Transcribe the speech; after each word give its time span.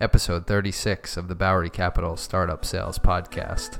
episode 0.00 0.46
36 0.46 1.16
of 1.16 1.28
the 1.28 1.34
Bowery 1.34 1.70
Capital 1.70 2.16
Startup 2.16 2.64
Sales 2.64 2.98
Podcast. 2.98 3.78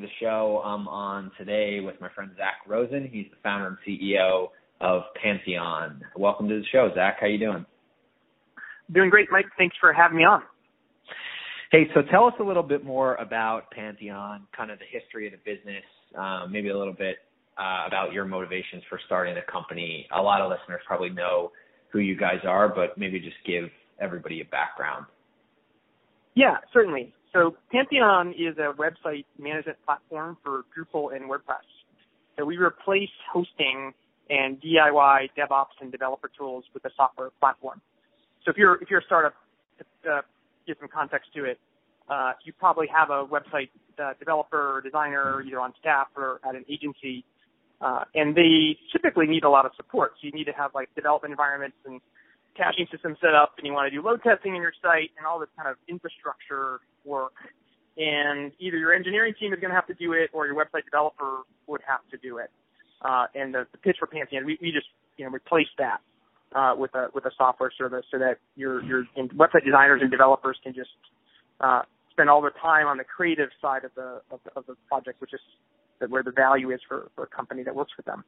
The 0.00 0.08
show. 0.20 0.62
I'm 0.64 0.88
on 0.88 1.30
today 1.38 1.80
with 1.80 2.00
my 2.00 2.08
friend 2.14 2.30
Zach 2.36 2.58
Rosen. 2.66 3.08
He's 3.10 3.26
the 3.30 3.36
founder 3.42 3.68
and 3.68 3.76
CEO 3.86 4.48
of 4.80 5.02
Pantheon. 5.22 6.02
Welcome 6.16 6.48
to 6.48 6.56
the 6.56 6.66
show, 6.72 6.90
Zach. 6.94 7.18
How 7.20 7.26
you 7.26 7.38
doing? 7.38 7.66
Doing 8.92 9.10
great, 9.10 9.28
Mike. 9.30 9.46
Thanks 9.58 9.76
for 9.80 9.92
having 9.92 10.16
me 10.16 10.24
on. 10.24 10.42
Hey, 11.70 11.86
so 11.94 12.02
tell 12.10 12.24
us 12.24 12.34
a 12.40 12.42
little 12.42 12.62
bit 12.62 12.84
more 12.84 13.14
about 13.16 13.70
Pantheon, 13.70 14.46
kind 14.56 14.70
of 14.70 14.78
the 14.78 14.86
history 14.90 15.26
of 15.26 15.32
the 15.32 15.38
business, 15.44 15.84
um, 16.18 16.50
maybe 16.50 16.70
a 16.70 16.76
little 16.76 16.92
bit 16.92 17.18
uh, 17.58 17.84
about 17.86 18.12
your 18.12 18.24
motivations 18.24 18.82
for 18.88 18.98
starting 19.06 19.34
the 19.34 19.52
company. 19.52 20.08
A 20.16 20.20
lot 20.20 20.40
of 20.40 20.50
listeners 20.50 20.80
probably 20.86 21.10
know 21.10 21.52
who 21.90 22.00
you 22.00 22.16
guys 22.16 22.40
are, 22.44 22.68
but 22.68 22.98
maybe 22.98 23.20
just 23.20 23.36
give 23.46 23.64
everybody 24.00 24.40
a 24.40 24.44
background. 24.46 25.06
Yeah, 26.34 26.56
certainly. 26.72 27.14
So 27.32 27.56
Pantheon 27.70 28.34
is 28.36 28.56
a 28.58 28.72
website 28.74 29.24
management 29.38 29.78
platform 29.84 30.36
for 30.42 30.64
Drupal 30.76 31.14
and 31.14 31.30
WordPress. 31.30 31.66
So 32.36 32.44
we 32.44 32.56
replace 32.56 33.10
hosting 33.32 33.92
and 34.28 34.60
DIY 34.60 35.30
DevOps 35.38 35.78
and 35.80 35.92
developer 35.92 36.30
tools 36.36 36.64
with 36.74 36.84
a 36.84 36.90
software 36.96 37.30
platform. 37.40 37.80
So 38.44 38.50
if 38.50 38.56
you're 38.56 38.80
if 38.82 38.90
you're 38.90 39.00
a 39.00 39.04
startup, 39.04 39.34
uh, 40.10 40.22
give 40.66 40.76
some 40.80 40.88
context 40.88 41.30
to 41.34 41.44
it, 41.44 41.58
uh, 42.08 42.32
you 42.44 42.52
probably 42.52 42.86
have 42.86 43.10
a 43.10 43.24
website 43.26 43.70
uh, 44.02 44.14
developer 44.18 44.76
or 44.76 44.80
designer 44.80 45.42
either 45.42 45.60
on 45.60 45.72
staff 45.78 46.08
or 46.16 46.40
at 46.48 46.54
an 46.54 46.64
agency, 46.70 47.24
uh, 47.80 48.04
and 48.14 48.34
they 48.34 48.78
typically 48.92 49.26
need 49.26 49.44
a 49.44 49.50
lot 49.50 49.66
of 49.66 49.72
support. 49.76 50.12
So 50.20 50.26
you 50.26 50.32
need 50.32 50.44
to 50.44 50.52
have 50.52 50.70
like 50.74 50.94
development 50.94 51.32
environments 51.32 51.76
and 51.84 52.00
caching 52.56 52.86
systems 52.90 53.18
set 53.20 53.34
up, 53.34 53.54
and 53.58 53.66
you 53.66 53.72
want 53.72 53.90
to 53.92 53.96
do 53.96 54.02
load 54.02 54.22
testing 54.22 54.54
in 54.54 54.62
your 54.62 54.72
site 54.80 55.10
and 55.18 55.26
all 55.26 55.38
this 55.38 55.50
kind 55.56 55.68
of 55.68 55.76
infrastructure 55.88 56.80
work. 57.04 57.32
And 57.96 58.52
either 58.58 58.78
your 58.78 58.94
engineering 58.94 59.34
team 59.38 59.52
is 59.52 59.60
going 59.60 59.70
to 59.70 59.74
have 59.74 59.86
to 59.88 59.94
do 59.94 60.12
it, 60.12 60.30
or 60.32 60.46
your 60.46 60.54
website 60.54 60.84
developer 60.84 61.42
would 61.66 61.80
have 61.86 62.00
to 62.10 62.16
do 62.16 62.38
it. 62.38 62.50
Uh, 63.02 63.26
and 63.34 63.52
the, 63.52 63.66
the 63.72 63.78
pitch 63.78 63.96
for 63.98 64.06
Pantheon, 64.06 64.44
we, 64.44 64.58
we 64.62 64.70
just 64.72 64.86
you 65.16 65.24
know 65.24 65.30
replace 65.30 65.68
that 65.78 66.00
uh, 66.54 66.74
with 66.76 66.94
a 66.94 67.08
with 67.14 67.24
a 67.26 67.30
software 67.36 67.72
service 67.76 68.04
so 68.10 68.18
that 68.18 68.38
your 68.56 68.82
your 68.84 69.04
website 69.34 69.64
designers 69.64 70.00
and 70.02 70.10
developers 70.10 70.58
can 70.62 70.74
just 70.74 70.90
uh, 71.60 71.82
spend 72.10 72.28
all 72.28 72.40
their 72.40 72.54
time 72.62 72.86
on 72.86 72.96
the 72.96 73.04
creative 73.04 73.48
side 73.60 73.84
of 73.84 73.90
the 73.94 74.20
of 74.30 74.40
the, 74.44 74.50
of 74.56 74.66
the 74.66 74.74
project, 74.88 75.20
which 75.20 75.32
is 75.32 75.40
where 76.08 76.22
the 76.22 76.30
value 76.30 76.70
is 76.70 76.80
for, 76.88 77.10
for 77.14 77.24
a 77.24 77.26
company 77.26 77.62
that 77.62 77.74
works 77.74 77.92
with 77.96 78.06
them. 78.06 78.24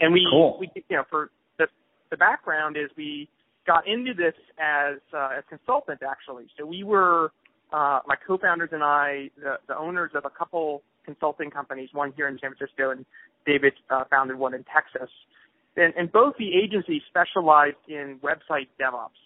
And 0.00 0.12
we 0.12 0.26
Cool. 0.30 0.56
we 0.58 0.70
you 0.88 0.96
know 0.96 1.04
for 1.08 1.30
the 1.58 1.66
the 2.10 2.16
background 2.16 2.76
is 2.76 2.90
we 2.96 3.28
got 3.66 3.86
into 3.86 4.12
this 4.14 4.34
as 4.58 4.98
uh, 5.14 5.30
as 5.38 5.44
consultants 5.48 6.02
actually. 6.08 6.46
So 6.58 6.66
we 6.66 6.84
were 6.84 7.32
uh, 7.72 8.00
my 8.06 8.16
co-founders 8.26 8.70
and 8.72 8.82
I, 8.82 9.30
the, 9.36 9.56
the 9.66 9.76
owners 9.76 10.10
of 10.14 10.24
a 10.24 10.30
couple 10.30 10.82
consulting 11.04 11.50
companies, 11.50 11.88
one 11.92 12.12
here 12.16 12.28
in 12.28 12.38
San 12.38 12.54
Francisco, 12.54 12.90
and 12.90 13.04
David 13.46 13.72
uh, 13.90 14.04
founded 14.10 14.38
one 14.38 14.54
in 14.54 14.64
Texas. 14.64 15.10
And, 15.76 15.92
and 15.96 16.12
both 16.12 16.34
the 16.38 16.54
agencies 16.54 17.02
specialized 17.08 17.76
in 17.88 18.18
website 18.22 18.68
DevOps. 18.80 19.18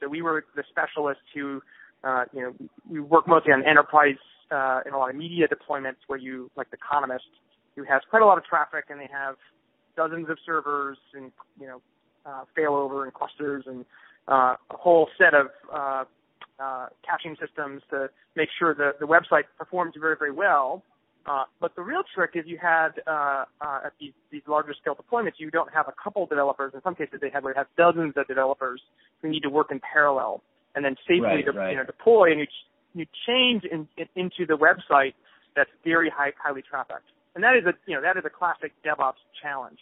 So 0.00 0.08
we 0.08 0.22
were 0.22 0.44
the 0.56 0.64
specialists 0.68 1.22
who, 1.34 1.62
uh, 2.02 2.24
you 2.32 2.42
know, 2.42 2.68
we 2.90 3.00
work 3.00 3.28
mostly 3.28 3.52
on 3.52 3.64
enterprise 3.64 4.18
uh, 4.50 4.80
and 4.84 4.94
a 4.94 4.98
lot 4.98 5.10
of 5.10 5.16
media 5.16 5.46
deployments 5.46 6.02
where 6.08 6.18
you, 6.18 6.50
like 6.56 6.70
The 6.70 6.76
Economist, 6.76 7.24
who 7.76 7.84
has 7.84 8.02
quite 8.10 8.22
a 8.22 8.26
lot 8.26 8.38
of 8.38 8.44
traffic 8.44 8.86
and 8.90 9.00
they 9.00 9.08
have 9.12 9.36
dozens 9.96 10.28
of 10.28 10.38
servers 10.44 10.98
and, 11.14 11.30
you 11.60 11.66
know, 11.66 11.80
uh, 12.26 12.44
failover 12.56 13.04
and 13.04 13.14
clusters 13.14 13.64
and 13.66 13.84
uh, 14.28 14.56
a 14.70 14.76
whole 14.76 15.08
set 15.18 15.34
of 15.34 15.46
uh, 15.72 16.04
uh, 16.58 16.86
caching 17.08 17.36
systems 17.40 17.82
to 17.90 18.08
make 18.36 18.48
sure 18.58 18.74
the, 18.74 18.92
the 19.00 19.06
website 19.06 19.44
performs 19.58 19.94
very, 19.98 20.16
very 20.18 20.32
well. 20.32 20.82
Uh, 21.26 21.44
but 21.60 21.74
the 21.74 21.82
real 21.82 22.02
trick 22.14 22.32
is 22.34 22.44
you 22.46 22.58
had 22.60 22.90
uh, 23.06 23.44
uh, 23.60 23.86
at 23.86 23.92
these, 23.98 24.12
these 24.30 24.42
larger 24.46 24.74
scale 24.78 24.94
deployments, 24.94 25.32
you 25.38 25.50
don't 25.50 25.72
have 25.72 25.88
a 25.88 25.94
couple 26.02 26.26
developers. 26.26 26.72
In 26.74 26.82
some 26.82 26.94
cases, 26.94 27.18
they 27.20 27.30
have, 27.30 27.44
have 27.56 27.66
dozens 27.78 28.12
of 28.16 28.26
developers 28.28 28.80
who 29.22 29.30
need 29.30 29.40
to 29.40 29.48
work 29.50 29.68
in 29.70 29.80
parallel 29.80 30.42
and 30.74 30.84
then 30.84 30.96
safely 31.08 31.20
Right, 31.20 31.44
de- 31.44 31.52
right. 31.52 31.70
you 31.70 31.76
know, 31.76 31.84
deploy 31.84 32.30
and 32.30 32.40
you, 32.40 32.46
ch- 32.46 32.66
you 32.94 33.06
change 33.26 33.64
in, 33.64 33.88
in, 33.96 34.06
into 34.16 34.44
the 34.46 34.58
website 34.58 35.14
that's 35.56 35.70
very 35.82 36.10
high, 36.10 36.32
highly 36.42 36.62
trafficked. 36.62 37.08
And 37.34 37.42
that 37.42 37.56
is 37.56 37.64
a 37.66 37.72
you 37.86 37.96
know 37.96 38.02
that 38.02 38.16
is 38.16 38.22
a 38.24 38.30
classic 38.30 38.72
DevOps 38.86 39.18
challenge. 39.42 39.78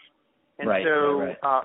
And 0.58 0.68
Right, 0.68 0.84
so 0.86 1.34
Uh, 1.42 1.62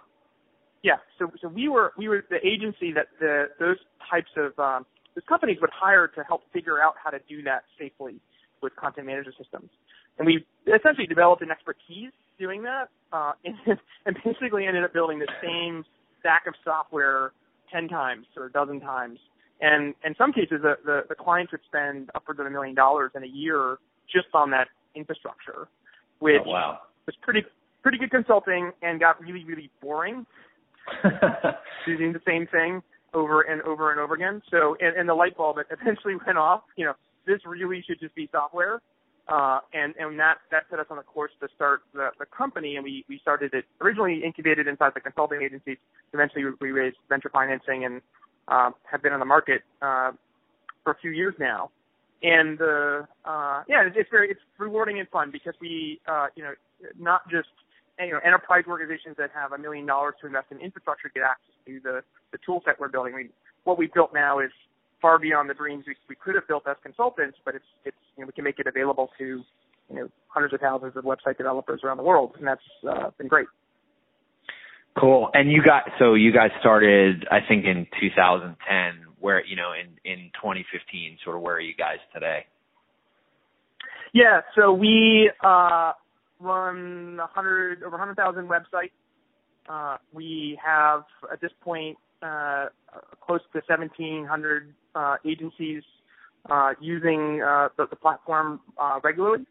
yeah, 0.83 0.97
so 1.17 1.31
so 1.41 1.47
we 1.47 1.69
were 1.69 1.93
we 1.97 2.07
were 2.07 2.25
the 2.29 2.45
agency 2.45 2.91
that 2.93 3.07
the 3.19 3.45
those 3.59 3.77
types 4.09 4.31
of 4.35 4.57
um, 4.59 4.85
those 5.17 5.23
companies 5.27 5.57
would 5.61 5.71
hire 5.73 6.07
to 6.07 6.23
help 6.23 6.43
figure 6.53 6.79
out 6.79 6.93
how 7.03 7.09
to 7.09 7.17
do 7.27 7.41
that 7.41 7.63
safely 7.79 8.17
with 8.61 8.75
content 8.75 9.07
management 9.07 9.35
systems. 9.35 9.71
And 10.19 10.27
we 10.27 10.45
essentially 10.67 11.07
developed 11.07 11.41
an 11.41 11.49
expertise 11.49 12.11
doing 12.37 12.61
that, 12.63 12.89
uh, 13.11 13.31
and, 13.43 13.55
and 14.05 14.15
basically 14.23 14.67
ended 14.67 14.83
up 14.83 14.93
building 14.93 15.17
the 15.17 15.27
same 15.41 15.83
stack 16.19 16.45
of 16.45 16.53
software 16.63 17.31
ten 17.73 17.87
times 17.87 18.27
or 18.37 18.45
a 18.45 18.51
dozen 18.51 18.79
times. 18.79 19.17
And 19.59 19.95
in 20.05 20.13
some 20.19 20.31
cases, 20.31 20.61
the, 20.61 20.75
the, 20.85 21.01
the 21.09 21.15
clients 21.15 21.51
would 21.51 21.61
spend 21.65 22.11
upwards 22.13 22.39
of 22.39 22.45
a 22.45 22.51
million 22.51 22.75
dollars 22.75 23.11
in 23.15 23.23
a 23.23 23.27
year 23.27 23.79
just 24.05 24.27
on 24.35 24.51
that 24.51 24.67
infrastructure, 24.93 25.67
which 26.19 26.43
Oh, 26.45 26.49
wow. 26.51 26.79
was 27.07 27.15
pretty 27.23 27.43
pretty 27.81 27.97
good 27.97 28.11
consulting 28.11 28.71
and 28.83 28.99
got 28.99 29.19
really 29.19 29.43
really 29.45 29.71
boring 29.81 30.25
doing 31.87 32.13
the 32.13 32.21
same 32.25 32.45
thing 32.47 32.83
over 33.17 33.41
and 33.41 33.61
over 33.63 33.91
and 33.91 33.99
over 33.99 34.13
again. 34.13 34.41
So, 34.51 34.77
and, 34.79 34.95
and 34.95 35.09
the 35.09 35.15
light 35.15 35.35
bulb 35.35 35.57
that 35.57 35.65
eventually 35.81 36.15
went 36.25 36.37
off. 36.37 36.61
You 36.75 36.85
know, 36.85 36.93
this 37.25 37.39
really 37.45 37.83
should 37.85 37.99
just 37.99 38.15
be 38.15 38.29
software. 38.31 38.81
Uh, 39.27 39.59
and, 39.73 39.93
and 39.99 40.17
that, 40.17 40.35
that 40.51 40.63
set 40.69 40.79
us 40.79 40.85
on 40.89 40.99
a 40.99 41.03
course 41.03 41.31
to 41.41 41.49
start 41.53 41.81
the, 41.93 42.09
the 42.17 42.25
company. 42.25 42.75
And 42.75 42.83
we, 42.83 43.03
we 43.09 43.19
started 43.19 43.53
it 43.53 43.65
originally 43.81 44.21
incubated 44.23 44.67
inside 44.67 44.93
the 44.95 45.01
consulting 45.01 45.41
agency. 45.41 45.77
Eventually 46.13 46.45
we, 46.61 46.71
raised 46.71 46.95
venture 47.09 47.29
financing 47.29 47.83
and, 47.83 48.01
um, 48.47 48.73
have 48.89 49.03
been 49.03 49.11
on 49.11 49.19
the 49.19 49.25
market, 49.25 49.63
uh, 49.81 50.11
for 50.83 50.91
a 50.91 50.97
few 51.01 51.11
years 51.11 51.33
now. 51.39 51.71
And, 52.23 52.61
uh, 52.61 53.03
uh, 53.25 53.63
yeah, 53.67 53.85
it's, 53.85 53.97
it's 53.99 54.09
very, 54.09 54.31
it's 54.31 54.39
rewarding 54.57 54.99
and 54.99 55.09
fun 55.09 55.29
because 55.29 55.55
we, 55.59 55.99
uh, 56.07 56.27
you 56.35 56.43
know, 56.43 56.53
not 56.97 57.29
just 57.29 57.49
you 57.99 58.11
know, 58.11 58.19
enterprise 58.23 58.63
organizations 58.67 59.15
that 59.17 59.31
have 59.33 59.51
a 59.51 59.57
million 59.57 59.85
dollars 59.85 60.15
to 60.21 60.27
invest 60.27 60.47
in 60.51 60.59
infrastructure 60.59 61.09
get 61.13 61.23
access 61.23 61.55
to 61.65 61.79
the, 61.83 62.01
the 62.31 62.37
tool 62.45 62.61
set 62.65 62.79
we're 62.79 62.89
building. 62.89 63.13
I 63.13 63.17
mean, 63.17 63.29
what 63.63 63.77
we've 63.77 63.93
built 63.93 64.13
now 64.13 64.39
is 64.39 64.51
far 65.01 65.19
beyond 65.19 65.49
the 65.49 65.53
dreams 65.53 65.85
we, 65.87 65.95
we 66.09 66.15
could 66.15 66.35
have 66.35 66.47
built 66.47 66.63
as 66.67 66.77
consultants, 66.83 67.37
but 67.43 67.55
it's, 67.55 67.65
it's, 67.85 67.97
you 68.15 68.23
know, 68.23 68.27
we 68.27 68.33
can 68.33 68.43
make 68.43 68.59
it 68.59 68.67
available 68.67 69.09
to, 69.17 69.25
you 69.89 69.95
know, 69.95 70.09
hundreds 70.27 70.53
of 70.53 70.59
thousands 70.59 70.95
of 70.95 71.03
website 71.03 71.37
developers 71.37 71.81
around 71.83 71.97
the 71.97 72.03
world, 72.03 72.35
and 72.37 72.47
that's 72.47 72.61
uh, 72.87 73.09
been 73.17 73.27
great. 73.27 73.47
Cool. 74.99 75.29
And 75.33 75.51
you 75.51 75.61
got 75.61 75.83
so 75.99 76.15
you 76.15 76.33
guys 76.33 76.49
started 76.59 77.27
I 77.29 77.39
think 77.47 77.65
in 77.65 77.85
2010 78.01 79.13
where 79.19 79.45
you 79.45 79.55
know 79.55 79.71
in 79.73 79.93
in 80.03 80.31
2015 80.41 81.17
sort 81.23 81.35
of 81.35 81.43
where 81.43 81.55
are 81.55 81.61
you 81.61 81.75
guys 81.75 81.97
today? 82.13 82.45
Yeah, 84.13 84.41
so 84.55 84.73
we 84.73 85.29
uh, 85.43 85.91
run 86.39 87.17
100 87.17 87.83
over 87.83 87.97
100,000 87.97 88.47
websites. 88.47 88.91
Uh, 89.69 89.97
we 90.13 90.57
have 90.63 91.03
at 91.31 91.41
this 91.41 91.51
point 91.61 91.97
uh, 92.23 92.67
close 93.21 93.41
to 93.53 93.61
1,700 93.67 94.73
uh, 94.95 95.15
agencies 95.25 95.83
uh, 96.49 96.71
using 96.79 97.41
uh, 97.41 97.69
the, 97.77 97.85
the 97.89 97.95
platform 97.95 98.61
uh, 98.77 98.99
regularly, 99.03 99.45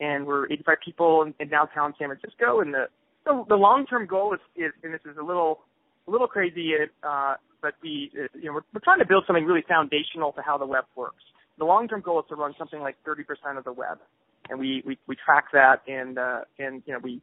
and 0.00 0.26
we're 0.26 0.46
85 0.46 0.76
people 0.84 1.22
in, 1.22 1.34
in 1.40 1.48
downtown 1.48 1.94
San 1.98 2.08
Francisco. 2.08 2.60
And 2.60 2.72
the 2.72 2.86
the, 3.24 3.44
the 3.48 3.56
long-term 3.56 4.06
goal 4.06 4.34
is, 4.34 4.40
is, 4.54 4.72
and 4.84 4.94
this 4.94 5.00
is 5.04 5.16
a 5.20 5.22
little 5.22 5.58
a 6.06 6.10
little 6.12 6.28
crazy, 6.28 6.74
but 7.02 7.74
we 7.82 8.12
you 8.14 8.44
know 8.44 8.52
we're, 8.52 8.66
we're 8.72 8.80
trying 8.84 9.00
to 9.00 9.06
build 9.06 9.24
something 9.26 9.44
really 9.44 9.64
foundational 9.66 10.30
to 10.32 10.42
how 10.42 10.56
the 10.56 10.66
web 10.66 10.84
works. 10.94 11.24
The 11.58 11.64
long-term 11.64 12.02
goal 12.02 12.20
is 12.20 12.26
to 12.28 12.36
run 12.36 12.54
something 12.56 12.80
like 12.80 12.96
30% 13.04 13.58
of 13.58 13.64
the 13.64 13.72
web 13.72 13.98
and 14.50 14.58
we 14.58 14.82
we, 14.86 14.98
we 15.06 15.16
track 15.16 15.46
that, 15.52 15.82
and 15.88 16.18
uh, 16.18 16.40
and 16.58 16.82
you 16.86 16.92
know 16.92 17.00
we 17.02 17.20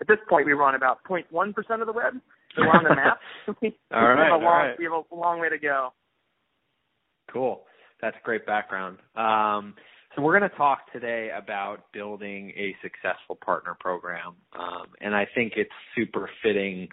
at 0.00 0.06
this 0.06 0.18
point 0.28 0.46
we 0.46 0.52
run 0.52 0.74
about 0.74 0.98
0.1 1.04 1.54
percent 1.54 1.80
of 1.80 1.86
the 1.86 1.92
web. 1.92 2.14
So 2.54 2.62
we're 2.62 2.70
on 2.70 2.84
the 2.84 2.94
map. 2.94 3.20
we, 3.62 3.76
all 3.92 4.08
right, 4.08 4.16
we 4.16 4.22
have 4.22 4.40
a 4.40 4.44
long 4.44 4.44
right. 4.44 4.78
we 4.78 4.84
have 4.84 4.92
a 4.92 5.14
long 5.14 5.40
way 5.40 5.48
to 5.48 5.58
go. 5.58 5.92
Cool. 7.32 7.62
That's 8.00 8.16
great 8.22 8.44
background. 8.46 8.98
Um, 9.16 9.74
so 10.14 10.22
we're 10.22 10.38
going 10.38 10.48
to 10.48 10.56
talk 10.56 10.92
today 10.92 11.30
about 11.36 11.92
building 11.92 12.52
a 12.56 12.76
successful 12.82 13.36
partner 13.44 13.76
program, 13.80 14.36
um, 14.58 14.86
and 15.00 15.14
I 15.14 15.26
think 15.34 15.54
it's 15.56 15.70
super 15.96 16.30
fitting 16.42 16.88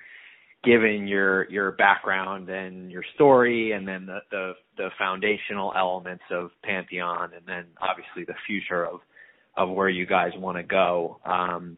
given 0.64 1.08
your 1.08 1.50
your 1.50 1.72
background 1.72 2.50
and 2.50 2.92
your 2.92 3.04
story, 3.16 3.72
and 3.72 3.88
then 3.88 4.06
the, 4.06 4.20
the 4.32 4.54
the 4.78 4.90
foundational 4.98 5.74
elements 5.78 6.24
of 6.32 6.52
Pantheon, 6.64 7.32
and 7.36 7.46
then 7.46 7.66
obviously 7.82 8.24
the 8.26 8.40
future 8.48 8.86
of 8.86 9.02
of 9.58 9.70
where 9.70 9.90
you 9.90 10.06
guys 10.06 10.32
want 10.38 10.58
to 10.58 10.64
go. 10.64 11.20
Um, 11.26 11.78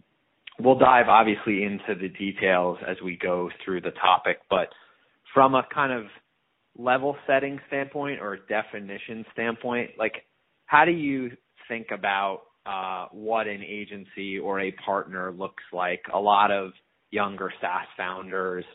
we'll 0.60 0.78
dive 0.78 1.08
obviously 1.08 1.64
into 1.64 2.00
the 2.00 2.10
details 2.10 2.78
as 2.88 2.98
we 3.04 3.18
go 3.18 3.50
through 3.64 3.82
the 3.82 3.92
topic, 3.92 4.38
but 4.50 4.70
from 5.34 5.56
a 5.56 5.66
kind 5.74 5.92
of 5.92 6.06
level 6.78 7.16
setting 7.28 7.60
standpoint 7.68 8.20
or 8.20 8.38
definition 8.50 9.26
standpoint, 9.34 9.92
like 9.98 10.26
how 10.66 10.86
do 10.86 10.92
you 10.92 11.32
think 11.68 11.88
about 11.92 12.42
uh, 12.66 13.08
what 13.12 13.48
an 13.48 13.62
agency 13.64 14.40
or 14.40 14.62
a 14.62 14.72
partner 14.86 15.32
looks 15.32 15.64
like? 15.72 16.02
A 16.14 16.20
lot 16.20 16.52
of 16.52 16.72
younger 17.12 17.52
SaaS 17.62 17.88
founders 17.98 18.66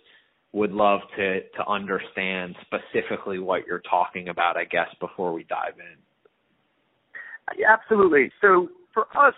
would 0.52 0.72
love 0.72 1.00
to 1.16 1.40
to 1.40 1.66
understand 1.68 2.54
specifically 2.62 3.38
what 3.38 3.66
you're 3.66 3.82
talking 3.90 4.28
about, 4.28 4.56
I 4.56 4.64
guess, 4.64 4.88
before 5.00 5.32
we 5.32 5.44
dive 5.44 5.74
in. 5.78 5.98
Absolutely. 7.66 8.30
So 8.40 8.68
for 8.98 9.28
us, 9.28 9.34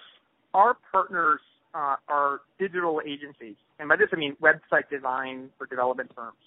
our 0.54 0.76
partners 0.90 1.40
uh, 1.74 1.96
are 2.08 2.40
digital 2.58 3.00
agencies, 3.06 3.56
and 3.78 3.88
by 3.88 3.96
this 3.96 4.08
I 4.12 4.16
mean 4.16 4.36
website 4.42 4.88
design 4.90 5.50
or 5.60 5.66
development 5.66 6.10
firms. 6.14 6.38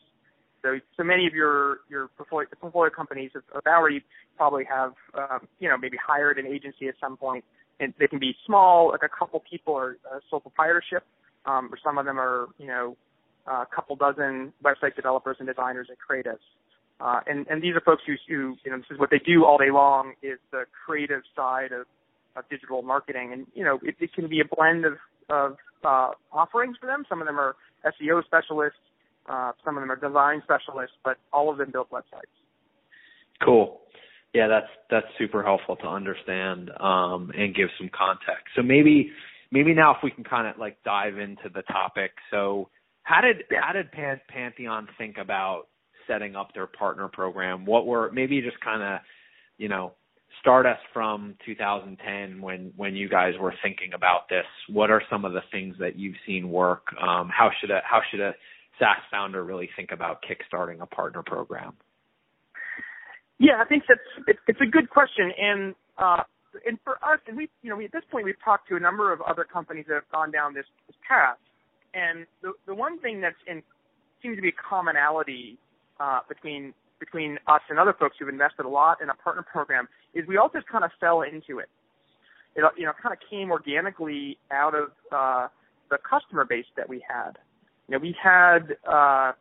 So, 0.63 0.80
so 0.98 1.04
many 1.04 1.27
of 1.27 1.33
your 1.33 1.80
your 1.89 2.07
portfolio, 2.18 2.48
portfolio 2.60 2.89
companies 2.89 3.31
of 3.36 3.44
already 3.68 4.04
probably 4.38 4.63
have 4.65 4.94
um, 5.13 5.48
you 5.60 5.69
know 5.69 5.77
maybe 5.77 5.98
hired 6.04 6.39
an 6.39 6.48
agency 6.48 6.88
at 6.88 6.95
some 7.00 7.18
point, 7.18 7.45
and 7.80 7.94
they 8.00 8.07
can 8.07 8.19
be 8.19 8.36
small, 8.45 8.89
like 8.89 9.04
a 9.04 9.10
couple 9.10 9.42
people 9.50 9.74
or 9.74 9.98
a 10.12 10.19
sole 10.30 10.39
proprietorship, 10.39 11.04
um, 11.45 11.69
or 11.71 11.77
some 11.83 11.98
of 11.98 12.06
them 12.06 12.19
are 12.19 12.48
you 12.57 12.68
know 12.68 12.98
a 13.45 13.65
couple 13.74 13.95
dozen 13.95 14.54
website 14.63 14.95
developers 14.95 15.38
and 15.39 15.48
designers 15.48 15.88
and 15.89 15.98
creatives. 16.00 16.44
Uh, 17.00 17.19
and, 17.27 17.45
and 17.48 17.62
these 17.62 17.75
are 17.75 17.81
folks 17.81 18.01
who, 18.07 18.13
who, 18.30 18.56
you 18.63 18.71
know, 18.71 18.77
this 18.77 18.86
is 18.89 18.98
what 18.98 19.10
they 19.10 19.19
do 19.19 19.44
all 19.44 19.57
day 19.57 19.71
long 19.71 20.13
is 20.21 20.39
the 20.51 20.63
creative 20.86 21.21
side 21.36 21.74
of, 21.74 21.86
of 22.35 22.47
digital 22.50 22.81
marketing. 22.81 23.31
And, 23.33 23.47
you 23.53 23.63
know, 23.63 23.80
it, 23.83 23.95
it 24.00 24.13
can 24.13 24.27
be 24.27 24.39
a 24.39 24.56
blend 24.56 24.85
of, 24.85 24.94
of, 25.30 25.57
uh, 25.83 26.12
offerings 26.31 26.77
for 26.80 26.88
them. 26.88 27.03
Some 27.09 27.21
of 27.21 27.27
them 27.27 27.39
are 27.39 27.56
SEO 27.85 28.24
specialists. 28.25 28.80
Uh, 29.30 29.51
some 29.63 29.77
of 29.77 29.81
them 29.81 29.91
are 29.91 29.95
design 29.95 30.41
specialists, 30.44 30.95
but 31.03 31.18
all 31.31 31.50
of 31.51 31.57
them 31.57 31.71
build 31.71 31.89
websites. 31.89 32.31
Cool. 33.44 33.81
Yeah, 34.33 34.47
that's 34.47 34.68
that's 34.89 35.06
super 35.18 35.44
helpful 35.44 35.75
to 35.77 35.88
understand 35.88 36.71
um, 36.80 37.31
and 37.38 37.53
give 37.53 37.69
some 37.77 37.89
context. 37.95 38.45
So 38.56 38.63
maybe 38.63 39.12
maybe 39.51 39.74
now 39.74 39.91
if 39.91 39.97
we 40.03 40.09
can 40.12 40.24
kind 40.24 40.47
of 40.47 40.57
like 40.57 40.81
dive 40.83 41.19
into 41.19 41.50
the 41.53 41.62
topic. 41.63 42.12
So 42.31 42.69
how 43.03 43.21
did 43.21 43.44
Yeah. 43.51 43.59
how 43.62 43.74
did 43.74 43.91
Pan- 43.91 44.21
Pantheon 44.27 44.88
think 44.97 45.18
about 45.18 45.68
setting 46.07 46.36
up 46.36 46.53
their 46.53 46.68
partner 46.68 47.07
program? 47.07 47.65
What 47.65 47.86
were 47.86 48.12
maybe 48.12 48.41
just 48.41 48.59
kind 48.62 48.81
of 48.81 49.00
you 49.57 49.69
know 49.69 49.94
start 50.44 50.66
us 50.66 50.78
from 50.92 51.36
2010 51.45 52.42
when 52.42 52.74
when 52.75 52.98
you 52.98 53.07
guys 53.07 53.34
were 53.40 53.54
thinking 53.63 53.94
about 53.94 54.28
this. 54.30 54.44
What 54.68 54.92
are 54.92 55.01
some 55.10 55.24
of 55.24 55.31
the 55.31 55.40
things 55.54 55.75
that 55.80 55.98
you've 55.98 56.18
seen 56.28 56.51
work? 56.51 56.88
Um, 57.01 57.30
how 57.30 57.50
should 57.60 57.72
a 57.72 57.80
how 57.90 58.01
should 58.12 58.19
a 58.19 58.34
SaaS 58.78 59.00
founder 59.10 59.42
really 59.45 59.69
think 59.78 59.92
about 59.92 60.22
kickstarting 60.22 60.81
a 60.81 60.86
partner 60.86 61.24
program? 61.24 61.74
Yeah, 63.40 63.54
I 63.62 63.66
think 63.66 63.84
that's 63.88 64.01
it, 64.28 64.38
it's 64.50 64.60
a 64.62 64.69
good 64.69 64.90
question, 64.90 65.31
and 65.40 65.75
uh, 65.98 66.24
and 66.68 66.78
for 66.84 66.96
us, 66.96 67.19
and 67.25 67.38
we 67.38 67.50
you 67.62 67.69
know 67.69 67.78
we, 67.78 67.86
at 67.86 67.94
this 67.94 68.04
point 68.12 68.25
we've 68.25 68.44
talked 68.44 68.68
to 68.68 68.75
a 68.75 68.80
number 68.81 69.13
of 69.13 69.22
other 69.22 69.46
companies 69.46 69.86
that 69.88 69.96
have 69.96 70.12
gone 70.12 70.30
down 70.30 70.54
this, 70.54 70.66
this 70.88 70.98
path, 71.07 71.38
and 71.94 72.25
the 72.42 72.51
the 72.68 72.75
one 72.75 73.00
thing 73.00 73.22
that's 73.22 73.39
in 73.48 73.63
seems 74.22 74.36
to 74.36 74.42
be 74.42 74.50
a 74.50 74.69
commonality 74.69 75.57
uh, 76.01 76.19
between 76.28 76.74
between 77.00 77.38
us 77.48 77.62
and 77.69 77.80
other 77.80 77.96
folks 77.98 78.18
who've 78.19 78.30
invested 78.30 78.66
a 78.66 78.69
lot 78.69 79.01
in 79.01 79.10
a 79.10 79.16
partner 79.16 79.42
program 79.44 79.88
is 80.13 80.27
we 80.27 80.38
all 80.38 80.50
just 80.54 80.68
kind 80.68 80.83
of 80.83 80.92
fell 81.00 81.21
into 81.21 81.60
it. 81.60 81.69
It 82.56 82.63
you 82.77 82.86
know 82.86 82.94
kind 83.01 83.13
of 83.13 83.19
came 83.30 83.51
organically 83.51 84.38
out 84.51 84.75
of 84.75 84.89
uh, 85.12 85.48
the 85.89 85.98
customer 86.07 86.45
base 86.45 86.65
that 86.77 86.88
we 86.88 87.04
had. 87.07 87.38
You 87.88 87.94
know, 87.94 88.00
we 88.00 88.15
had 88.21 88.77
uh, 88.88 89.31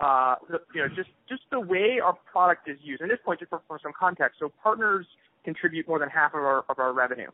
uh, 0.00 0.34
the, 0.50 0.60
you 0.74 0.80
know, 0.82 0.88
just 0.88 1.10
just 1.28 1.42
the 1.50 1.60
way 1.60 2.00
our 2.02 2.14
product 2.30 2.68
is 2.68 2.78
used. 2.82 3.02
At 3.02 3.08
this 3.08 3.18
point, 3.24 3.40
just 3.40 3.50
for, 3.50 3.60
for 3.68 3.78
some 3.82 3.92
context, 3.98 4.38
so 4.40 4.52
partners 4.62 5.06
contribute 5.44 5.86
more 5.86 5.98
than 5.98 6.08
half 6.08 6.34
of 6.34 6.40
our 6.40 6.64
of 6.68 6.78
our 6.78 6.92
revenue. 6.92 7.30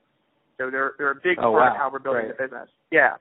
So 0.58 0.70
they're 0.70 0.92
they're 0.98 1.12
a 1.12 1.14
big 1.14 1.38
Oh, 1.38 1.52
part 1.52 1.54
wow. 1.54 1.70
of 1.70 1.76
how 1.76 1.90
we're 1.92 1.98
building 2.00 2.24
Great. 2.26 2.36
the 2.36 2.44
business. 2.44 2.68
Yeah. 2.90 3.14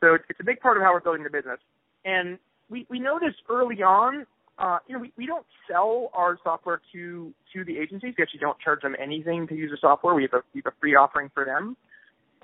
So 0.00 0.14
it's, 0.14 0.24
it's 0.30 0.40
a 0.40 0.44
big 0.44 0.60
part 0.60 0.76
of 0.76 0.82
how 0.82 0.92
we're 0.92 1.00
building 1.00 1.24
the 1.24 1.30
business. 1.30 1.58
And 2.04 2.38
we 2.70 2.86
we 2.88 2.98
noticed 3.00 3.42
early 3.50 3.82
on, 3.82 4.26
uh, 4.58 4.78
you 4.86 4.94
know, 4.94 5.00
we, 5.00 5.12
we 5.16 5.26
don't 5.26 5.46
sell 5.70 6.10
our 6.14 6.38
software 6.42 6.80
to 6.92 7.32
to 7.52 7.64
the 7.64 7.78
agencies. 7.78 8.14
We 8.18 8.22
actually 8.22 8.40
don't 8.40 8.58
charge 8.58 8.82
them 8.82 8.96
anything 9.00 9.46
to 9.48 9.54
use 9.54 9.70
the 9.70 9.78
software. 9.80 10.14
We 10.14 10.22
have 10.22 10.34
a 10.34 10.42
we 10.54 10.62
have 10.64 10.72
a 10.72 10.76
free 10.80 10.96
offering 10.96 11.30
for 11.32 11.44
them. 11.44 11.76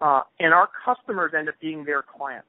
Uh, 0.00 0.22
and 0.40 0.52
our 0.52 0.68
customers 0.84 1.32
end 1.36 1.48
up 1.48 1.54
being 1.60 1.84
their 1.84 2.02
clients. 2.02 2.48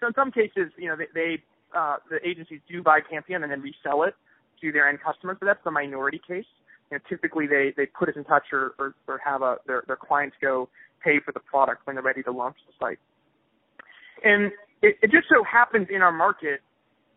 So 0.00 0.08
in 0.08 0.14
some 0.14 0.32
cases, 0.32 0.72
you 0.76 0.88
know, 0.88 0.96
they, 0.96 1.06
they 1.14 1.42
uh, 1.76 1.96
the 2.10 2.18
agencies 2.26 2.60
do 2.68 2.82
buy 2.82 3.00
Pantheon 3.08 3.42
and 3.42 3.52
then 3.52 3.62
resell 3.62 4.02
it 4.02 4.14
to 4.60 4.72
their 4.72 4.88
end 4.88 4.98
customers, 5.04 5.36
but 5.40 5.46
that's 5.46 5.62
the 5.64 5.70
minority 5.70 6.20
case. 6.26 6.44
You 6.90 6.98
know, 6.98 7.02
typically 7.08 7.46
they, 7.46 7.72
they 7.76 7.86
put 7.86 8.08
us 8.08 8.14
in 8.16 8.24
touch 8.24 8.44
or, 8.52 8.74
or, 8.78 8.94
or 9.08 9.20
have 9.24 9.42
a, 9.42 9.56
their, 9.66 9.82
their 9.86 9.96
clients 9.96 10.36
go 10.42 10.68
pay 11.02 11.18
for 11.24 11.32
the 11.32 11.40
product 11.40 11.86
when 11.86 11.96
they're 11.96 12.02
ready 12.02 12.22
to 12.24 12.32
launch 12.32 12.56
the 12.66 12.72
site. 12.78 12.98
And 14.24 14.52
it, 14.82 14.96
it 15.02 15.10
just 15.10 15.28
so 15.28 15.42
happens 15.44 15.88
in 15.90 16.02
our 16.02 16.12
market 16.12 16.60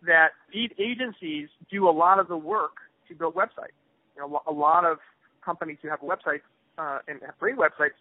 that 0.06 0.30
these 0.54 0.70
agencies 0.80 1.50
do 1.72 1.88
a 1.88 1.92
lot 1.92 2.20
of 2.20 2.28
the 2.28 2.38
work 2.38 2.78
to 3.08 3.16
build 3.16 3.36
websites. 3.36 3.76
You 4.16 4.22
know, 4.22 4.42
a 4.48 4.52
lot 4.52 4.86
of 4.86 4.98
companies 5.44 5.78
who 5.82 5.90
have 5.90 6.00
websites 6.00 6.42
uh, 6.78 7.00
and 7.08 7.20
have 7.26 7.38
great 7.40 7.56
websites, 7.56 7.96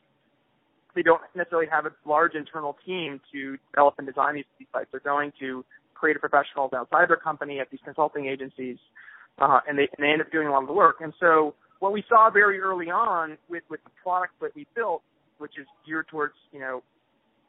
they 0.95 1.03
don't 1.03 1.21
necessarily 1.35 1.69
have 1.71 1.87
a 1.87 1.93
large 2.07 2.35
internal 2.35 2.77
team 2.87 3.21
to 3.33 3.59
develop 3.73 3.95
and 3.99 4.07
design 4.07 4.37
these, 4.37 4.45
these 4.59 4.69
sites. 4.73 4.89
They're 4.91 5.01
going 5.01 5.33
to 5.41 5.65
creative 5.95 6.21
professionals 6.21 6.73
outside 6.75 7.09
their 7.09 7.17
company 7.17 7.61
at 7.61 7.71
these 7.71 7.81
consulting 7.85 8.27
agencies, 8.27 8.79
uh, 9.39 9.61
and 9.69 9.79
they 9.79 9.89
and 9.97 10.05
they 10.05 10.11
end 10.11 10.21
up 10.21 10.31
doing 10.31 10.47
a 10.47 10.51
lot 10.51 10.63
of 10.63 10.69
the 10.69 10.75
work. 10.75 10.97
And 11.01 11.13
so 11.19 11.55
what 11.81 11.93
we 11.93 12.05
saw 12.09 12.31
very 12.31 12.61
early 12.61 12.91
on 12.91 13.37
with 13.49 13.63
with 13.71 13.83
the 13.85 13.91
product 14.03 14.35
that 14.41 14.55
we 14.55 14.67
built, 14.75 15.03
which 15.39 15.59
is 15.59 15.67
geared 15.87 16.09
towards 16.09 16.35
you 16.53 16.61
know. 16.61 16.83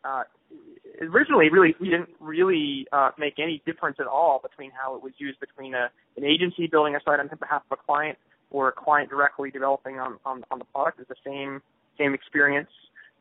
Uh, 0.05 0.24
originally, 1.01 1.50
really, 1.50 1.75
we 1.79 1.89
didn't 1.89 2.09
really 2.19 2.88
uh, 2.91 3.12
make 3.17 3.39
any 3.39 3.62
difference 3.65 3.97
at 4.00 4.07
all 4.07 4.39
between 4.41 4.71
how 4.71 4.95
it 4.95 5.01
was 5.01 5.13
used 5.17 5.39
between 5.39 5.74
a, 5.74 5.89
an 6.17 6.24
agency 6.24 6.67
building 6.67 6.95
a 6.95 7.00
site 7.03 7.19
on 7.19 7.27
behalf 7.27 7.63
of 7.71 7.79
a 7.79 7.83
client 7.83 8.17
or 8.51 8.69
a 8.69 8.71
client 8.71 9.09
directly 9.09 9.50
developing 9.50 10.00
on, 10.00 10.17
on, 10.25 10.43
on 10.51 10.59
the 10.59 10.65
product. 10.65 11.00
It's 11.00 11.09
the 11.09 11.15
same 11.25 11.62
same 11.97 12.13
experience 12.13 12.69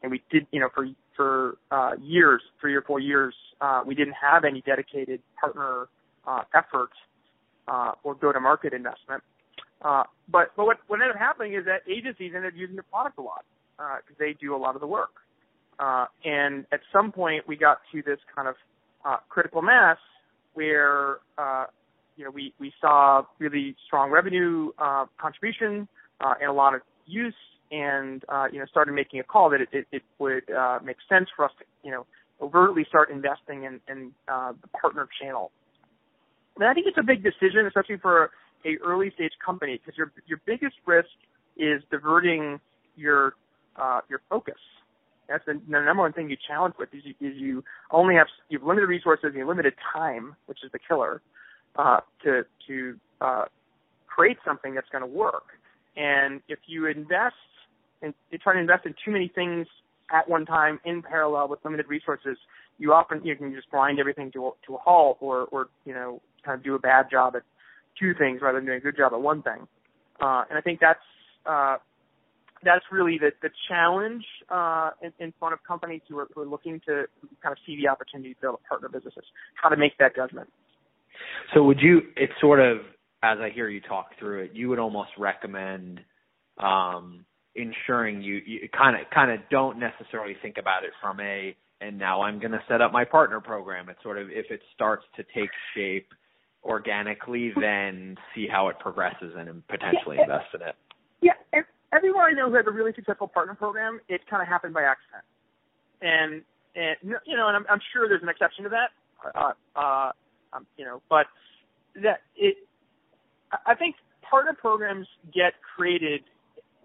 and 0.04 0.10
we 0.10 0.22
did, 0.30 0.46
you 0.52 0.60
know, 0.60 0.68
for 0.72 0.86
for 1.16 1.56
uh, 1.70 1.92
years, 2.00 2.42
three 2.60 2.74
or 2.74 2.82
four 2.82 3.00
years, 3.00 3.34
uh, 3.60 3.82
we 3.86 3.94
didn't 3.94 4.14
have 4.20 4.44
any 4.44 4.60
dedicated 4.60 5.20
partner 5.40 5.86
uh, 6.26 6.42
effort 6.54 6.90
uh, 7.68 7.92
or 8.02 8.14
go-to-market 8.14 8.74
investment. 8.74 9.22
Uh, 9.80 10.02
but 10.28 10.52
but 10.56 10.66
what 10.66 10.76
what 10.88 11.00
ended 11.00 11.16
up 11.16 11.18
happening 11.18 11.54
is 11.54 11.64
that 11.64 11.80
agencies 11.90 12.32
ended 12.36 12.52
up 12.52 12.58
using 12.58 12.76
the 12.76 12.82
product 12.82 13.16
a 13.18 13.22
lot 13.22 13.44
because 13.78 14.18
they 14.18 14.34
do 14.34 14.54
a 14.54 14.58
lot 14.58 14.74
of 14.74 14.80
the 14.82 14.86
work. 14.86 15.23
Uh, 15.78 16.06
and 16.24 16.66
at 16.72 16.80
some 16.92 17.12
point, 17.12 17.46
we 17.48 17.56
got 17.56 17.78
to 17.92 18.02
this 18.02 18.18
kind 18.34 18.48
of 18.48 18.54
uh, 19.04 19.16
critical 19.28 19.62
mass 19.62 19.98
where 20.54 21.18
uh, 21.36 21.66
you 22.16 22.24
know 22.24 22.30
we 22.30 22.54
we 22.58 22.72
saw 22.80 23.22
really 23.38 23.76
strong 23.86 24.10
revenue 24.10 24.70
uh, 24.78 25.04
contribution 25.18 25.88
uh, 26.20 26.34
and 26.40 26.48
a 26.48 26.52
lot 26.52 26.74
of 26.74 26.80
use 27.06 27.34
and 27.70 28.24
uh, 28.28 28.46
you 28.52 28.58
know 28.58 28.66
started 28.66 28.92
making 28.92 29.20
a 29.20 29.24
call 29.24 29.50
that 29.50 29.60
it, 29.60 29.68
it, 29.72 29.86
it 29.92 30.02
would 30.18 30.48
uh, 30.50 30.78
make 30.82 30.96
sense 31.08 31.28
for 31.34 31.44
us 31.44 31.50
to 31.58 31.64
you 31.82 31.90
know 31.90 32.06
overtly 32.40 32.84
start 32.88 33.10
investing 33.10 33.64
in, 33.64 33.80
in 33.88 34.12
uh, 34.28 34.52
the 34.60 34.68
partner 34.68 35.08
channel. 35.20 35.50
And 36.56 36.68
I 36.68 36.74
think 36.74 36.86
it's 36.86 36.98
a 36.98 37.02
big 37.02 37.22
decision, 37.22 37.66
especially 37.66 37.96
for 37.96 38.30
a 38.64 38.76
early 38.84 39.10
stage 39.14 39.32
company, 39.44 39.78
because 39.78 39.96
your 39.96 40.12
your 40.26 40.40
biggest 40.46 40.76
risk 40.86 41.08
is 41.56 41.82
diverting 41.90 42.60
your 42.96 43.34
uh, 43.76 44.00
your 44.08 44.20
focus. 44.30 44.54
That's 45.28 45.44
the, 45.46 45.54
the 45.54 45.80
number 45.80 46.02
one 46.02 46.12
thing 46.12 46.30
you 46.30 46.36
challenge 46.46 46.74
with 46.78 46.90
is 46.92 47.02
you, 47.04 47.28
is 47.28 47.36
you 47.36 47.64
only 47.90 48.14
have 48.14 48.26
you 48.48 48.58
have 48.58 48.66
limited 48.66 48.86
resources 48.86 49.26
and 49.26 49.34
you 49.34 49.46
limited 49.46 49.74
time, 49.92 50.36
which 50.46 50.58
is 50.64 50.70
the 50.72 50.78
killer, 50.78 51.22
uh, 51.76 52.00
to 52.24 52.42
to 52.68 52.96
uh, 53.20 53.44
create 54.06 54.38
something 54.44 54.74
that's 54.74 54.88
going 54.90 55.02
to 55.02 55.08
work. 55.08 55.44
And 55.96 56.40
if 56.48 56.58
you 56.66 56.86
invest 56.86 57.34
and 58.02 58.14
you 58.30 58.38
try 58.38 58.54
to 58.54 58.60
invest 58.60 58.86
in 58.86 58.94
too 59.04 59.10
many 59.10 59.30
things 59.34 59.66
at 60.12 60.28
one 60.28 60.44
time 60.44 60.80
in 60.84 61.02
parallel 61.02 61.48
with 61.48 61.60
limited 61.64 61.86
resources, 61.88 62.36
you 62.78 62.92
often 62.92 63.24
you 63.24 63.34
can 63.36 63.54
just 63.54 63.70
grind 63.70 63.98
everything 63.98 64.30
to 64.32 64.46
a, 64.46 64.50
to 64.66 64.74
a 64.74 64.78
halt, 64.78 65.18
or 65.20 65.42
or 65.50 65.68
you 65.84 65.94
know 65.94 66.20
kind 66.44 66.58
of 66.58 66.64
do 66.64 66.74
a 66.74 66.78
bad 66.78 67.06
job 67.10 67.34
at 67.36 67.42
two 67.98 68.12
things 68.18 68.40
rather 68.42 68.58
than 68.58 68.66
doing 68.66 68.78
a 68.78 68.80
good 68.80 68.96
job 68.96 69.12
at 69.12 69.20
one 69.20 69.42
thing. 69.42 69.66
Uh, 70.20 70.44
and 70.48 70.58
I 70.58 70.60
think 70.60 70.80
that's 70.80 71.00
uh, 71.46 71.76
that's 72.64 72.84
really 72.90 73.18
the 73.18 73.30
the 73.42 73.50
challenge 73.68 74.24
uh, 74.50 74.90
in, 75.02 75.12
in 75.18 75.32
front 75.38 75.54
of 75.54 75.60
companies 75.66 76.00
who 76.08 76.18
are, 76.18 76.28
who 76.34 76.42
are 76.42 76.46
looking 76.46 76.80
to 76.86 77.04
kind 77.42 77.52
of 77.52 77.58
see 77.66 77.76
the 77.76 77.88
opportunity 77.88 78.34
to 78.34 78.40
build 78.40 78.58
a 78.64 78.68
partner 78.68 78.88
businesses. 78.88 79.24
How 79.60 79.68
to 79.68 79.76
make 79.76 79.96
that 79.98 80.16
judgment. 80.16 80.48
So 81.54 81.62
would 81.64 81.80
you? 81.80 82.00
It's 82.16 82.32
sort 82.40 82.60
of 82.60 82.78
as 83.22 83.38
I 83.40 83.50
hear 83.54 83.68
you 83.68 83.80
talk 83.80 84.10
through 84.18 84.44
it, 84.44 84.50
you 84.54 84.68
would 84.68 84.78
almost 84.78 85.10
recommend 85.18 86.00
um, 86.58 87.24
ensuring 87.54 88.22
you 88.22 88.40
kind 88.76 88.96
of 89.00 89.08
kind 89.12 89.30
of 89.30 89.40
don't 89.50 89.78
necessarily 89.78 90.36
think 90.42 90.56
about 90.58 90.84
it 90.84 90.90
from 91.00 91.20
a 91.20 91.56
and 91.80 91.98
now 91.98 92.22
I'm 92.22 92.38
going 92.38 92.52
to 92.52 92.62
set 92.68 92.80
up 92.80 92.92
my 92.92 93.04
partner 93.04 93.40
program. 93.40 93.88
It's 93.88 94.02
sort 94.02 94.18
of 94.18 94.28
if 94.30 94.46
it 94.50 94.60
starts 94.74 95.04
to 95.16 95.24
take 95.34 95.50
shape 95.76 96.08
organically, 96.62 97.52
then 97.60 98.16
see 98.34 98.46
how 98.50 98.68
it 98.68 98.78
progresses 98.78 99.34
and 99.36 99.66
potentially 99.68 100.16
yeah, 100.16 100.22
invest 100.22 100.46
in 100.54 100.62
it. 100.62 100.74
Yeah, 101.20 101.32
everyone 101.94 102.24
I 102.24 102.32
know 102.32 102.48
who 102.48 102.56
has 102.56 102.66
a 102.66 102.70
really 102.70 102.92
successful 102.94 103.28
partner 103.28 103.54
program, 103.54 104.00
it 104.08 104.26
kind 104.28 104.42
of 104.42 104.48
happened 104.48 104.74
by 104.74 104.82
accident, 104.82 105.24
and 106.02 106.42
and 106.74 106.96
you 107.24 107.36
know, 107.36 107.48
and 107.48 107.56
I'm, 107.56 107.66
I'm 107.70 107.80
sure 107.92 108.08
there's 108.08 108.22
an 108.22 108.28
exception 108.28 108.64
to 108.64 108.70
that. 108.70 108.90
Uh, 109.34 109.52
uh, 109.76 110.10
um, 110.52 110.66
you 110.76 110.84
know, 110.84 111.00
but 111.08 111.26
that 112.02 112.20
it, 112.36 112.56
I 113.66 113.74
think 113.74 113.96
partner 114.28 114.52
programs 114.52 115.06
get 115.32 115.54
created. 115.76 116.22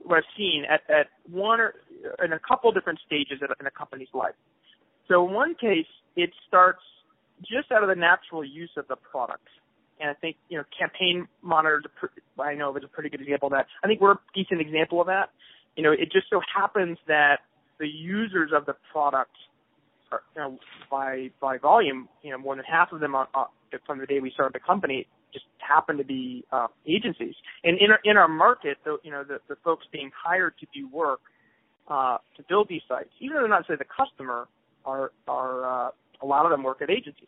What 0.03 0.19
I've 0.19 0.23
seen 0.37 0.63
at 0.69 0.81
at 0.89 1.07
one 1.29 1.59
or 1.59 1.73
in 2.23 2.31
a 2.31 2.39
couple 2.39 2.71
different 2.71 2.99
stages 3.05 3.41
in 3.41 3.67
a 3.67 3.71
company's 3.71 4.07
life. 4.13 4.35
So 5.07 5.27
in 5.27 5.33
one 5.33 5.55
case, 5.55 5.87
it 6.15 6.31
starts 6.47 6.81
just 7.41 7.71
out 7.71 7.83
of 7.83 7.89
the 7.89 7.95
natural 7.95 8.43
use 8.43 8.71
of 8.77 8.87
the 8.87 8.95
product. 8.95 9.47
And 9.99 10.09
I 10.09 10.13
think, 10.13 10.37
you 10.49 10.57
know, 10.57 10.63
Campaign 10.77 11.27
Monitor's, 11.41 11.83
I 12.39 12.55
know 12.55 12.75
is 12.77 12.83
a 12.83 12.87
pretty 12.87 13.09
good 13.09 13.21
example 13.21 13.47
of 13.47 13.53
that. 13.53 13.67
I 13.83 13.87
think 13.87 14.01
we're 14.01 14.13
a 14.13 14.19
decent 14.33 14.61
example 14.61 15.01
of 15.01 15.07
that. 15.07 15.31
You 15.75 15.83
know, 15.83 15.91
it 15.91 16.11
just 16.11 16.27
so 16.29 16.41
happens 16.55 16.97
that 17.07 17.39
the 17.79 17.87
users 17.87 18.51
of 18.55 18.65
the 18.65 18.75
product 18.91 19.35
are, 20.11 20.21
you 20.35 20.41
know, 20.41 20.59
by, 20.89 21.31
by 21.41 21.57
volume, 21.57 22.09
you 22.23 22.31
know, 22.31 22.37
more 22.37 22.55
than 22.55 22.65
half 22.65 22.91
of 22.91 22.99
them 22.99 23.15
are, 23.15 23.27
are 23.33 23.49
from 23.85 23.99
the 23.99 24.05
day 24.05 24.19
we 24.19 24.31
started 24.31 24.53
the 24.53 24.65
company 24.65 25.07
just 25.33 25.45
happen 25.59 25.97
to 25.97 26.03
be 26.03 26.43
uh, 26.51 26.67
agencies. 26.87 27.35
And 27.63 27.77
in 27.79 27.91
our, 27.91 27.99
in 28.03 28.17
our 28.17 28.27
market, 28.27 28.77
the, 28.83 28.97
you 29.03 29.11
know, 29.11 29.23
the, 29.23 29.39
the 29.47 29.55
folks 29.63 29.85
being 29.91 30.11
hired 30.15 30.53
to 30.59 30.67
do 30.73 30.87
work 30.89 31.19
uh, 31.87 32.17
to 32.37 32.43
build 32.47 32.67
these 32.69 32.81
sites, 32.87 33.09
even 33.19 33.35
though 33.35 33.41
they're 33.41 33.49
not 33.49 33.65
say 33.67 33.75
the 33.75 33.85
customer, 33.85 34.47
are 34.85 35.11
are 35.27 35.87
uh, 35.87 35.91
a 36.21 36.25
lot 36.25 36.45
of 36.45 36.51
them 36.51 36.63
work 36.63 36.81
at 36.81 36.89
agencies. 36.89 37.27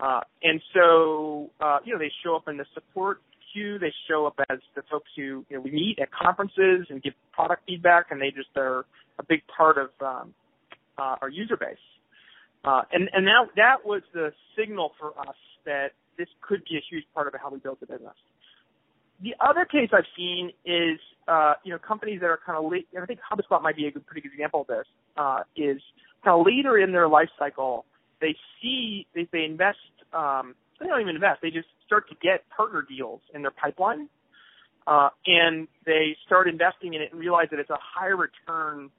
Uh, 0.00 0.20
and 0.42 0.60
so, 0.74 1.50
uh, 1.60 1.78
you 1.84 1.92
know, 1.92 1.98
they 1.98 2.12
show 2.24 2.36
up 2.36 2.48
in 2.48 2.56
the 2.56 2.66
support 2.74 3.20
queue. 3.52 3.78
They 3.78 3.92
show 4.08 4.26
up 4.26 4.38
as 4.48 4.58
the 4.76 4.82
folks 4.90 5.10
who, 5.16 5.44
you 5.48 5.56
know, 5.56 5.60
we 5.60 5.70
meet 5.70 5.98
at 6.00 6.08
conferences 6.12 6.86
and 6.88 7.02
give 7.02 7.14
product 7.32 7.62
feedback, 7.66 8.06
and 8.10 8.20
they 8.20 8.30
just 8.30 8.50
are 8.56 8.84
a 9.18 9.24
big 9.28 9.42
part 9.54 9.76
of 9.78 9.90
um, 10.00 10.34
uh, 10.96 11.16
our 11.20 11.28
user 11.28 11.56
base. 11.56 11.76
Uh, 12.64 12.82
and 12.92 13.08
and 13.12 13.26
that 13.26 13.46
that 13.56 13.76
was 13.84 14.02
the 14.12 14.32
signal 14.56 14.92
for 14.98 15.18
us 15.18 15.36
that 15.64 15.92
this 16.16 16.28
could 16.40 16.62
be 16.68 16.76
a 16.76 16.82
huge 16.90 17.04
part 17.14 17.26
of 17.26 17.34
how 17.40 17.50
we 17.50 17.58
built 17.58 17.78
the 17.80 17.86
business. 17.86 18.14
The 19.22 19.34
other 19.40 19.64
case 19.64 19.90
I've 19.92 20.04
seen 20.16 20.52
is, 20.64 20.98
uh, 21.26 21.54
you 21.64 21.72
know, 21.72 21.78
companies 21.78 22.20
that 22.20 22.26
are 22.26 22.38
kind 22.44 22.62
of 22.62 22.70
late, 22.70 22.86
and 22.94 23.02
I 23.02 23.06
think 23.06 23.20
HubSpot 23.20 23.62
might 23.62 23.76
be 23.76 23.86
a 23.86 23.90
good, 23.90 24.06
pretty 24.06 24.22
good 24.22 24.32
example 24.32 24.62
of 24.62 24.66
this, 24.68 24.86
uh, 25.16 25.40
is 25.56 25.80
kind 26.24 26.38
of 26.38 26.46
later 26.46 26.78
in 26.78 26.92
their 26.92 27.08
life 27.08 27.28
cycle, 27.38 27.84
they 28.20 28.34
see 28.60 29.06
they, 29.14 29.28
they 29.32 29.44
invest. 29.44 29.78
Um, 30.12 30.54
they 30.80 30.86
don't 30.86 31.00
even 31.00 31.16
invest. 31.16 31.40
They 31.42 31.50
just 31.50 31.68
start 31.86 32.08
to 32.08 32.14
get 32.22 32.48
partner 32.54 32.84
deals 32.88 33.20
in 33.34 33.42
their 33.42 33.50
pipeline, 33.50 34.08
uh, 34.86 35.10
and 35.26 35.68
they 35.84 36.16
start 36.26 36.48
investing 36.48 36.94
in 36.94 37.02
it 37.02 37.10
and 37.12 37.20
realize 37.20 37.48
that 37.50 37.58
it's 37.58 37.70
a 37.70 37.78
high 37.80 38.06
return 38.14 38.90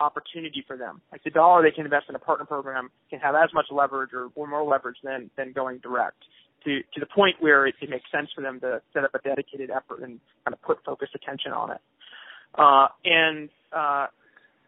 opportunity 0.00 0.64
for 0.66 0.76
them. 0.76 1.00
Like 1.10 1.24
the 1.24 1.30
dollar 1.30 1.62
they 1.62 1.74
can 1.74 1.84
invest 1.84 2.06
in 2.08 2.14
a 2.14 2.18
partner 2.18 2.46
program 2.46 2.90
can 3.10 3.18
have 3.20 3.34
as 3.34 3.50
much 3.52 3.66
leverage 3.70 4.10
or, 4.12 4.28
or 4.34 4.46
more 4.46 4.64
leverage 4.64 4.98
than 5.02 5.30
than 5.36 5.52
going 5.52 5.78
direct. 5.78 6.22
To 6.64 6.80
to 6.94 7.00
the 7.00 7.06
point 7.06 7.36
where 7.40 7.66
it, 7.66 7.76
it 7.80 7.88
makes 7.88 8.10
sense 8.10 8.28
for 8.34 8.40
them 8.40 8.60
to 8.60 8.82
set 8.92 9.04
up 9.04 9.14
a 9.14 9.18
dedicated 9.18 9.70
effort 9.70 10.02
and 10.02 10.20
kind 10.44 10.54
of 10.54 10.62
put 10.62 10.78
focused 10.84 11.14
attention 11.14 11.52
on 11.52 11.72
it. 11.72 11.80
Uh, 12.54 12.88
and 13.04 13.48
uh, 13.72 14.06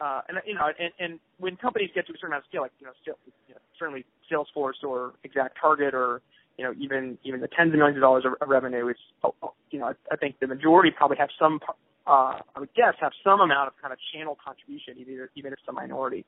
uh, 0.01 0.23
and 0.29 0.39
you 0.47 0.55
know, 0.55 0.73
and, 0.79 0.93
and 0.99 1.21
when 1.39 1.57
companies 1.57 1.91
get 1.95 2.07
to 2.07 2.13
a 2.13 2.17
certain 2.17 2.33
amount 2.33 2.45
of 2.45 2.49
scale, 2.49 2.63
like 2.63 2.73
you 2.81 2.87
know, 2.87 2.93
still, 3.03 3.17
you 3.49 3.55
know 3.55 3.61
certainly 3.79 4.05
Salesforce 4.33 4.83
or 4.83 5.13
ExactTarget 5.27 5.93
or 5.93 6.23
you 6.57 6.65
know 6.65 6.73
even 6.79 7.19
even 7.25 7.41
the 7.41 7.49
tens 7.49 7.73
of 7.73 7.79
millions 7.79 7.97
of 7.97 8.03
dollars 8.03 8.25
of, 8.25 8.33
of 8.41 8.49
revenue, 8.49 8.89
it's 8.89 9.01
oh, 9.25 9.35
oh, 9.43 9.53
you 9.71 9.79
know 9.79 9.87
I, 9.87 9.93
I 10.13 10.17
think 10.17 10.41
the 10.41 10.47
majority 10.47 10.91
probably 10.97 11.19
have 11.19 11.29
some 11.39 11.61
uh, 12.07 12.41
I 12.57 12.61
would 12.61 12.73
guess 12.75 12.95
have 13.01 13.13
some 13.23 13.41
amount 13.41 13.69
of 13.69 13.75
kind 13.81 13.93
of 13.93 13.99
channel 14.13 14.39
contribution, 14.43 14.95
even 14.99 15.29
even 15.37 15.53
if 15.53 15.59
it's 15.59 15.69
a 15.69 15.73
minority. 15.73 16.25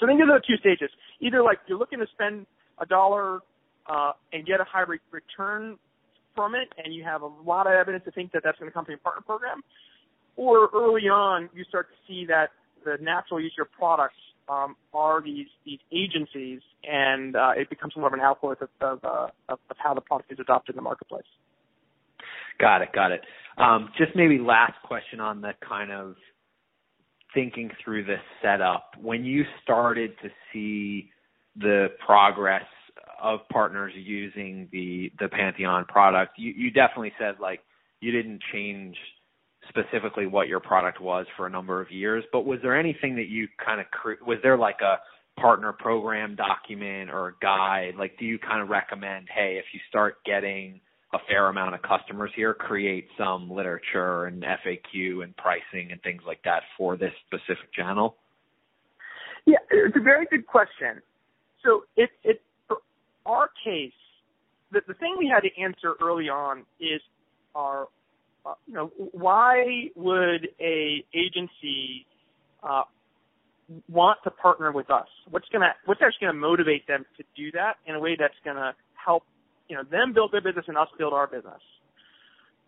So 0.00 0.06
think 0.06 0.18
there's 0.18 0.42
two 0.46 0.56
stages. 0.58 0.90
Either 1.20 1.42
like 1.42 1.58
you're 1.68 1.78
looking 1.78 2.00
to 2.00 2.06
spend 2.12 2.46
a 2.80 2.86
dollar 2.86 3.40
uh, 3.86 4.12
and 4.32 4.44
get 4.44 4.60
a 4.60 4.64
high 4.64 4.82
re- 4.82 4.98
return 5.12 5.78
from 6.34 6.54
it, 6.54 6.68
and 6.82 6.94
you 6.94 7.04
have 7.04 7.22
a 7.22 7.30
lot 7.46 7.66
of 7.66 7.74
evidence 7.74 8.04
to 8.04 8.10
think 8.10 8.32
that 8.32 8.42
that's 8.42 8.58
going 8.58 8.70
to 8.70 8.74
come 8.74 8.84
from 8.84 8.92
your 8.92 8.98
partner 8.98 9.22
program, 9.22 9.62
or 10.34 10.68
early 10.74 11.02
on 11.02 11.48
you 11.54 11.62
start 11.64 11.88
to 11.90 11.96
see 12.08 12.26
that 12.26 12.50
the 12.84 13.02
natural 13.02 13.40
use 13.40 13.52
of 13.54 13.58
your 13.58 13.68
products 13.78 14.16
um, 14.48 14.76
are 14.92 15.22
these 15.22 15.46
these 15.64 15.78
agencies, 15.92 16.60
and 16.84 17.36
uh, 17.36 17.52
it 17.56 17.70
becomes 17.70 17.96
more 17.96 18.08
of 18.08 18.12
an 18.12 18.20
outgrowth 18.20 18.60
of 18.60 18.68
of, 18.80 19.04
uh, 19.04 19.28
of 19.48 19.58
of 19.70 19.76
how 19.78 19.94
the 19.94 20.00
product 20.00 20.32
is 20.32 20.38
adopted 20.40 20.74
in 20.74 20.76
the 20.76 20.82
marketplace. 20.82 21.24
Got 22.58 22.82
it, 22.82 22.88
got 22.94 23.12
it. 23.12 23.22
Um, 23.58 23.90
just 23.98 24.12
maybe 24.14 24.38
last 24.38 24.74
question 24.84 25.20
on 25.20 25.40
the 25.40 25.52
kind 25.66 25.90
of 25.90 26.16
thinking 27.34 27.70
through 27.82 28.04
the 28.04 28.16
setup. 28.42 28.92
When 29.00 29.24
you 29.24 29.44
started 29.62 30.12
to 30.22 30.28
see 30.52 31.10
the 31.56 31.88
progress 32.04 32.64
of 33.22 33.40
partners 33.50 33.92
using 33.96 34.68
the 34.72 35.12
the 35.18 35.28
Pantheon 35.28 35.84
product, 35.86 36.32
you, 36.36 36.52
you 36.56 36.70
definitely 36.70 37.12
said 37.18 37.36
like 37.40 37.60
you 38.00 38.10
didn't 38.10 38.40
change 38.52 38.96
specifically 39.72 40.26
what 40.26 40.48
your 40.48 40.60
product 40.60 41.00
was 41.00 41.26
for 41.36 41.46
a 41.46 41.50
number 41.50 41.80
of 41.80 41.90
years, 41.90 42.24
but 42.32 42.44
was 42.44 42.58
there 42.62 42.78
anything 42.78 43.16
that 43.16 43.28
you 43.28 43.48
kind 43.64 43.80
of 43.80 43.86
cre- 43.90 44.22
was 44.26 44.38
there 44.42 44.58
like 44.58 44.80
a 44.82 44.96
partner 45.40 45.72
program 45.72 46.36
document 46.36 47.10
or 47.10 47.28
a 47.28 47.34
guide? 47.40 47.94
Like, 47.98 48.18
do 48.18 48.24
you 48.24 48.38
kind 48.38 48.62
of 48.62 48.68
recommend, 48.68 49.28
hey, 49.34 49.56
if 49.58 49.64
you 49.72 49.80
start 49.88 50.16
getting 50.24 50.80
a 51.14 51.18
fair 51.28 51.48
amount 51.48 51.74
of 51.74 51.82
customers 51.82 52.30
here, 52.36 52.54
create 52.54 53.06
some 53.18 53.50
literature 53.50 54.26
and 54.26 54.42
FAQ 54.42 55.24
and 55.24 55.36
pricing 55.36 55.90
and 55.90 56.02
things 56.02 56.22
like 56.26 56.42
that 56.44 56.62
for 56.76 56.96
this 56.96 57.12
specific 57.26 57.72
channel? 57.74 58.16
Yeah, 59.46 59.58
it's 59.70 59.96
a 59.96 60.00
very 60.00 60.26
good 60.26 60.46
question. 60.46 61.02
So 61.64 61.84
it 61.96 62.10
it 62.22 62.42
for 62.68 62.78
our 63.26 63.50
case, 63.64 63.92
the 64.70 64.80
the 64.86 64.94
thing 64.94 65.16
we 65.18 65.28
had 65.32 65.40
to 65.40 65.60
answer 65.60 65.94
early 66.00 66.28
on 66.28 66.64
is 66.80 67.00
our 67.54 67.88
you 68.66 68.74
know, 68.74 68.90
why 69.12 69.90
would 69.94 70.48
a 70.60 71.04
agency 71.14 72.06
uh, 72.62 72.82
want 73.88 74.18
to 74.24 74.30
partner 74.30 74.72
with 74.72 74.90
us? 74.90 75.06
What's 75.30 75.48
gonna 75.52 75.74
what's 75.86 76.00
actually 76.04 76.26
gonna 76.26 76.38
motivate 76.38 76.86
them 76.86 77.04
to 77.16 77.24
do 77.36 77.50
that 77.52 77.74
in 77.86 77.94
a 77.94 78.00
way 78.00 78.16
that's 78.18 78.34
gonna 78.44 78.74
help 78.94 79.24
you 79.68 79.76
know 79.76 79.82
them 79.84 80.12
build 80.12 80.32
their 80.32 80.42
business 80.42 80.64
and 80.68 80.76
us 80.76 80.88
build 80.98 81.12
our 81.12 81.26
business? 81.26 81.62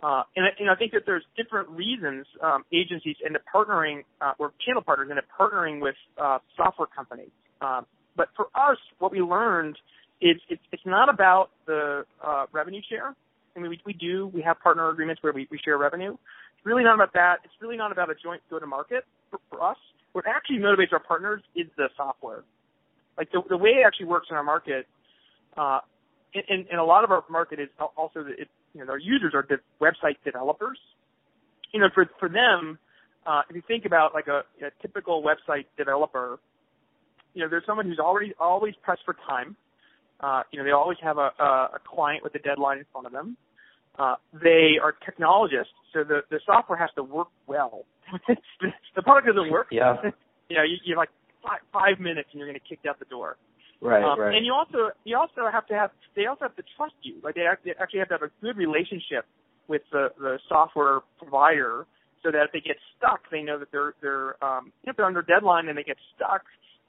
Uh, 0.02 0.22
and, 0.36 0.46
and 0.58 0.68
I 0.68 0.74
think 0.74 0.92
that 0.92 1.02
there's 1.06 1.24
different 1.36 1.68
reasons 1.70 2.26
um, 2.42 2.64
agencies 2.72 3.16
end 3.24 3.36
up 3.36 3.42
partnering 3.52 4.02
uh, 4.20 4.32
or 4.38 4.52
channel 4.66 4.82
partners 4.82 5.08
end 5.10 5.18
up 5.18 5.24
partnering 5.38 5.80
with 5.80 5.94
uh, 6.20 6.38
software 6.56 6.88
companies. 6.94 7.30
Um, 7.60 7.86
but 8.16 8.28
for 8.36 8.46
us, 8.54 8.76
what 8.98 9.12
we 9.12 9.20
learned 9.20 9.76
is 10.20 10.36
it's, 10.48 10.62
it's 10.72 10.82
not 10.84 11.08
about 11.08 11.50
the 11.66 12.04
uh, 12.24 12.46
revenue 12.52 12.80
share. 12.88 13.14
I 13.56 13.60
mean, 13.60 13.70
we, 13.70 13.80
we 13.86 13.92
do, 13.92 14.28
we 14.34 14.42
have 14.42 14.60
partner 14.60 14.88
agreements 14.90 15.22
where 15.22 15.32
we, 15.32 15.46
we 15.50 15.58
share 15.64 15.78
revenue. 15.78 16.12
It's 16.12 16.66
really 16.66 16.84
not 16.84 16.94
about 16.94 17.12
that. 17.14 17.36
It's 17.44 17.54
really 17.60 17.76
not 17.76 17.92
about 17.92 18.10
a 18.10 18.14
joint 18.14 18.42
go-to-market 18.50 19.04
for, 19.30 19.38
for 19.50 19.62
us. 19.62 19.76
What 20.12 20.24
actually 20.26 20.58
motivates 20.58 20.92
our 20.92 21.00
partners 21.00 21.42
is 21.54 21.66
the 21.76 21.88
software. 21.96 22.42
Like 23.16 23.30
the, 23.32 23.42
the 23.48 23.56
way 23.56 23.70
it 23.70 23.84
actually 23.86 24.06
works 24.06 24.28
in 24.30 24.36
our 24.36 24.44
market, 24.44 24.86
uh, 25.56 25.80
and, 26.34 26.66
and 26.68 26.80
a 26.80 26.84
lot 26.84 27.04
of 27.04 27.10
our 27.10 27.24
market 27.30 27.60
is 27.60 27.68
also 27.96 28.24
that 28.24 28.38
it, 28.38 28.48
you 28.74 28.84
know, 28.84 28.90
our 28.90 28.98
users 28.98 29.34
are 29.34 29.46
the 29.48 29.58
website 29.80 30.16
developers. 30.24 30.78
You 31.72 31.80
know, 31.80 31.88
for, 31.94 32.06
for 32.18 32.28
them, 32.28 32.78
uh, 33.26 33.42
if 33.48 33.54
you 33.56 33.62
think 33.66 33.84
about 33.84 34.14
like 34.14 34.26
a, 34.26 34.42
a 34.64 34.70
typical 34.82 35.22
website 35.22 35.66
developer, 35.78 36.38
you 37.34 37.42
know, 37.42 37.48
there's 37.48 37.64
someone 37.66 37.86
who's 37.86 37.98
already 37.98 38.32
always 38.38 38.74
pressed 38.82 39.02
for 39.04 39.16
time. 39.28 39.56
Uh, 40.24 40.42
you 40.50 40.58
know, 40.58 40.64
they 40.64 40.70
always 40.70 40.96
have 41.02 41.18
a, 41.18 41.30
a, 41.38 41.44
a 41.76 41.80
client 41.86 42.24
with 42.24 42.34
a 42.34 42.38
deadline 42.38 42.78
in 42.78 42.86
front 42.90 43.06
of 43.06 43.12
them. 43.12 43.36
Uh, 43.98 44.14
they 44.32 44.80
are 44.82 44.94
technologists, 45.04 45.74
so 45.92 46.02
the, 46.02 46.20
the 46.30 46.40
software 46.46 46.78
has 46.78 46.88
to 46.96 47.02
work 47.02 47.28
well. 47.46 47.84
the 48.96 49.02
product 49.02 49.26
doesn't 49.26 49.50
work. 49.50 49.66
Yeah. 49.70 49.96
you 50.48 50.56
know, 50.56 50.62
you, 50.62 50.76
you 50.84 50.94
have 50.94 51.04
like 51.04 51.10
five, 51.42 51.60
five 51.72 52.00
minutes 52.00 52.30
and 52.32 52.38
you're 52.38 52.48
going 52.48 52.58
to 52.58 52.68
kick 52.68 52.80
out 52.88 52.98
the 52.98 53.04
door. 53.04 53.36
Right, 53.82 54.02
Um, 54.02 54.18
right. 54.18 54.34
And 54.34 54.46
you 54.46 54.54
also 54.54 54.96
you 55.04 55.14
also 55.14 55.50
have 55.52 55.66
to 55.66 55.74
have 55.74 55.90
they 56.16 56.24
also 56.24 56.44
have 56.48 56.56
to 56.56 56.62
trust 56.74 56.94
you. 57.02 57.16
Like 57.22 57.34
they 57.34 57.44
actually 57.44 57.74
have 57.98 58.08
to 58.08 58.14
have 58.14 58.22
a 58.22 58.32
good 58.40 58.56
relationship 58.56 59.26
with 59.68 59.82
the 59.92 60.08
the 60.18 60.38
software 60.48 61.00
provider, 61.18 61.84
so 62.22 62.30
that 62.30 62.44
if 62.44 62.52
they 62.52 62.60
get 62.60 62.76
stuck, 62.96 63.20
they 63.30 63.42
know 63.42 63.58
that 63.58 63.68
they're 63.72 63.92
they're 64.00 64.42
um, 64.42 64.72
if 64.84 64.96
they're 64.96 65.04
under 65.04 65.20
deadline 65.20 65.68
and 65.68 65.76
they 65.76 65.82
get 65.82 65.98
stuck 66.16 66.42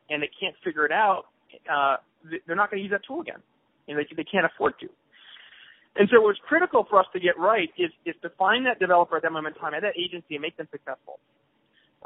and 0.09 0.23
they 0.23 0.29
can't 0.39 0.55
figure 0.63 0.85
it 0.85 0.93
out, 0.93 1.25
uh, 1.71 1.97
they're 2.47 2.55
not 2.55 2.71
going 2.71 2.79
to 2.79 2.83
use 2.83 2.91
that 2.91 3.01
tool 3.07 3.21
again, 3.21 3.41
and 3.87 3.97
they 3.97 4.07
they 4.15 4.23
can't 4.23 4.45
afford 4.45 4.73
to. 4.79 4.87
And 5.95 6.09
so 6.11 6.21
what's 6.21 6.39
critical 6.43 6.85
for 6.89 6.99
us 6.99 7.05
to 7.13 7.19
get 7.19 7.39
right 7.39 7.69
is 7.77 7.91
is 8.05 8.15
to 8.21 8.29
find 8.37 8.65
that 8.65 8.79
developer 8.79 9.15
at 9.15 9.23
that 9.23 9.31
moment 9.31 9.55
in 9.55 9.61
time 9.61 9.73
at 9.73 9.81
that 9.81 9.95
agency 9.97 10.35
and 10.35 10.41
make 10.41 10.57
them 10.57 10.67
successful. 10.71 11.19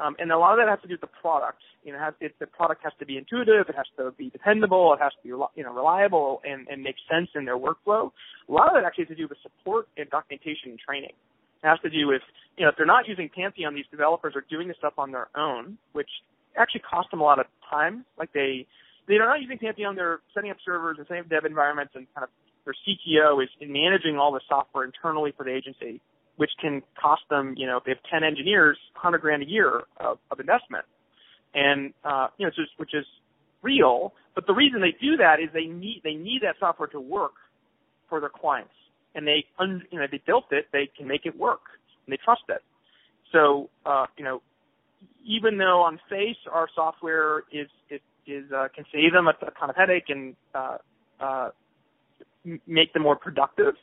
Um, 0.00 0.16
and 0.18 0.32
a 0.32 0.38
lot 0.38 0.52
of 0.52 0.64
that 0.64 0.70
has 0.70 0.80
to 0.80 0.88
do 0.88 0.94
with 0.94 1.02
the 1.02 1.12
product. 1.20 1.60
You 1.84 1.92
know, 1.92 1.98
has, 1.98 2.14
it, 2.20 2.32
the 2.38 2.46
product 2.46 2.82
has 2.84 2.92
to 3.00 3.06
be 3.06 3.18
intuitive, 3.18 3.68
it 3.68 3.76
has 3.76 3.86
to 3.98 4.12
be 4.16 4.30
dependable, 4.30 4.94
it 4.94 5.02
has 5.02 5.12
to 5.12 5.22
be 5.22 5.28
you 5.28 5.64
know 5.64 5.74
reliable 5.74 6.40
and, 6.44 6.66
and 6.68 6.82
make 6.82 6.96
sense 7.10 7.28
in 7.34 7.44
their 7.44 7.58
workflow. 7.58 8.10
A 8.48 8.52
lot 8.52 8.68
of 8.68 8.74
that 8.74 8.84
actually 8.86 9.04
has 9.04 9.16
to 9.16 9.20
do 9.20 9.28
with 9.28 9.38
support 9.42 9.88
and 9.98 10.08
documentation 10.08 10.70
and 10.72 10.78
training. 10.78 11.12
It 11.62 11.66
has 11.66 11.78
to 11.80 11.90
do 11.90 12.06
with 12.06 12.22
you 12.56 12.64
know 12.64 12.70
if 12.70 12.76
they're 12.76 12.86
not 12.86 13.08
using 13.08 13.28
Pantheon, 13.28 13.74
these 13.74 13.90
developers 13.90 14.34
are 14.36 14.44
doing 14.48 14.68
this 14.68 14.78
stuff 14.78 14.94
on 14.96 15.10
their 15.10 15.28
own, 15.36 15.76
which 15.92 16.08
actually 16.56 16.82
costs 16.88 17.10
them 17.10 17.20
a 17.20 17.24
lot 17.24 17.38
of 17.38 17.46
time. 17.68 18.06
Like 18.18 18.32
they 18.32 18.66
they're 19.08 19.26
not 19.26 19.40
using 19.40 19.58
Pantheon, 19.58 19.96
they're 19.96 20.20
setting 20.34 20.50
up 20.50 20.58
servers 20.64 20.96
and 20.98 21.06
setting 21.06 21.22
up 21.22 21.28
dev 21.28 21.44
environments 21.44 21.92
and 21.94 22.06
kind 22.14 22.24
of 22.24 22.30
their 22.64 22.74
CTO 22.74 23.42
is 23.42 23.48
managing 23.60 24.18
all 24.18 24.32
the 24.32 24.40
software 24.48 24.84
internally 24.84 25.32
for 25.36 25.44
the 25.44 25.54
agency 25.54 26.00
which 26.40 26.52
can 26.58 26.80
cost 26.98 27.20
them, 27.28 27.52
you 27.58 27.66
know, 27.66 27.76
if 27.76 27.84
they 27.84 27.90
have 27.90 28.02
10 28.10 28.24
engineers, 28.24 28.78
100 28.94 29.18
grand 29.18 29.42
a 29.42 29.46
year 29.46 29.82
of, 29.98 30.16
of 30.30 30.40
investment. 30.40 30.86
And, 31.52 31.92
uh, 32.02 32.28
you 32.38 32.46
know, 32.46 32.52
which 32.78 32.94
is 32.94 33.04
real. 33.60 34.14
But 34.34 34.46
the 34.46 34.54
reason 34.54 34.80
they 34.80 34.96
do 34.98 35.18
that 35.18 35.36
is 35.38 35.50
they 35.52 35.66
need, 35.66 36.00
they 36.02 36.14
need 36.14 36.40
that 36.40 36.54
software 36.58 36.88
to 36.88 37.00
work 37.00 37.34
for 38.08 38.20
their 38.20 38.30
clients. 38.30 38.72
And 39.14 39.26
they, 39.26 39.44
un, 39.58 39.82
you 39.90 39.98
know, 39.98 40.06
they 40.10 40.22
built 40.26 40.46
it, 40.50 40.64
they 40.72 40.88
can 40.96 41.06
make 41.06 41.26
it 41.26 41.38
work 41.38 41.60
and 42.06 42.12
they 42.14 42.18
trust 42.24 42.44
it. 42.48 42.62
So, 43.32 43.68
uh, 43.84 44.06
you 44.16 44.24
know, 44.24 44.40
even 45.26 45.58
though 45.58 45.82
on 45.82 46.00
face 46.08 46.40
our 46.50 46.68
software 46.74 47.40
is, 47.52 47.68
is, 47.90 48.00
is, 48.26 48.44
uh, 48.52 48.68
can 48.74 48.84
save 48.92 49.12
them 49.12 49.26
a, 49.26 49.30
a 49.30 49.50
ton 49.58 49.70
of 49.70 49.76
headache 49.76 50.08
and, 50.08 50.34
uh, 50.54 50.78
uh, 51.20 51.50
make 52.66 52.92
them 52.92 53.02
more 53.02 53.16
productive, 53.16 53.74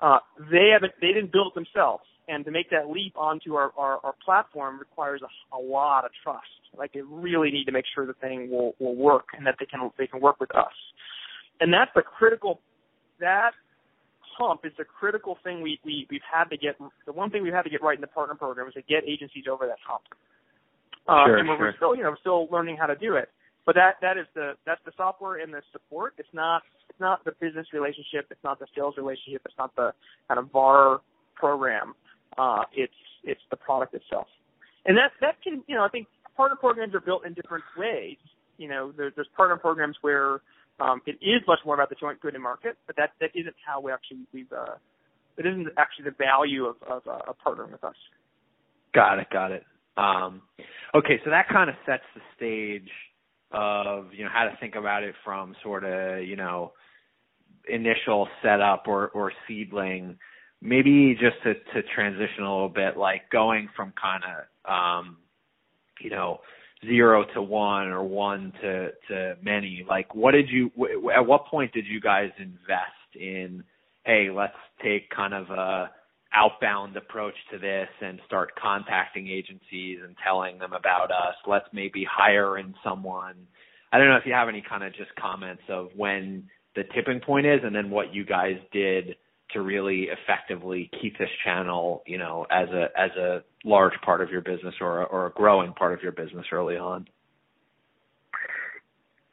uh, 0.00 0.18
they 0.50 0.70
haven't 0.72 0.92
they 1.00 1.08
didn't 1.08 1.32
build 1.32 1.52
it 1.52 1.54
themselves. 1.54 2.04
And 2.28 2.44
to 2.44 2.50
make 2.50 2.70
that 2.70 2.90
leap 2.90 3.16
onto 3.16 3.54
our, 3.54 3.70
our, 3.78 4.00
our 4.02 4.14
platform 4.24 4.80
requires 4.80 5.22
a, 5.22 5.56
a 5.56 5.60
lot 5.60 6.04
of 6.04 6.10
trust. 6.24 6.46
Like 6.76 6.92
they 6.92 7.00
really 7.00 7.50
need 7.52 7.64
to 7.66 7.72
make 7.72 7.84
sure 7.94 8.04
the 8.04 8.14
thing 8.14 8.50
will, 8.50 8.74
will 8.80 8.96
work 8.96 9.26
and 9.36 9.46
that 9.46 9.54
they 9.60 9.66
can 9.66 9.90
they 9.96 10.06
can 10.06 10.20
work 10.20 10.40
with 10.40 10.54
us. 10.54 10.74
And 11.60 11.72
that's 11.72 11.90
the 11.94 12.02
critical 12.02 12.60
that 13.20 13.52
hump 14.36 14.62
is 14.64 14.72
the 14.76 14.84
critical 14.84 15.38
thing 15.42 15.62
we, 15.62 15.80
we 15.84 16.06
we've 16.10 16.20
had 16.30 16.44
to 16.50 16.56
get 16.56 16.76
the 17.06 17.12
one 17.12 17.30
thing 17.30 17.42
we've 17.42 17.54
had 17.54 17.62
to 17.62 17.70
get 17.70 17.80
right 17.82 17.96
in 17.96 18.00
the 18.02 18.08
partner 18.08 18.34
program 18.34 18.66
is 18.68 18.74
to 18.74 18.82
get 18.82 19.04
agencies 19.06 19.44
over 19.50 19.66
that 19.66 19.78
hump. 19.86 20.02
Uh, 21.08 21.24
Sure, 21.26 21.36
and 21.38 21.48
we're, 21.48 21.56
sure. 21.56 21.66
we're 21.66 21.76
still 21.76 21.96
you 21.96 22.02
know 22.02 22.16
still 22.20 22.48
learning 22.50 22.76
how 22.76 22.86
to 22.86 22.96
do 22.96 23.14
it 23.14 23.30
but 23.66 23.74
that 23.74 23.96
that 24.00 24.16
is 24.16 24.26
the 24.34 24.52
that's 24.64 24.80
the 24.86 24.92
software 24.96 25.36
and 25.42 25.52
the 25.52 25.60
support 25.72 26.14
it's 26.18 26.32
not 26.32 26.62
it's 26.96 27.00
not 27.00 27.24
the 27.24 27.32
business 27.40 27.66
relationship. 27.74 28.26
It's 28.30 28.42
not 28.42 28.58
the 28.58 28.66
sales 28.74 28.94
relationship. 28.96 29.42
It's 29.44 29.58
not 29.58 29.74
the 29.76 29.92
kind 30.28 30.40
of 30.40 30.50
VAR 30.50 31.00
program. 31.34 31.94
Uh, 32.38 32.62
it's 32.72 32.94
it's 33.22 33.40
the 33.50 33.56
product 33.56 33.92
itself. 33.92 34.26
And 34.86 34.96
that 34.96 35.10
that 35.20 35.42
can 35.42 35.62
you 35.66 35.74
know 35.74 35.84
I 35.84 35.88
think 35.88 36.06
partner 36.36 36.56
programs 36.56 36.94
are 36.94 37.00
built 37.00 37.26
in 37.26 37.34
different 37.34 37.64
ways. 37.76 38.16
You 38.56 38.68
know 38.68 38.92
there, 38.96 39.12
there's 39.14 39.28
partner 39.36 39.56
programs 39.56 39.96
where 40.00 40.40
um, 40.80 41.02
it 41.06 41.18
is 41.20 41.42
much 41.46 41.58
more 41.66 41.74
about 41.74 41.90
the 41.90 41.96
joint 41.96 42.20
go 42.20 42.30
to 42.30 42.38
market, 42.38 42.78
but 42.86 42.96
that 42.96 43.10
that 43.20 43.30
isn't 43.34 43.56
how 43.66 43.80
we 43.80 43.92
actually 43.92 44.20
we've 44.32 44.52
uh, 44.52 44.76
it 45.36 45.44
isn't 45.44 45.68
actually 45.76 46.06
the 46.06 46.16
value 46.16 46.64
of 46.64 46.76
of 46.88 47.02
uh, 47.06 47.32
partnering 47.44 47.72
with 47.72 47.84
us. 47.84 47.96
Got 48.94 49.18
it, 49.18 49.26
got 49.30 49.52
it. 49.52 49.64
Um, 49.98 50.40
okay, 50.94 51.20
so 51.24 51.30
that 51.30 51.48
kind 51.48 51.68
of 51.68 51.76
sets 51.84 52.04
the 52.14 52.20
stage 52.36 52.88
of 53.52 54.06
you 54.12 54.24
know 54.24 54.30
how 54.32 54.44
to 54.44 54.56
think 54.60 54.74
about 54.74 55.02
it 55.02 55.14
from 55.24 55.54
sort 55.62 55.84
of 55.84 56.24
you 56.24 56.36
know 56.36 56.72
initial 57.68 58.28
setup 58.42 58.84
or 58.86 59.08
or 59.08 59.32
seedling. 59.46 60.18
Maybe 60.62 61.14
just 61.14 61.36
to 61.44 61.54
to 61.54 61.86
transition 61.94 62.42
a 62.42 62.52
little 62.52 62.68
bit, 62.68 62.96
like 62.96 63.30
going 63.30 63.68
from 63.76 63.92
kind 64.00 64.22
of 64.24 64.70
um, 64.70 65.18
you 66.00 66.10
know 66.10 66.40
zero 66.84 67.24
to 67.34 67.42
one 67.42 67.88
or 67.88 68.02
one 68.02 68.52
to 68.62 68.90
to 69.08 69.36
many. 69.42 69.84
Like, 69.88 70.14
what 70.14 70.32
did 70.32 70.48
you? 70.48 70.70
At 71.14 71.26
what 71.26 71.46
point 71.46 71.72
did 71.72 71.86
you 71.86 72.00
guys 72.00 72.30
invest 72.38 73.14
in? 73.14 73.62
Hey, 74.04 74.28
let's 74.30 74.56
take 74.82 75.10
kind 75.10 75.34
of 75.34 75.50
a 75.50 75.90
outbound 76.36 76.96
approach 76.96 77.34
to 77.50 77.58
this 77.58 77.88
and 78.00 78.20
start 78.26 78.50
contacting 78.60 79.28
agencies 79.28 79.98
and 80.04 80.14
telling 80.22 80.58
them 80.58 80.72
about 80.72 81.10
us. 81.10 81.34
Let's 81.46 81.66
maybe 81.72 82.06
hire 82.10 82.58
in 82.58 82.74
someone. 82.84 83.34
I 83.92 83.98
don't 83.98 84.08
know 84.08 84.16
if 84.16 84.26
you 84.26 84.34
have 84.34 84.48
any 84.48 84.62
kind 84.68 84.84
of 84.84 84.94
just 84.94 85.14
comments 85.18 85.62
of 85.68 85.88
when 85.96 86.44
the 86.74 86.82
tipping 86.94 87.20
point 87.20 87.46
is 87.46 87.60
and 87.64 87.74
then 87.74 87.90
what 87.90 88.12
you 88.12 88.24
guys 88.24 88.56
did 88.72 89.16
to 89.52 89.62
really 89.62 90.08
effectively 90.10 90.90
keep 91.00 91.16
this 91.18 91.28
channel, 91.44 92.02
you 92.06 92.18
know, 92.18 92.46
as 92.50 92.68
a 92.70 92.88
as 92.98 93.10
a 93.16 93.42
large 93.64 93.94
part 94.04 94.20
of 94.20 94.28
your 94.30 94.40
business 94.40 94.74
or 94.80 95.02
a, 95.02 95.04
or 95.04 95.26
a 95.26 95.30
growing 95.30 95.72
part 95.72 95.94
of 95.94 96.02
your 96.02 96.12
business 96.12 96.44
early 96.52 96.76
on. 96.76 97.06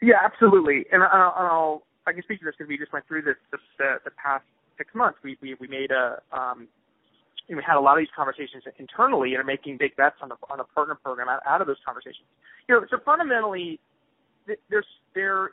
Yeah, 0.01 0.15
absolutely. 0.23 0.85
And 0.91 1.01
I'll, 1.01 1.83
I 2.05 2.11
can 2.11 2.21
speak 2.23 2.39
to 2.39 2.45
this 2.45 2.55
because 2.57 2.69
we 2.69 2.77
just 2.77 2.93
went 2.93 3.07
through 3.07 3.23
this, 3.23 3.35
this 3.51 3.61
the, 3.77 3.95
the 4.05 4.11
past 4.11 4.43
six 4.77 4.93
months. 4.93 5.17
We 5.23 5.37
we 5.41 5.55
we 5.59 5.67
made 5.67 5.91
a 5.91 6.21
um, 6.31 6.67
know, 7.49 7.57
we 7.57 7.63
had 7.65 7.77
a 7.77 7.81
lot 7.81 7.97
of 7.97 8.01
these 8.01 8.13
conversations 8.15 8.63
internally 8.79 9.33
and 9.33 9.41
are 9.41 9.43
making 9.43 9.77
big 9.77 9.95
bets 9.95 10.15
on 10.21 10.29
the 10.29 10.35
on 10.49 10.57
the 10.57 10.63
partner 10.63 10.95
program 10.95 11.27
out, 11.29 11.41
out 11.45 11.61
of 11.61 11.67
those 11.67 11.81
conversations. 11.85 12.25
You 12.67 12.75
know, 12.75 12.85
so 12.89 12.97
fundamentally, 13.03 13.79
th- 14.47 14.59
there's 14.69 14.87
there 15.13 15.51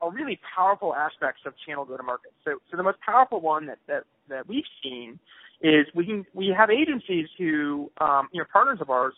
are 0.00 0.10
really 0.12 0.38
powerful 0.56 0.94
aspects 0.94 1.42
of 1.46 1.54
channel 1.66 1.84
go 1.84 1.96
to 1.96 2.02
market. 2.02 2.32
So 2.44 2.58
so 2.70 2.76
the 2.76 2.82
most 2.82 2.98
powerful 3.00 3.40
one 3.40 3.66
that 3.66 3.78
that 3.88 4.04
that 4.28 4.48
we've 4.48 4.68
seen 4.82 5.18
is 5.60 5.86
we 5.94 6.06
can 6.06 6.24
we 6.34 6.54
have 6.56 6.70
agencies 6.70 7.28
who 7.38 7.90
um, 8.00 8.28
you 8.32 8.40
know 8.40 8.46
partners 8.52 8.78
of 8.80 8.90
ours 8.90 9.14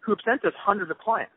who 0.00 0.12
have 0.12 0.18
sent 0.24 0.44
us 0.44 0.52
hundreds 0.58 0.90
of 0.90 0.98
clients 0.98 1.32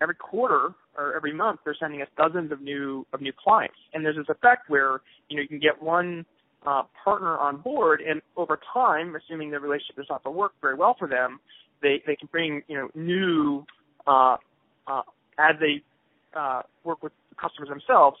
every 0.00 0.14
quarter 0.14 0.74
or 0.96 1.14
every 1.14 1.32
month 1.32 1.60
they're 1.64 1.76
sending 1.78 2.02
us 2.02 2.08
dozens 2.16 2.50
of 2.50 2.60
new 2.60 3.06
of 3.12 3.20
new 3.20 3.32
clients 3.32 3.76
and 3.92 4.04
there's 4.04 4.16
this 4.16 4.28
effect 4.28 4.68
where 4.68 5.00
you 5.28 5.36
know 5.36 5.42
you 5.42 5.48
can 5.48 5.58
get 5.60 5.80
one 5.80 6.24
uh, 6.64 6.82
partner 7.02 7.38
on 7.38 7.58
board, 7.58 8.00
and 8.00 8.22
over 8.36 8.58
time, 8.72 9.14
assuming 9.16 9.50
the 9.50 9.60
relationship 9.60 9.96
does 9.96 10.06
not 10.08 10.24
going 10.24 10.34
to 10.34 10.38
work 10.38 10.52
very 10.60 10.74
well 10.74 10.96
for 10.98 11.08
them, 11.08 11.40
they 11.82 12.02
they 12.06 12.16
can 12.16 12.28
bring 12.30 12.62
you 12.68 12.76
know 12.76 12.88
new 12.94 13.64
uh, 14.06 14.36
uh, 14.86 15.02
as 15.38 15.56
they 15.60 15.82
uh, 16.38 16.62
work 16.84 17.02
with 17.02 17.12
customers 17.40 17.68
themselves, 17.68 18.16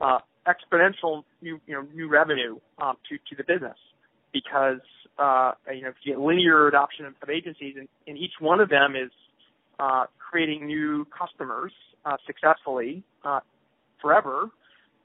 uh, 0.00 0.18
exponential 0.46 1.24
new 1.42 1.60
you 1.66 1.74
know 1.74 1.86
new 1.94 2.08
revenue 2.08 2.58
um, 2.80 2.96
to 3.08 3.16
to 3.28 3.36
the 3.36 3.44
business. 3.44 3.76
Because 4.32 4.80
uh, 5.18 5.52
you 5.72 5.82
know 5.82 5.88
if 5.88 5.96
you 6.02 6.14
get 6.14 6.20
linear 6.20 6.66
adoption 6.66 7.04
of, 7.06 7.14
of 7.22 7.28
agencies, 7.28 7.74
and, 7.78 7.88
and 8.06 8.16
each 8.16 8.34
one 8.40 8.60
of 8.60 8.68
them 8.68 8.94
is 8.96 9.10
uh, 9.78 10.04
creating 10.18 10.66
new 10.66 11.06
customers 11.16 11.72
uh, 12.04 12.16
successfully 12.26 13.02
uh, 13.24 13.40
forever 14.00 14.48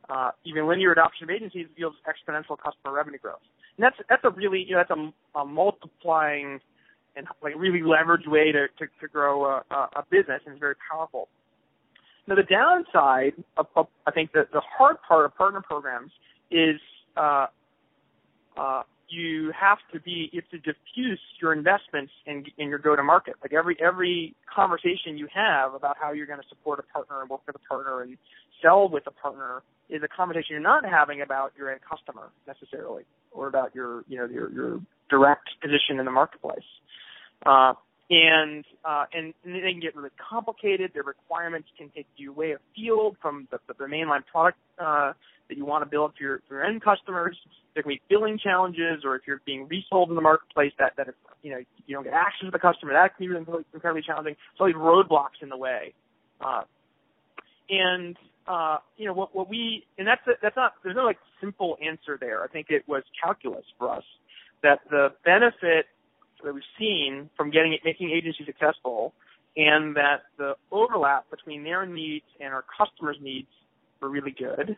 uh, 0.10 0.32
even 0.44 0.68
linear 0.68 0.92
adoption 0.92 1.24
of 1.24 1.30
agencies 1.30 1.68
yields 1.76 1.98
exponential 2.08 2.58
customer 2.58 2.94
revenue 2.94 3.20
growth. 3.20 3.42
And 3.78 3.84
that's 3.84 3.96
that's 4.10 4.24
a 4.24 4.30
really 4.30 4.66
you 4.68 4.76
know 4.76 4.84
that's 4.88 5.00
a, 5.00 5.40
a 5.40 5.46
multiplying 5.46 6.60
and 7.16 7.28
like 7.44 7.54
really 7.58 7.82
leveraged 7.82 8.28
way 8.28 8.52
to 8.52 8.68
to, 8.80 8.88
to 9.02 9.08
grow 9.08 9.46
a, 9.46 9.64
a 9.72 10.04
business 10.10 10.42
and 10.46 10.54
it's 10.54 10.60
very 10.60 10.76
powerful. 10.92 11.30
Now 12.28 12.36
the 12.36 12.44
downside 12.44 13.34
of, 13.58 13.68
of 13.76 13.88
I 14.06 14.12
think 14.12 14.32
that 14.34 14.52
the 14.52 14.62
hard 14.78 14.98
part 15.08 15.26
of 15.26 15.36
partner 15.36 15.62
programs 15.62 16.12
is 16.52 16.80
uh, 17.18 17.48
uh, 18.58 18.84
you 19.10 19.52
have 19.60 19.78
to 19.94 20.00
be 20.00 20.30
you 20.32 20.42
have 20.42 20.50
to 20.52 20.58
diffuse 20.58 21.20
your 21.42 21.54
investments 21.54 22.12
in 22.26 22.46
in 22.58 22.70
your 22.70 22.80
go 22.80 22.96
to 22.96 23.04
market. 23.04 23.36
Like 23.42 23.54
every 23.54 23.78
every 23.82 24.36
conversation 24.54 25.18
you 25.18 25.28
have 25.34 25.74
about 25.74 25.98
how 26.00 26.12
you're 26.12 26.28
going 26.28 26.42
to 26.42 26.48
support 26.48 26.80
a 26.80 26.84
partner 26.94 27.22
and 27.22 27.30
work 27.30 27.42
with 27.48 27.56
a 27.56 27.68
partner 27.68 28.02
and 28.02 28.18
sell 28.62 28.90
with 28.90 29.08
a 29.08 29.12
partner 29.12 29.64
is 29.90 30.04
a 30.04 30.08
conversation 30.08 30.48
you're 30.52 30.60
not 30.60 30.86
having 30.86 31.22
about 31.22 31.54
your 31.58 31.72
end 31.72 31.82
customer 31.90 32.30
necessarily, 32.48 33.04
or 33.32 33.48
about 33.48 33.74
your 33.74 34.04
you 34.08 34.18
know 34.18 34.26
your 34.26 34.52
your 34.52 34.80
direct 35.10 35.50
position 35.62 36.00
in 36.00 36.06
the 36.06 36.12
marketplace. 36.12 36.60
Uh, 37.46 37.74
and 38.10 38.66
uh, 38.84 39.06
and, 39.14 39.34
they 39.46 39.72
can 39.72 39.80
get 39.80 39.96
really 39.96 40.10
complicated. 40.18 40.92
Their 40.94 41.04
requirements 41.04 41.68
can 41.78 41.90
take 41.96 42.08
you 42.18 42.34
way 42.34 42.54
afield 42.54 43.18
from 43.22 43.48
the, 43.52 43.60
the, 43.68 43.74
the 43.78 43.86
mainline 43.86 44.26
product 44.26 44.58
uh, 44.80 45.14
that 45.48 45.58
you 45.58 45.66
want 45.66 45.84
to 45.84 45.90
build 45.90 46.14
for 46.18 46.24
your, 46.24 46.42
for 46.48 46.56
your 46.56 46.66
end 46.66 46.84
customers. 46.84 47.38
There 47.74 47.84
can 47.84 47.92
be 47.92 48.02
billing 48.10 48.40
challenges, 48.40 49.04
or 49.04 49.16
if 49.16 49.24
you're 49.28 49.42
being 49.46 49.68
resold 49.68 50.10
in 50.10 50.16
the 50.16 50.22
marketplace, 50.22 50.72
that 50.80 50.94
that 50.98 51.08
you 51.44 51.52
know 51.52 51.60
you 51.86 51.96
don't 51.96 52.04
get 52.04 52.14
access 52.14 52.46
to 52.46 52.52
the 52.52 52.60
customer, 52.60 52.94
that 52.94 53.16
can 53.16 53.28
be 53.28 53.30
really 53.30 53.64
incredibly 53.74 54.02
challenging. 54.02 54.36
So 54.58 54.66
these 54.66 54.76
roadblocks 54.76 55.42
in 55.42 55.50
the 55.50 55.58
way, 55.58 55.94
uh, 56.42 56.62
and 57.70 58.18
uh, 58.48 58.78
you 58.98 59.06
know 59.06 59.14
what 59.14 59.36
what 59.36 59.48
we 59.48 59.86
and 60.00 60.08
that's 60.08 60.22
that's 60.42 60.56
not 60.56 60.74
there's 60.84 60.96
no 60.96 61.06
like 61.06 61.20
simple 61.40 61.78
answer 61.86 62.18
there. 62.20 62.44
I 62.44 62.48
think 62.48 62.68
it 62.70 62.88
was 62.88 63.04
calculus 63.24 63.66
for 63.78 63.92
us 63.92 64.04
that 64.64 64.80
the 64.90 65.10
benefit 65.24 65.86
that 66.46 66.54
we've 66.54 66.64
seen 66.78 67.30
from 67.36 67.52
getting 67.52 67.74
it, 67.74 67.82
making 67.84 68.12
agencies 68.12 68.46
successful, 68.46 69.14
and 69.58 69.96
that 69.96 70.24
the 70.38 70.56
overlap 70.72 71.30
between 71.30 71.64
their 71.64 71.86
needs 71.86 72.26
and 72.40 72.54
our 72.54 72.64
customers' 72.78 73.18
needs 73.22 73.48
were 74.02 74.10
really 74.10 74.32
good. 74.32 74.78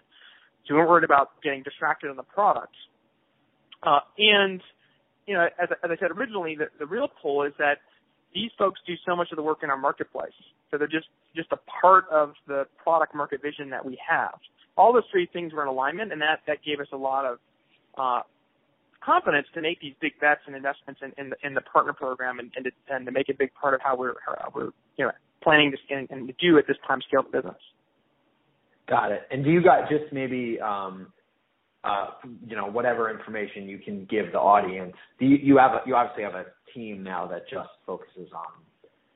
So 0.68 0.74
we 0.74 0.78
weren't 0.78 0.90
worried 0.90 1.04
about 1.04 1.42
getting 1.44 1.64
distracted 1.64 2.10
on 2.10 2.16
the 2.16 2.24
product. 2.24 2.76
Uh, 3.84 4.00
and 4.18 4.62
you 5.28 5.34
know, 5.36 5.48
as, 5.62 5.70
as 5.84 5.92
I 5.92 5.98
said 6.00 6.12
originally, 6.12 6.56
the, 6.56 6.66
the 6.80 6.86
real 6.86 7.08
pull 7.22 7.44
is 7.44 7.54
that 7.58 7.80
these 8.34 8.52
folks 8.58 8.80
do 8.88 8.94
so 9.06 9.16
much 9.16 9.28
of 9.32 9.36
the 9.36 9.44
work 9.44 9.60
in 9.64 9.70
our 9.70 9.78
marketplace. 9.78 10.34
So 10.70 10.78
they're 10.78 10.88
just 10.88 11.08
just 11.36 11.52
a 11.52 11.58
part 11.82 12.06
of 12.10 12.34
the 12.48 12.66
product 12.82 13.14
market 13.14 13.42
vision 13.42 13.70
that 13.70 13.86
we 13.86 14.00
have. 14.08 14.36
All 14.78 14.94
those 14.94 15.04
three 15.12 15.28
things 15.32 15.54
were 15.54 15.62
in 15.62 15.68
alignment, 15.68 16.12
and 16.12 16.22
that 16.22 16.42
that 16.48 16.64
gave 16.66 16.80
us 16.80 16.88
a 16.94 16.98
lot 16.98 17.26
of 17.26 17.40
uh, 17.98 18.22
confidence 19.04 19.48
to 19.54 19.62
make 19.62 19.80
these 19.82 19.94
big 20.02 20.14
bets 20.20 20.42
and 20.48 20.56
investments 20.56 21.02
in, 21.04 21.12
in, 21.18 21.30
the, 21.30 21.36
in 21.44 21.54
the 21.54 21.62
partner 21.62 21.94
program 21.94 22.40
and, 22.40 22.52
and, 22.56 22.66
to, 22.66 22.72
and 22.90 23.06
to 23.06 23.12
make 23.12 23.30
a 23.30 23.34
big 23.34 23.54
part 23.54 23.74
of 23.74 23.82
how 23.84 23.96
we're 23.96 24.14
how 24.26 24.52
we're 24.54 24.70
you 24.98 25.06
know 25.06 25.12
planning 25.44 25.72
to 25.72 25.96
and, 25.96 26.08
and 26.12 26.28
to 26.28 26.34
do 26.40 26.58
at 26.58 26.68
this 26.68 26.78
time 26.88 27.02
scale 27.08 27.24
business. 27.24 27.56
Got 28.88 29.12
it. 29.12 29.22
And 29.32 29.44
do 29.44 29.50
you 29.50 29.64
guys 29.64 29.84
just 29.90 30.12
maybe 30.12 30.60
um, 30.60 31.08
uh, 31.84 32.08
you 32.46 32.56
know 32.56 32.68
whatever 32.68 33.10
information 33.10 33.68
you 33.68 33.80
can 33.80 34.06
give 34.10 34.32
the 34.32 34.40
audience? 34.40 34.94
Do 35.20 35.26
you, 35.26 35.38
you 35.38 35.58
have 35.58 35.72
a, 35.72 35.82
you 35.86 35.96
obviously 35.96 36.24
have 36.24 36.36
a 36.36 36.46
team 36.74 37.04
now 37.04 37.28
that 37.28 37.50
just 37.50 37.70
focuses 37.86 38.32
on 38.36 38.64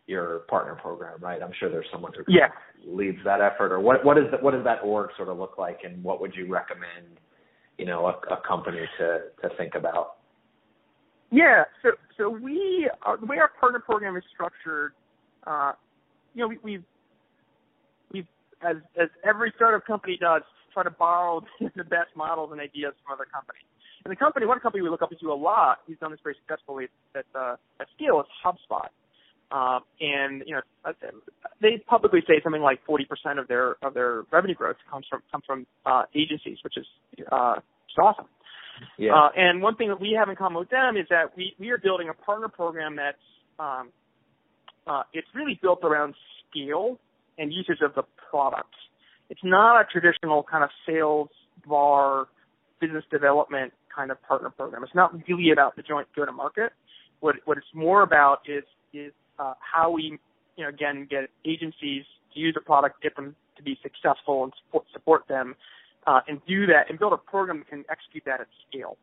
your 0.08 0.40
partner 0.50 0.76
program, 0.76 1.20
right? 1.20 1.42
I'm 1.42 1.52
sure 1.60 1.70
there's 1.70 1.88
someone 1.92 2.12
who 2.16 2.24
yeah. 2.28 2.50
leads 2.86 3.18
that 3.26 3.42
effort, 3.42 3.72
or 3.72 3.80
what 3.80 4.06
what 4.06 4.18
is 4.18 4.26
the, 4.32 4.38
what 4.38 4.52
does 4.52 4.64
that 4.64 4.80
org 4.84 5.10
sort 5.18 5.30
of 5.30 5.38
look 5.38 5.58
like, 5.58 5.80
and 5.84 6.04
what 6.04 6.22
would 6.22 6.34
you 6.36 6.48
recommend 6.48 7.20
you 7.78 7.86
know 7.86 8.08
a, 8.08 8.34
a 8.34 8.42
company 8.48 8.82
to 9.00 9.20
to 9.42 9.56
think 9.58 9.76
about? 9.76 10.18
Yeah, 11.32 11.64
so 11.82 11.92
so 12.18 12.30
we 12.30 12.90
uh, 13.06 13.16
the 13.18 13.26
way 13.26 13.38
our 13.38 13.52
partner 13.60 13.80
program 13.80 14.16
is 14.16 14.24
structured, 14.34 14.94
uh, 15.46 15.74
you 16.34 16.42
know, 16.42 16.48
we, 16.48 16.58
we've 16.64 16.84
we've 18.12 18.28
as 18.62 18.78
as 19.00 19.10
every 19.24 19.52
startup 19.56 19.86
company 19.86 20.18
does, 20.20 20.44
try 20.74 20.84
to 20.84 20.92
borrow 20.92 21.42
the 21.76 21.84
best 21.84 22.16
models 22.16 22.52
and 22.52 22.62
ideas 22.62 22.94
from 23.04 23.14
other 23.14 23.26
companies. 23.26 23.64
And 24.04 24.12
the 24.12 24.16
company, 24.16 24.46
one 24.46 24.60
company 24.60 24.84
we 24.84 24.90
look 24.90 25.02
up 25.02 25.10
to 25.10 25.32
a 25.32 25.34
lot, 25.34 25.80
who's 25.88 25.98
done 25.98 26.12
this 26.12 26.20
very 26.22 26.36
successfully 26.46 26.88
at 27.16 27.26
uh, 27.34 27.56
at 27.80 27.88
scale, 27.96 28.20
is 28.22 28.28
HubSpot. 28.46 28.88
Uh, 29.56 29.80
and 30.02 30.44
you 30.46 30.54
know, 30.54 30.62
uh, 30.84 30.92
they 31.62 31.82
publicly 31.88 32.20
say 32.28 32.42
something 32.44 32.62
like 32.62 32.82
40% 32.86 33.40
of 33.40 33.48
their 33.48 33.78
of 33.82 33.94
their 33.94 34.24
revenue 34.30 34.54
growth 34.54 34.76
comes 34.92 35.06
from 35.10 35.22
comes 35.32 35.46
from 35.48 35.66
uh, 35.86 36.04
agencies, 36.14 36.58
which 36.62 36.74
is 36.76 36.86
uh, 37.32 37.56
just 37.88 37.98
awesome. 37.98 38.26
Yeah. 38.98 39.14
Uh, 39.14 39.30
and 39.38 39.62
one 39.62 39.78
thing 39.78 39.88
that 39.88 40.02
we 40.02 40.14
have 40.20 40.28
in 40.28 40.36
common 40.36 40.60
with 40.60 40.70
them 40.70 40.98
is 40.98 41.06
that 41.10 41.38
we 41.38 41.54
we 41.58 41.70
are 41.70 41.78
building 41.78 42.10
a 42.10 42.14
partner 42.14 42.50
program 42.50 42.98
that's 42.98 43.18
um, 43.58 43.92
uh, 44.88 45.04
it's 45.14 45.28
really 45.34 45.58
built 45.62 45.80
around 45.84 46.16
scale 46.50 47.00
and 47.38 47.54
usage 47.54 47.80
of 47.82 47.96
the 47.96 48.04
product. 48.30 48.76
It's 49.30 49.44
not 49.44 49.80
a 49.80 49.86
traditional 49.86 50.44
kind 50.44 50.66
of 50.66 50.70
sales 50.86 51.30
VAR 51.66 52.28
business 52.82 53.06
development 53.10 53.72
kind 53.96 54.12
of 54.12 54.22
partner 54.24 54.50
program. 54.50 54.84
It's 54.84 54.94
not 54.94 55.14
really 55.30 55.52
about 55.52 55.78
the 55.78 55.82
joint 55.82 56.10
go 56.14 56.26
to 56.26 56.34
market. 56.34 56.74
What 57.22 57.36
what 57.46 57.58
it's 57.58 57.74
more 57.74 58.02
about 58.02 58.40
is 58.50 58.66
is 58.94 59.14
uh, 59.40 59.54
how 59.60 59.92
we, 59.92 60.18
you 60.58 60.64
know, 60.64 60.70
again, 60.70 61.08
get 61.10 61.30
agencies 61.46 62.04
to 62.34 62.40
use 62.40 62.56
a 62.58 62.64
product, 62.64 63.02
get 63.02 63.16
them 63.16 63.36
to 63.58 63.64
be 63.64 63.78
successful 63.82 64.44
and 64.44 64.54
support, 64.66 64.86
support 64.94 65.28
them, 65.28 65.56
uh, 66.08 66.22
and 66.28 66.42
do 66.48 66.66
that 66.68 66.90
and 66.90 67.00
build 67.00 67.14
a 67.14 67.18
program 67.18 67.60
that 67.60 67.70
can 67.70 67.86
execute 67.90 68.24
that 68.26 68.42
at 68.42 68.48
scale. 68.70 68.98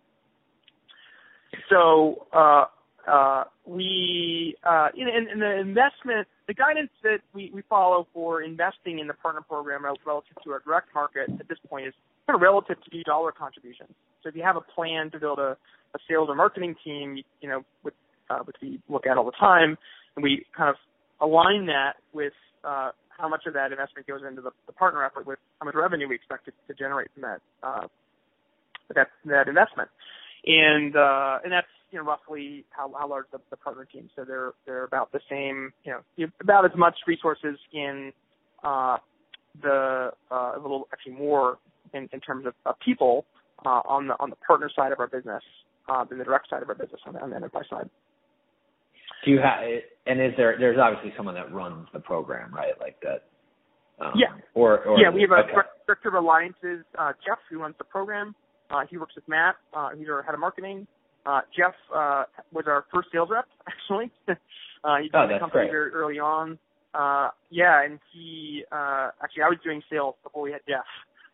So, 1.68 2.26
uh, 2.32 2.66
uh, 3.06 3.44
we, 3.66 4.54
uh, 4.62 4.88
in, 4.96 5.08
in, 5.08 5.40
the 5.40 5.58
investment, 5.58 6.28
the 6.46 6.54
guidance 6.54 6.90
that 7.02 7.18
we, 7.34 7.50
we 7.52 7.62
follow 7.68 8.06
for 8.14 8.42
investing 8.42 9.00
in 9.00 9.08
the 9.08 9.14
partner 9.14 9.40
program 9.40 9.84
relative 9.84 10.36
to 10.44 10.52
our 10.52 10.60
direct 10.64 10.88
market 10.94 11.28
at 11.28 11.48
this 11.48 11.58
point 11.68 11.88
is 11.88 11.94
kind 12.26 12.36
of 12.36 12.40
relative 12.40 12.76
to 12.82 12.90
the 12.90 13.02
dollar 13.02 13.32
contribution. 13.32 13.86
So 14.22 14.28
if 14.28 14.36
you 14.36 14.42
have 14.42 14.56
a 14.56 14.60
plan 14.60 15.10
to 15.10 15.18
build 15.18 15.40
a, 15.40 15.56
a 15.94 15.98
sales 16.08 16.28
or 16.28 16.36
marketing 16.36 16.76
team, 16.84 17.22
you 17.40 17.48
know, 17.48 17.64
with, 17.82 17.94
uh, 18.30 18.38
which 18.40 18.56
we 18.62 18.80
look 18.88 19.06
at 19.06 19.16
all 19.16 19.24
the 19.24 19.32
time, 19.32 19.76
and 20.16 20.22
we 20.22 20.44
kind 20.56 20.70
of 20.70 20.76
align 21.20 21.66
that 21.66 21.94
with 22.12 22.32
uh, 22.64 22.90
how 23.08 23.28
much 23.28 23.42
of 23.46 23.54
that 23.54 23.72
investment 23.72 24.06
goes 24.06 24.20
into 24.28 24.42
the, 24.42 24.50
the 24.66 24.72
partner 24.72 25.04
effort 25.04 25.26
with 25.26 25.38
how 25.60 25.66
much 25.66 25.74
revenue 25.74 26.08
we 26.08 26.14
expect 26.14 26.46
to, 26.46 26.52
to 26.68 26.74
generate 26.74 27.08
from 27.14 27.22
that 27.22 27.40
uh, 27.62 27.86
that 28.94 29.08
that 29.24 29.48
investment, 29.48 29.88
and 30.46 30.96
uh, 30.96 31.38
and 31.44 31.52
that's 31.52 31.66
you 31.90 31.98
know 31.98 32.04
roughly 32.04 32.64
how, 32.70 32.92
how 32.98 33.08
large 33.08 33.26
the, 33.32 33.38
the 33.50 33.56
partner 33.56 33.84
team. 33.84 34.10
So 34.16 34.24
they're 34.24 34.52
they're 34.66 34.84
about 34.84 35.12
the 35.12 35.20
same, 35.30 35.72
you 35.84 35.92
know, 35.92 36.26
about 36.40 36.64
as 36.64 36.72
much 36.76 36.96
resources 37.06 37.58
in 37.72 38.12
uh, 38.64 38.96
the 39.62 40.10
uh, 40.30 40.52
a 40.56 40.60
little 40.60 40.88
actually 40.92 41.14
more 41.14 41.58
in, 41.94 42.08
in 42.12 42.20
terms 42.20 42.46
of 42.46 42.54
uh, 42.66 42.72
people 42.84 43.24
uh, 43.64 43.82
on 43.88 44.08
the 44.08 44.14
on 44.20 44.30
the 44.30 44.36
partner 44.36 44.70
side 44.74 44.92
of 44.92 45.00
our 45.00 45.06
business 45.06 45.42
uh, 45.88 46.04
than 46.04 46.18
the 46.18 46.24
direct 46.24 46.48
side 46.48 46.62
of 46.62 46.68
our 46.68 46.74
business 46.74 47.00
on 47.06 47.14
the, 47.14 47.20
on 47.20 47.30
the 47.30 47.36
enterprise 47.36 47.64
side. 47.70 47.88
Do 49.24 49.30
you 49.30 49.38
have 49.38 49.60
and 50.06 50.20
is 50.20 50.32
there 50.36 50.56
there's 50.58 50.78
obviously 50.78 51.12
someone 51.16 51.34
that 51.34 51.52
runs 51.52 51.88
the 51.92 52.00
program, 52.00 52.54
right? 52.54 52.74
Like 52.80 53.00
that. 53.02 53.24
Um, 54.00 54.12
yeah. 54.16 54.34
Or, 54.54 54.80
or 54.84 54.98
yeah, 54.98 55.10
we 55.10 55.22
have 55.22 55.30
a 55.30 55.44
okay. 55.44 55.52
director 55.86 56.08
of 56.08 56.14
alliances, 56.14 56.84
uh, 56.98 57.12
Jeff, 57.24 57.38
who 57.48 57.60
runs 57.60 57.76
the 57.78 57.84
program. 57.84 58.34
Uh, 58.70 58.80
he 58.88 58.98
works 58.98 59.14
with 59.14 59.28
Matt. 59.28 59.56
Uh, 59.72 59.90
he's 59.96 60.08
our 60.08 60.22
head 60.22 60.34
of 60.34 60.40
marketing. 60.40 60.86
Uh, 61.24 61.40
Jeff 61.56 61.74
uh, 61.94 62.24
was 62.52 62.64
our 62.66 62.84
first 62.92 63.08
sales 63.12 63.28
rep, 63.30 63.44
actually. 63.68 64.10
uh, 64.28 64.96
he 64.96 65.08
oh, 65.14 65.18
joined 65.20 65.30
the 65.30 65.38
company 65.38 65.64
great. 65.64 65.70
very 65.70 65.90
early 65.90 66.18
on. 66.18 66.58
Uh, 66.94 67.28
yeah, 67.50 67.84
and 67.84 68.00
he 68.12 68.64
uh, 68.72 69.10
actually 69.22 69.42
I 69.42 69.48
was 69.48 69.58
doing 69.64 69.82
sales 69.90 70.14
before 70.22 70.42
we 70.42 70.52
had 70.52 70.60
Jeff. 70.68 70.84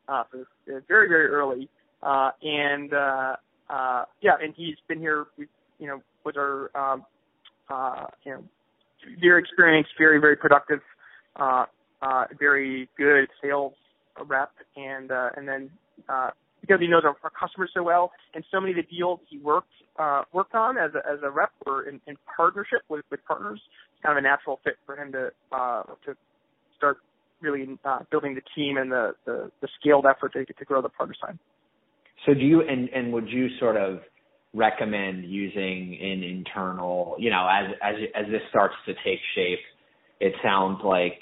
Uh, 0.08 0.24
so 0.32 0.44
very 0.86 1.08
very 1.08 1.26
early. 1.26 1.68
Uh, 2.02 2.30
and 2.42 2.92
uh, 2.92 3.36
uh, 3.68 4.04
yeah, 4.20 4.36
and 4.40 4.54
he's 4.56 4.76
been 4.88 4.98
here. 4.98 5.26
We, 5.36 5.46
you 5.78 5.86
know, 5.86 6.02
was 6.24 6.34
our 6.36 6.70
um, 6.76 7.04
uh, 7.70 8.06
you 8.24 8.32
know, 8.32 8.44
very 9.20 9.40
experienced, 9.40 9.90
very 9.98 10.20
very 10.20 10.36
productive, 10.36 10.80
uh, 11.36 11.66
uh, 12.02 12.24
very 12.38 12.88
good 12.96 13.28
sales 13.42 13.74
rep, 14.26 14.52
and 14.76 15.10
uh, 15.10 15.30
and 15.36 15.48
then 15.48 15.70
uh, 16.08 16.30
because 16.60 16.80
he 16.80 16.86
knows 16.86 17.02
our, 17.04 17.16
our 17.22 17.30
customers 17.30 17.70
so 17.74 17.82
well, 17.82 18.12
and 18.34 18.44
so 18.50 18.60
many 18.60 18.72
of 18.72 18.76
the 18.76 18.96
deals 18.96 19.20
he 19.28 19.38
worked 19.38 19.72
uh, 19.98 20.22
worked 20.32 20.54
on 20.54 20.78
as 20.78 20.90
a, 20.94 20.98
as 21.10 21.18
a 21.22 21.30
rep 21.30 21.50
were 21.66 21.88
in, 21.88 22.00
in 22.06 22.16
partnership 22.36 22.80
with, 22.88 23.04
with 23.10 23.24
partners. 23.26 23.60
It's 23.92 24.02
kind 24.02 24.16
of 24.16 24.22
a 24.22 24.26
natural 24.26 24.60
fit 24.64 24.76
for 24.86 24.96
him 24.96 25.12
to 25.12 25.30
uh, 25.52 25.82
to 26.06 26.16
start 26.76 26.98
really 27.40 27.78
uh, 27.84 28.00
building 28.10 28.34
the 28.34 28.42
team 28.54 28.76
and 28.76 28.90
the, 28.90 29.12
the, 29.24 29.50
the 29.60 29.68
scaled 29.80 30.06
effort 30.06 30.32
to, 30.32 30.44
to 30.44 30.64
grow 30.64 30.82
the 30.82 30.88
partner 30.88 31.14
side. 31.20 31.38
So 32.26 32.34
do 32.34 32.40
you 32.40 32.62
and 32.62 32.88
and 32.90 33.12
would 33.12 33.28
you 33.28 33.48
sort 33.58 33.76
of 33.76 34.00
recommend 34.54 35.24
using 35.24 35.98
an 36.00 36.22
internal, 36.22 37.16
you 37.18 37.30
know, 37.30 37.46
as 37.48 37.74
as 37.82 37.94
as 38.14 38.26
this 38.30 38.42
starts 38.50 38.74
to 38.86 38.94
take 39.04 39.20
shape, 39.34 39.60
it 40.20 40.32
sounds 40.42 40.80
like 40.84 41.18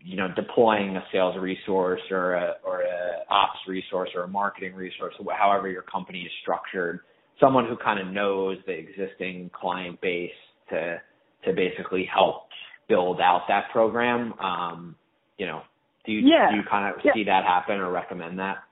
you 0.00 0.16
know 0.16 0.28
deploying 0.36 0.96
a 0.96 1.04
sales 1.12 1.36
resource 1.40 2.00
or 2.10 2.34
a 2.34 2.54
or 2.64 2.82
a 2.82 3.24
ops 3.30 3.58
resource 3.68 4.10
or 4.14 4.24
a 4.24 4.28
marketing 4.28 4.74
resource, 4.74 5.14
however 5.36 5.68
your 5.68 5.82
company 5.82 6.20
is 6.22 6.32
structured, 6.42 7.00
someone 7.40 7.66
who 7.66 7.76
kind 7.76 8.00
of 8.00 8.12
knows 8.12 8.58
the 8.66 8.72
existing 8.72 9.50
client 9.52 10.00
base 10.00 10.30
to 10.70 11.00
to 11.44 11.52
basically 11.54 12.08
help 12.12 12.48
build 12.88 13.20
out 13.20 13.42
that 13.48 13.70
program. 13.72 14.34
Um, 14.38 14.96
you 15.38 15.46
know, 15.46 15.62
do 16.04 16.12
you 16.12 16.28
Yeah. 16.28 16.50
do 16.50 16.56
you 16.56 16.62
kind 16.64 16.94
of 16.94 17.04
Yeah. 17.04 17.12
see 17.14 17.24
that 17.24 17.44
happen 17.44 17.78
or 17.78 17.90
recommend 17.90 18.38
that? 18.38 18.62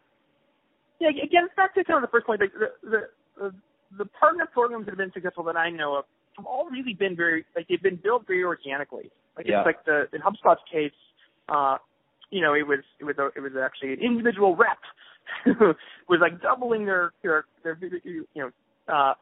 Yeah, 1.01 1.11
again, 1.11 1.45
it's 1.45 1.55
back 1.55 1.75
to 1.75 1.85
kind 1.85 2.03
of 2.03 2.11
the 2.11 2.13
first 2.13 2.27
point. 2.27 2.41
Like 2.41 2.53
the, 2.53 2.73
the 2.83 3.09
the 3.39 3.55
the 3.97 4.05
partner 4.07 4.47
programs 4.53 4.85
that 4.87 4.93
have 4.93 4.99
been 4.99 5.13
successful 5.13 5.45
that 5.45 5.57
I 5.57 5.71
know 5.71 5.97
of 5.97 6.05
have 6.37 6.47
all 6.47 6.69
really 6.71 6.95
been 6.95 7.17
very 7.17 7.45
like 7.57 7.67
they've 7.69 7.83
been 7.83 7.97
built 8.03 8.27
very 8.27 8.45
organically. 8.45 9.11
Like 9.37 9.47
Yeah. 9.49 9.61
it's 9.61 9.67
like 9.67 9.85
the 9.85 10.09
in 10.13 10.21
HubSpot's 10.21 10.61
case, 10.71 10.93
uh, 11.49 11.79
you 12.31 12.43
know, 12.43 12.55
it 12.55 12.67
was 12.67 12.81
it 13.01 13.05
was 13.05 13.17
a, 13.19 13.27
it 13.37 13.41
was 13.41 13.53
actually 13.61 13.95
an 13.95 14.01
individual 14.01 14.57
rep 14.57 14.79
who 15.45 15.75
was 16.09 16.21
like 16.21 16.41
doubling 16.43 16.85
their 16.87 17.13
their 17.23 17.45
their 17.63 17.79
you 18.05 18.27
know 18.37 18.51
uh 18.93 19.15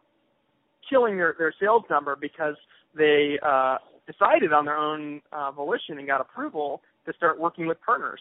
killing 0.89 1.17
their 1.17 1.35
their 1.39 1.53
sales 1.61 1.83
number 1.91 2.17
because 2.17 2.55
they 2.97 3.39
uh, 3.45 3.77
decided 4.07 4.53
on 4.53 4.65
their 4.65 4.77
own 4.77 5.21
uh, 5.33 5.51
volition 5.51 5.99
and 5.99 6.07
got 6.07 6.21
approval 6.21 6.81
to 7.07 7.13
start 7.15 7.39
working 7.39 7.67
with 7.67 7.79
partners 7.85 8.21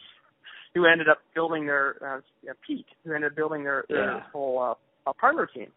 who 0.74 0.86
ended 0.86 1.08
up 1.08 1.20
building 1.34 1.66
their 1.66 1.96
uh, 2.04 2.54
Pete, 2.68 2.86
who 3.06 3.14
ended 3.14 3.32
up 3.32 3.36
building 3.38 3.64
their, 3.64 3.86
their 3.88 4.12
Yeah. 4.12 4.20
whole 4.34 4.60
uh, 4.60 5.10
uh, 5.10 5.14
partner 5.14 5.46
team. 5.46 5.68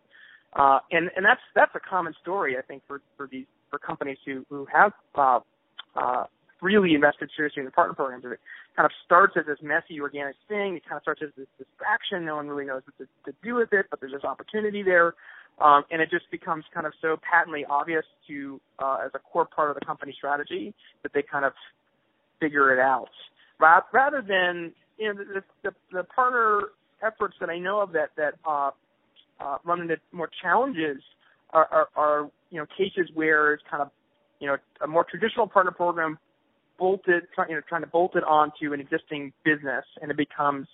Uh, 0.55 0.79
and 0.91 1.11
and 1.17 1.25
that's 1.25 1.41
that's 1.55 1.75
a 1.75 1.81
common 1.81 2.15
story 2.23 2.57
I 2.57 2.63
think 2.63 2.83
for 2.87 3.01
for 3.17 3.29
these 3.31 3.47
for 3.71 3.79
companies 3.79 4.19
who 4.25 4.47
who 4.49 4.67
have 4.73 4.93
uh, 5.15 5.41
uh, 5.95 6.25
really 6.63 6.95
invested 6.95 7.31
seriously 7.37 7.61
in 7.61 7.67
the 7.67 7.71
partner 7.71 7.95
programs. 7.95 8.25
It 8.25 8.41
kind 8.75 8.87
of 8.87 8.93
starts 9.05 9.35
as 9.37 9.47
this 9.47 9.59
messy 9.63 10.01
organic 10.01 10.37
thing. 10.49 10.77
It 10.77 10.85
kind 10.85 10.97
of 10.97 11.03
starts 11.03 11.23
as 11.23 11.31
this 11.37 11.47
distraction. 11.59 12.25
No 12.25 12.37
one 12.37 12.49
really 12.49 12.65
knows 12.65 12.83
what 12.87 12.97
to, 12.99 13.31
to 13.31 13.37
do 13.43 13.55
with 13.55 13.73
it, 13.73 13.87
but 13.91 14.01
there's 14.01 14.13
this 14.13 14.25
opportunity 14.25 14.83
there. 14.83 15.15
Um, 15.61 15.85
and 15.91 16.01
it 16.01 16.09
just 16.11 16.31
becomes 16.31 16.65
kind 16.73 16.87
of 16.87 16.93
so 17.03 17.19
patently 17.29 17.65
obvious 17.69 18.05
to 18.29 18.61
uh, 18.79 18.99
as 19.05 19.11
a 19.15 19.19
core 19.19 19.45
part 19.45 19.71
of 19.71 19.75
the 19.75 19.85
company 19.85 20.15
strategy 20.17 20.73
that 21.03 21.13
they 21.13 21.23
kind 21.23 21.45
of 21.45 21.53
figure 22.41 22.73
it 22.73 22.79
out 22.79 23.11
rather 23.61 24.23
than 24.23 24.73
you 24.99 25.13
know 25.13 25.15
the, 25.15 25.43
the, 25.63 25.75
the 25.93 26.05
partner 26.05 26.69
efforts 27.03 27.35
that 27.41 27.51
I 27.51 27.59
know 27.59 27.81
of 27.81 27.93
that 27.93 28.11
that 28.17 28.35
uh, 28.49 28.71
uh, 29.41 29.59
run 29.65 29.81
into 29.81 29.97
more 30.13 30.31
challenges 30.43 31.03
are, 31.51 31.67
are, 31.71 31.89
are 31.97 32.31
you 32.51 32.59
know 32.59 32.67
cases 32.77 33.11
where 33.15 33.55
it's 33.55 33.63
kind 33.71 33.83
of 33.83 33.91
you 34.41 34.47
know 34.47 34.57
a 34.83 34.87
more 34.87 35.05
traditional 35.09 35.47
partner 35.47 35.73
program 35.73 36.19
bolted 36.79 37.25
try, 37.35 37.47
you 37.49 37.55
know 37.55 37.61
trying 37.69 37.83
to 37.83 37.89
bolt 37.89 38.15
it 38.17 38.25
onto 38.25 38.73
an 38.73 38.81
existing 38.81 39.33
business 39.45 39.85
and 40.01 40.11
it 40.11 40.17
becomes 40.17 40.67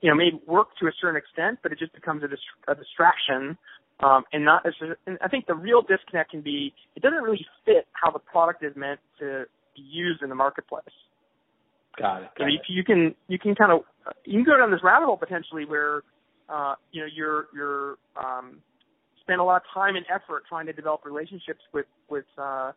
you 0.00 0.10
know 0.10 0.16
maybe 0.16 0.40
work 0.46 0.68
to 0.80 0.86
a 0.86 0.92
certain 1.00 1.16
extent 1.16 1.58
but 1.62 1.72
it 1.72 1.78
just 1.78 1.94
becomes 1.94 2.22
a, 2.22 2.28
dist- 2.28 2.42
a 2.68 2.74
distraction 2.74 3.56
um, 4.00 4.24
and 4.32 4.44
not 4.44 4.66
as 4.66 4.74
and 5.06 5.18
I 5.22 5.28
think 5.28 5.46
the 5.46 5.54
real 5.54 5.82
disconnect 5.82 6.30
can 6.30 6.42
be 6.42 6.74
it 6.94 7.02
doesn't 7.02 7.22
really 7.22 7.46
fit 7.64 7.86
how 7.92 8.10
the 8.10 8.18
product 8.18 8.62
is 8.62 8.74
meant 8.76 9.00
to 9.20 9.44
be 9.74 9.82
used 9.82 10.22
in 10.22 10.28
the 10.28 10.34
marketplace. 10.34 10.84
Got 11.98 12.24
it. 12.24 12.28
So 12.36 12.44
you, 12.44 12.58
you 12.68 12.84
can 12.84 13.14
you 13.28 13.38
can 13.38 13.54
kind 13.54 13.72
of 13.72 13.80
you 14.24 14.34
can 14.34 14.44
go 14.44 14.58
down 14.58 14.70
this 14.70 14.82
rabbit 14.82 15.06
hole 15.06 15.16
potentially 15.16 15.64
where 15.64 16.02
uh, 16.48 16.74
you 16.92 17.00
know 17.00 17.08
you're 17.12 17.46
you're 17.54 17.96
um, 18.16 18.58
spend 19.20 19.40
a 19.40 19.44
lot 19.44 19.56
of 19.56 19.62
time 19.72 19.96
and 19.96 20.06
effort 20.12 20.44
trying 20.48 20.66
to 20.66 20.72
develop 20.72 21.04
relationships 21.04 21.60
with 21.72 21.86
with 22.08 22.24
uh, 22.38 22.72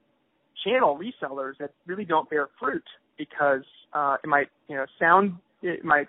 channel 0.64 0.98
resellers 0.98 1.54
that 1.60 1.72
really 1.86 2.06
don't 2.06 2.30
bear 2.30 2.50
fruit 2.60 2.84
because 3.18 3.64
uh, 3.94 4.18
it 4.24 4.28
might 4.28 4.48
you 4.68 4.76
know 4.76 4.86
sound 5.00 5.36
it 5.62 5.84
might 5.84 6.08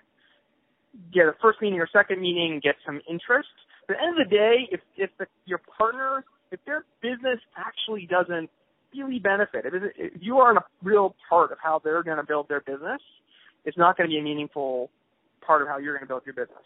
get 1.13 1.25
a 1.25 1.33
first 1.41 1.61
meeting 1.61 1.79
or 1.79 1.87
second 1.91 2.21
meeting 2.21 2.53
and 2.53 2.61
get 2.61 2.75
some 2.85 3.01
interest. 3.09 3.49
But 3.87 3.95
at 3.95 3.99
the 3.99 4.07
end 4.07 4.21
of 4.21 4.29
the 4.29 4.35
day, 4.35 4.55
if 4.71 4.79
if 4.97 5.09
the, 5.19 5.25
your 5.45 5.61
partner 5.77 6.23
if 6.51 6.59
their 6.65 6.85
business 7.01 7.39
actually 7.57 8.07
doesn't 8.07 8.49
really 8.95 9.19
benefit, 9.19 9.65
if, 9.65 9.73
if 9.97 10.21
you 10.21 10.37
aren't 10.37 10.57
a 10.57 10.63
real 10.83 11.15
part 11.29 11.51
of 11.51 11.57
how 11.63 11.79
they're 11.83 12.03
going 12.03 12.17
to 12.17 12.25
build 12.25 12.49
their 12.49 12.59
business, 12.59 13.01
it's 13.63 13.77
not 13.77 13.97
going 13.97 14.09
to 14.09 14.13
be 14.13 14.19
a 14.19 14.23
meaningful 14.23 14.91
part 15.45 15.61
of 15.61 15.67
how 15.67 15.77
you're 15.77 15.93
going 15.93 16.03
to 16.03 16.07
build 16.07 16.23
your 16.25 16.35
business. 16.35 16.65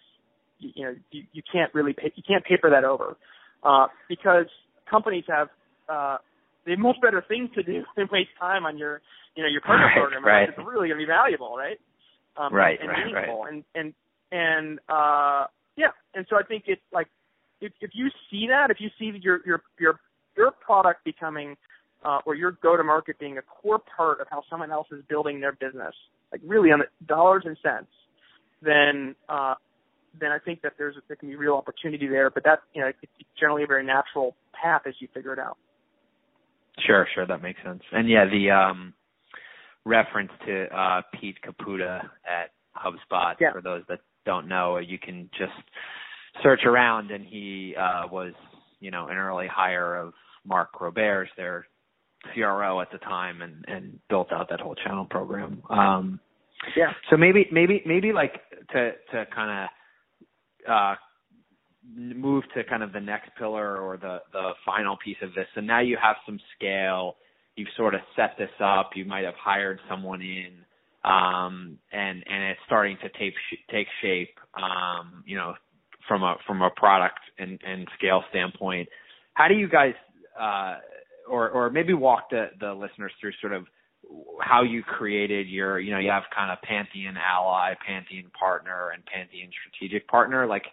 You, 0.59 0.69
you 0.75 0.83
know, 0.85 0.95
you, 1.11 1.23
you 1.33 1.41
can't 1.51 1.73
really 1.73 1.93
pay, 1.93 2.11
you 2.15 2.23
can't 2.27 2.43
paper 2.43 2.69
that 2.69 2.83
over 2.83 3.17
uh, 3.63 3.87
because 4.07 4.45
companies 4.89 5.25
have 5.27 5.49
uh, 5.89 6.17
they 6.65 6.71
have 6.71 6.79
much 6.79 6.97
better 7.01 7.23
things 7.27 7.49
to 7.55 7.63
do 7.63 7.83
than 7.95 8.07
waste 8.11 8.29
time 8.39 8.65
on 8.65 8.77
your 8.77 9.01
you 9.35 9.43
know 9.43 9.49
your 9.49 9.61
partner 9.61 9.87
Right, 9.87 9.97
program. 9.97 10.25
right. 10.25 10.49
It's 10.49 10.57
really 10.57 10.87
going 10.89 10.99
to 10.99 11.05
be 11.05 11.11
valuable, 11.11 11.55
right? 11.57 11.79
Um, 12.37 12.53
Right, 12.53 12.77
and 12.81 12.89
right, 12.89 13.05
meaningful. 13.05 13.45
And 13.45 13.63
and 13.75 13.93
and 14.31 14.79
uh, 14.89 15.45
yeah, 15.77 15.91
and 16.13 16.25
so 16.29 16.37
I 16.37 16.43
think 16.43 16.63
it's 16.67 16.81
like 16.93 17.07
if 17.61 17.71
if 17.81 17.91
you 17.93 18.09
see 18.31 18.47
that, 18.49 18.71
if 18.71 18.77
you 18.79 18.89
see 18.99 19.17
your 19.21 19.39
your 19.45 19.61
your 19.79 19.99
your 20.35 20.51
product 20.51 21.03
becoming 21.05 21.55
uh, 22.03 22.19
or 22.25 22.35
your 22.35 22.51
go 22.61 22.77
to 22.77 22.83
market 22.83 23.17
being 23.19 23.37
a 23.37 23.41
core 23.41 23.79
part 23.95 24.19
of 24.21 24.27
how 24.29 24.43
someone 24.49 24.71
else 24.71 24.87
is 24.91 25.01
building 25.09 25.39
their 25.39 25.53
business, 25.53 25.93
like 26.31 26.41
really 26.45 26.71
on 26.71 26.79
the 26.79 27.05
dollars 27.05 27.43
and 27.45 27.57
cents, 27.63 27.87
then 28.61 29.15
uh, 29.29 29.55
then 30.19 30.31
I 30.31 30.39
think 30.39 30.61
that 30.61 30.73
there's 30.77 30.95
there 31.07 31.15
can 31.15 31.29
be 31.29 31.35
real 31.35 31.55
opportunity 31.55 32.07
there. 32.07 32.29
But 32.29 32.43
that 32.45 32.59
you 32.73 32.81
know 32.81 32.87
it's 32.87 33.11
generally 33.39 33.63
a 33.63 33.67
very 33.67 33.85
natural 33.85 34.35
path 34.53 34.83
as 34.87 34.93
you 34.99 35.07
figure 35.13 35.33
it 35.33 35.39
out. 35.39 35.57
Sure, 36.85 37.07
sure, 37.13 37.25
that 37.25 37.41
makes 37.41 37.61
sense. 37.63 37.81
And 37.91 38.09
yeah, 38.09 38.25
the 38.25 38.51
um 38.51 38.93
reference 39.85 40.31
to 40.45 40.65
uh 40.75 41.01
Pete 41.19 41.37
Caputa 41.45 42.01
at 42.25 42.51
HubSpot 42.75 43.35
Yeah. 43.39 43.51
for 43.53 43.61
those 43.61 43.83
that 43.87 43.99
don't 44.25 44.47
know, 44.47 44.77
you 44.77 44.97
can 44.99 45.29
just 45.37 45.53
search 46.43 46.61
around 46.65 47.11
and 47.11 47.25
he 47.25 47.75
uh 47.79 48.07
was, 48.11 48.33
you 48.79 48.91
know, 48.91 49.07
an 49.07 49.17
early 49.17 49.47
hire 49.47 49.95
of 49.95 50.13
Mark 50.45 50.73
Roberge, 50.79 51.27
their 51.37 51.65
CRO 52.33 52.81
at 52.81 52.91
the 52.91 52.97
time 52.99 53.41
and 53.41 53.63
and 53.67 53.99
built 54.09 54.31
out 54.31 54.49
that 54.49 54.59
whole 54.59 54.75
channel 54.75 55.05
program. 55.05 55.61
Um 55.69 56.19
Yeah. 56.75 56.91
so 57.09 57.15
maybe 57.17 57.47
maybe 57.51 57.81
maybe 57.85 58.11
like 58.11 58.33
to 58.73 58.91
to 59.11 59.25
kind 59.33 59.63
of 59.63 59.69
move 61.95 62.43
to 62.55 62.63
kind 62.63 62.83
of 62.83 62.93
the 62.93 62.99
next 62.99 63.29
pillar 63.37 63.77
or 63.77 63.97
the 63.97 64.19
the 64.31 64.51
final 64.65 64.97
piece 65.03 65.17
of 65.21 65.33
this. 65.35 65.45
So 65.55 65.61
now 65.61 65.81
you 65.81 65.97
have 66.01 66.15
some 66.25 66.39
scale. 66.57 67.15
You've 67.55 67.69
sort 67.77 67.95
of 67.95 68.01
set 68.15 68.31
this 68.37 68.49
up. 68.59 68.91
You 68.95 69.05
might 69.05 69.23
have 69.23 69.35
hired 69.35 69.79
someone 69.89 70.21
in, 70.21 70.51
um, 71.03 71.77
and 71.91 72.23
and 72.27 72.43
it's 72.51 72.59
starting 72.65 72.97
to 73.01 73.09
take 73.19 73.33
take 73.71 73.87
shape. 74.01 74.37
Um, 74.55 75.23
you 75.25 75.37
know, 75.37 75.53
from 76.07 76.23
a 76.23 76.35
from 76.45 76.61
a 76.61 76.69
product 76.71 77.19
and 77.37 77.59
and 77.65 77.87
scale 77.97 78.23
standpoint. 78.29 78.89
How 79.33 79.47
do 79.47 79.53
you 79.55 79.69
guys, 79.69 79.93
uh, 80.39 80.77
or 81.29 81.49
or 81.49 81.69
maybe 81.69 81.93
walk 81.93 82.29
the 82.29 82.47
the 82.59 82.73
listeners 82.73 83.11
through 83.21 83.31
sort 83.41 83.53
of 83.53 83.65
how 84.41 84.63
you 84.63 84.83
created 84.83 85.47
your, 85.47 85.79
you 85.79 85.91
know, 85.91 85.99
you 85.99 86.09
have 86.09 86.23
kind 86.35 86.51
of 86.51 86.61
Pantheon 86.61 87.15
ally, 87.17 87.73
Pantheon 87.85 88.31
partner, 88.37 88.91
and 88.93 89.03
Pantheon 89.05 89.49
strategic 89.61 90.07
partner. 90.07 90.45
Like, 90.45 90.63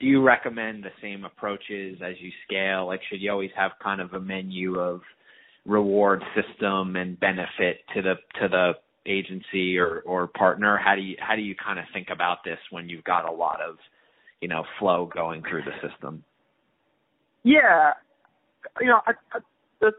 do 0.00 0.06
you 0.06 0.22
recommend 0.22 0.84
the 0.84 0.90
same 1.02 1.24
approaches 1.24 1.98
as 2.02 2.14
you 2.20 2.30
scale? 2.46 2.86
Like, 2.86 3.00
should 3.08 3.20
you 3.20 3.30
always 3.30 3.50
have 3.56 3.72
kind 3.82 4.00
of 4.00 4.12
a 4.12 4.20
menu 4.20 4.78
of 4.78 5.00
reward 5.66 6.22
system 6.34 6.96
and 6.96 7.18
benefit 7.18 7.80
to 7.94 8.02
the 8.02 8.14
to 8.40 8.48
the 8.48 8.72
agency 9.06 9.76
or 9.76 10.02
or 10.06 10.28
partner? 10.28 10.78
How 10.82 10.94
do 10.94 11.02
you 11.02 11.16
how 11.18 11.34
do 11.34 11.42
you 11.42 11.54
kind 11.54 11.78
of 11.78 11.84
think 11.92 12.08
about 12.12 12.38
this 12.44 12.58
when 12.70 12.88
you've 12.88 13.04
got 13.04 13.28
a 13.28 13.32
lot 13.32 13.60
of, 13.60 13.76
you 14.40 14.48
know, 14.48 14.64
flow 14.78 15.10
going 15.12 15.42
through 15.42 15.62
the 15.62 15.88
system? 15.88 16.22
Yeah, 17.42 17.92
you 18.80 18.86
know, 18.86 19.00
I, 19.06 19.12
I, 19.32 19.38
the 19.80 19.92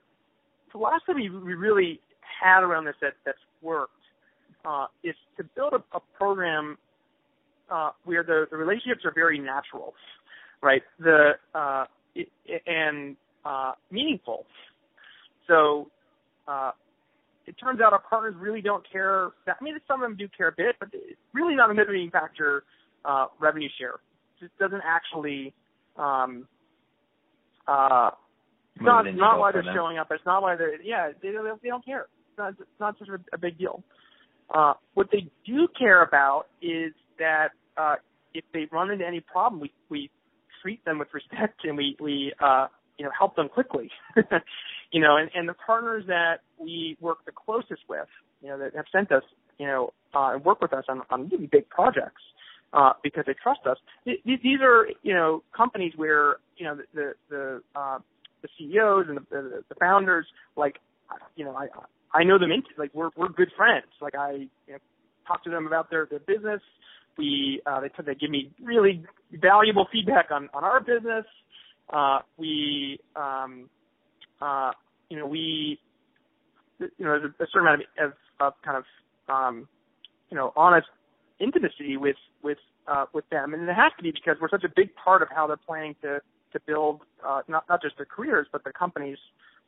philosophy 0.71 1.29
we 1.29 1.53
really 1.53 1.99
had 2.39 2.61
around 2.61 2.85
this 2.85 2.95
that 3.01 3.13
that's 3.25 3.37
worked 3.61 3.93
uh, 4.65 4.87
is 5.03 5.15
to 5.37 5.43
build 5.55 5.73
a, 5.73 5.97
a 5.97 5.99
program 6.17 6.77
uh, 7.71 7.91
where 8.05 8.23
the, 8.23 8.45
the 8.49 8.57
relationships 8.57 9.05
are 9.05 9.13
very 9.13 9.39
natural, 9.39 9.93
right? 10.61 10.81
The 10.99 11.31
uh, 11.53 11.85
it, 12.15 12.29
and 12.65 13.15
uh, 13.45 13.73
meaningful. 13.91 14.45
So 15.47 15.89
uh, 16.47 16.71
it 17.45 17.53
turns 17.53 17.79
out 17.81 17.93
our 17.93 18.01
partners 18.01 18.35
really 18.37 18.61
don't 18.61 18.83
care. 18.91 19.29
That, 19.45 19.57
I 19.59 19.63
mean, 19.63 19.75
some 19.87 20.01
of 20.01 20.09
them 20.09 20.17
do 20.17 20.27
care 20.35 20.49
a 20.49 20.53
bit, 20.55 20.75
but 20.79 20.89
it's 20.93 21.19
really 21.33 21.55
not 21.55 21.71
a 21.71 21.73
mitigating 21.73 22.11
factor. 22.11 22.63
Uh, 23.05 23.27
revenue 23.39 23.69
share 23.79 23.93
it 24.41 24.45
just 24.45 24.57
doesn't 24.57 24.81
actually. 24.85 25.53
Um, 25.97 26.47
uh, 27.67 28.11
it's 28.75 28.85
not 28.85 29.05
not 29.15 29.39
why 29.39 29.51
they're 29.51 29.63
them. 29.63 29.75
showing 29.75 29.97
up. 29.97 30.07
It's 30.11 30.25
not 30.25 30.41
why 30.41 30.55
they're 30.55 30.81
yeah 30.81 31.11
they 31.21 31.29
they 31.61 31.69
don't 31.69 31.85
care. 31.85 32.07
Not 32.39 32.51
it's 32.59 32.79
not 32.79 32.95
such 32.97 33.09
a, 33.33 33.37
big 33.37 33.57
deal. 33.57 33.83
Uh, 34.53 34.73
what 34.95 35.07
they 35.11 35.29
do 35.45 35.67
care 35.77 36.03
about 36.03 36.45
is 36.61 36.93
that 37.19 37.49
uh, 37.77 37.95
if 38.33 38.43
they 38.53 38.67
run 38.71 38.89
into 38.91 39.05
any 39.05 39.19
problem, 39.19 39.61
we 39.61 39.71
we 39.89 40.09
treat 40.61 40.83
them 40.85 40.99
with 40.99 41.09
respect 41.13 41.65
and 41.65 41.77
we 41.77 41.95
we 41.99 42.33
uh, 42.43 42.67
you 42.97 43.05
know 43.05 43.11
help 43.17 43.35
them 43.35 43.49
quickly. 43.49 43.91
you 44.91 45.01
know, 45.01 45.17
and, 45.17 45.29
and 45.35 45.47
the 45.47 45.53
partners 45.53 46.05
that 46.07 46.37
we 46.57 46.97
work 46.99 47.19
the 47.25 47.31
closest 47.31 47.81
with, 47.87 48.07
you 48.41 48.49
know, 48.49 48.57
that 48.57 48.75
have 48.75 48.85
sent 48.91 49.11
us, 49.11 49.23
you 49.57 49.67
know, 49.67 49.93
uh, 50.15 50.33
and 50.33 50.43
work 50.45 50.61
with 50.61 50.73
us 50.73 50.85
on 50.89 51.01
on 51.09 51.29
really 51.29 51.47
big 51.47 51.69
projects 51.69 52.21
uh, 52.73 52.93
because 53.03 53.23
they 53.27 53.35
trust 53.41 53.61
us. 53.69 53.77
Th- 54.05 54.21
These 54.25 54.59
are, 54.61 54.87
you 55.03 55.13
know, 55.13 55.43
companies 55.55 55.93
where, 55.95 56.37
you 56.57 56.65
know, 56.65 56.75
the 56.75 56.83
the 56.93 57.13
the, 57.29 57.61
uh, 57.75 57.99
the 58.41 58.47
CEOs 58.57 59.05
and 59.09 59.17
the, 59.17 59.25
the 59.29 59.63
the 59.69 59.75
founders, 59.75 60.25
like, 60.55 60.77
you 61.35 61.45
know, 61.45 61.55
I 61.55 61.67
I 62.13 62.23
know 62.23 62.39
them 62.39 62.51
into 62.51 62.69
like 62.77 62.91
we're 62.93 63.09
we're 63.15 63.29
good 63.29 63.51
friends. 63.55 63.87
Like 64.01 64.15
I 64.15 64.31
you 64.67 64.73
know, 64.73 64.77
talk 65.27 65.43
to 65.43 65.49
them 65.49 65.67
about 65.67 65.89
their 65.89 66.07
their 66.09 66.19
business. 66.19 66.61
We 67.17 67.61
uh, 67.65 67.81
they 67.81 67.89
they 68.03 68.15
give 68.15 68.29
me 68.29 68.51
really 68.63 69.03
valuable 69.33 69.87
feedback 69.91 70.31
on 70.31 70.49
on 70.53 70.63
our 70.63 70.79
business. 70.79 71.25
Uh, 71.91 72.19
we 72.37 72.99
um, 73.15 73.69
uh, 74.41 74.71
you 75.09 75.17
know 75.17 75.27
we 75.27 75.79
you 76.79 77.05
know 77.05 77.19
there's 77.19 77.31
a, 77.39 77.43
a 77.43 77.47
certain 77.51 77.67
amount 77.67 77.81
of, 77.99 78.13
of, 78.39 78.53
kind 78.63 78.77
of 78.77 78.83
um, 79.33 79.67
you 80.29 80.37
know 80.37 80.53
honest 80.55 80.87
intimacy 81.39 81.97
with 81.97 82.17
with 82.43 82.57
uh, 82.87 83.05
with 83.13 83.29
them, 83.29 83.53
and 83.53 83.63
it 83.69 83.73
has 83.73 83.91
to 83.97 84.03
be 84.03 84.11
because 84.11 84.37
we're 84.41 84.49
such 84.49 84.63
a 84.63 84.71
big 84.75 84.95
part 84.95 85.21
of 85.21 85.27
how 85.33 85.45
they're 85.47 85.57
planning 85.57 85.95
to 86.01 86.19
to 86.53 86.59
build 86.65 87.01
uh, 87.25 87.41
not 87.47 87.65
not 87.69 87.81
just 87.81 87.97
their 87.97 88.05
careers 88.05 88.47
but 88.51 88.63
their 88.63 88.73
companies 88.73 89.17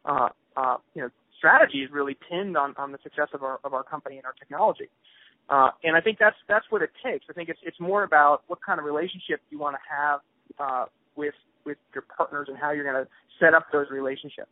uh, 0.06 0.30
uh, 0.58 0.78
you 0.94 1.02
know 1.02 1.10
strategy 1.38 1.80
is 1.80 1.90
really 1.92 2.18
pinned 2.30 2.58
on 2.58 2.76
on 2.78 2.92
the 2.92 3.00
success 3.04 3.28
of 3.34 3.44
our 3.44 3.60
of 3.64 3.74
our 3.74 3.84
company 3.84 4.18
and 4.18 4.26
our 4.26 4.34
technology. 4.34 4.90
Uh, 5.50 5.70
and 5.84 5.98
I 5.98 6.02
think 6.02 6.18
that's 6.20 6.36
that's 6.48 6.66
what 6.70 6.82
it 6.82 6.92
takes. 7.04 7.26
I 7.30 7.34
think 7.34 7.50
it's 7.50 7.60
it's 7.64 7.80
more 7.80 8.04
about 8.04 8.44
what 8.48 8.60
kind 8.66 8.80
of 8.80 8.86
relationship 8.86 9.42
you 9.50 9.60
want 9.60 9.76
to 9.76 9.82
have 9.90 10.20
uh, 10.60 10.86
with 11.16 11.34
with 11.66 11.78
your 11.94 12.04
partners 12.16 12.48
and 12.50 12.58
how 12.58 12.72
you're 12.72 12.90
going 12.90 13.04
to 13.04 13.10
set 13.40 13.54
up 13.54 13.66
those 13.72 13.88
relationships. 13.92 14.52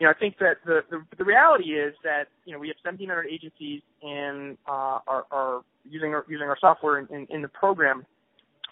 You 0.00 0.06
know, 0.06 0.10
I 0.10 0.18
think 0.18 0.38
that 0.38 0.56
the, 0.64 0.80
the 0.90 1.02
the 1.16 1.24
reality 1.24 1.70
is 1.70 1.94
that 2.02 2.24
you 2.44 2.52
know 2.52 2.58
we 2.58 2.68
have 2.68 2.76
1,700 2.82 3.26
agencies 3.30 3.82
and 4.02 4.58
uh, 4.66 4.98
are, 5.06 5.24
are 5.30 5.60
using 5.88 6.12
our 6.12 6.24
using 6.28 6.48
our 6.48 6.58
software 6.60 6.98
in, 6.98 7.06
in, 7.14 7.26
in 7.30 7.42
the 7.42 7.48
program. 7.48 8.04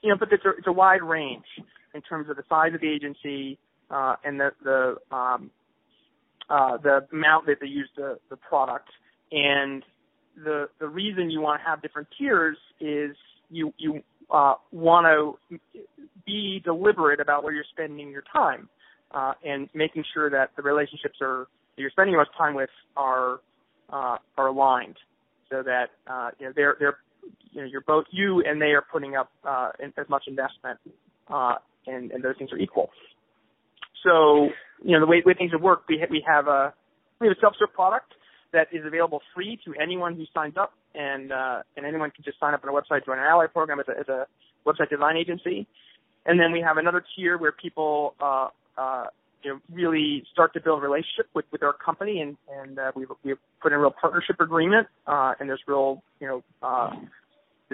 You 0.02 0.10
know, 0.10 0.16
but 0.18 0.32
it's 0.32 0.44
a, 0.44 0.50
it's 0.58 0.66
a 0.66 0.72
wide 0.72 1.02
range 1.02 1.46
in 1.94 2.02
terms 2.02 2.28
of 2.28 2.36
the 2.36 2.42
size 2.48 2.74
of 2.74 2.80
the 2.80 2.88
agency 2.88 3.58
uh, 3.90 4.16
and 4.24 4.40
the 4.40 4.50
the 4.62 5.16
um, 5.16 5.50
uh, 6.48 6.76
the 6.78 7.06
amount 7.12 7.46
that 7.46 7.56
they 7.60 7.66
use 7.66 7.88
the 7.96 8.18
the 8.30 8.36
product. 8.36 8.88
And 9.32 9.82
the 10.36 10.68
the 10.78 10.88
reason 10.88 11.30
you 11.30 11.40
want 11.40 11.60
to 11.60 11.68
have 11.68 11.82
different 11.82 12.08
tiers 12.18 12.56
is 12.80 13.16
you 13.50 13.72
you 13.78 14.02
uh, 14.30 14.54
want 14.72 15.06
to 15.06 15.58
be 16.26 16.60
deliberate 16.64 17.20
about 17.20 17.44
where 17.44 17.52
you're 17.52 17.64
spending 17.72 18.10
your 18.10 18.24
time 18.32 18.68
uh, 19.12 19.32
and 19.44 19.68
making 19.74 20.04
sure 20.12 20.30
that 20.30 20.50
the 20.56 20.62
relationships 20.62 21.18
are 21.20 21.46
that 21.76 21.82
you're 21.82 21.90
spending 21.90 22.16
most 22.16 22.30
time 22.36 22.54
with 22.54 22.70
are 22.96 23.40
uh, 23.90 24.18
are 24.36 24.48
aligned, 24.48 24.96
so 25.50 25.62
that 25.62 25.90
uh, 26.06 26.30
you 26.38 26.46
know 26.46 26.52
they're 26.54 26.76
they're 26.78 26.98
you 27.52 27.60
know 27.60 27.66
you're 27.66 27.80
both 27.82 28.04
you 28.10 28.42
and 28.42 28.60
they 28.60 28.72
are 28.72 28.82
putting 28.82 29.14
up 29.16 29.30
uh, 29.44 29.70
in, 29.80 29.92
as 29.96 30.08
much 30.08 30.24
investment, 30.26 30.78
uh, 31.28 31.56
and 31.86 32.10
and 32.12 32.22
those 32.22 32.36
things 32.38 32.52
are 32.52 32.58
equal. 32.58 32.90
So 34.04 34.50
you 34.82 34.92
know 34.92 35.00
the 35.00 35.06
way, 35.06 35.22
way 35.24 35.34
things 35.34 35.52
have 35.52 35.62
worked, 35.62 35.88
we 35.88 36.04
we 36.10 36.24
have 36.26 36.46
a 36.46 36.72
we 37.20 37.28
have 37.28 37.36
a 37.36 37.40
self-serve 37.40 37.72
product 37.72 38.12
that 38.52 38.68
is 38.72 38.84
available 38.86 39.20
free 39.34 39.58
to 39.64 39.74
anyone 39.80 40.14
who 40.14 40.24
signs 40.32 40.56
up, 40.56 40.72
and 40.94 41.32
uh, 41.32 41.62
and 41.76 41.86
anyone 41.86 42.10
can 42.10 42.22
just 42.24 42.38
sign 42.38 42.54
up 42.54 42.62
on 42.62 42.70
our 42.70 42.80
website, 42.80 43.04
join 43.04 43.18
our 43.18 43.28
ally 43.28 43.46
program 43.46 43.80
as 43.80 43.86
a, 43.88 43.98
as 43.98 44.08
a 44.08 44.26
website 44.66 44.90
design 44.90 45.16
agency, 45.16 45.66
and 46.26 46.38
then 46.38 46.52
we 46.52 46.60
have 46.60 46.76
another 46.76 47.04
tier 47.16 47.36
where 47.38 47.52
people 47.52 48.14
uh, 48.20 48.48
uh, 48.78 49.04
you 49.42 49.52
know 49.52 49.60
really 49.72 50.24
start 50.32 50.52
to 50.54 50.60
build 50.60 50.78
a 50.78 50.82
relationship 50.82 51.28
with 51.34 51.46
with 51.50 51.62
our 51.62 51.72
company, 51.72 52.20
and 52.20 52.36
and 52.60 52.78
uh, 52.78 52.92
we've 52.94 53.08
we've 53.24 53.38
put 53.60 53.72
in 53.72 53.78
a 53.78 53.80
real 53.80 53.94
partnership 53.98 54.36
agreement, 54.40 54.86
uh, 55.06 55.32
and 55.40 55.48
there's 55.48 55.62
real 55.66 56.02
you 56.20 56.26
know. 56.26 56.42
Uh, 56.62 56.90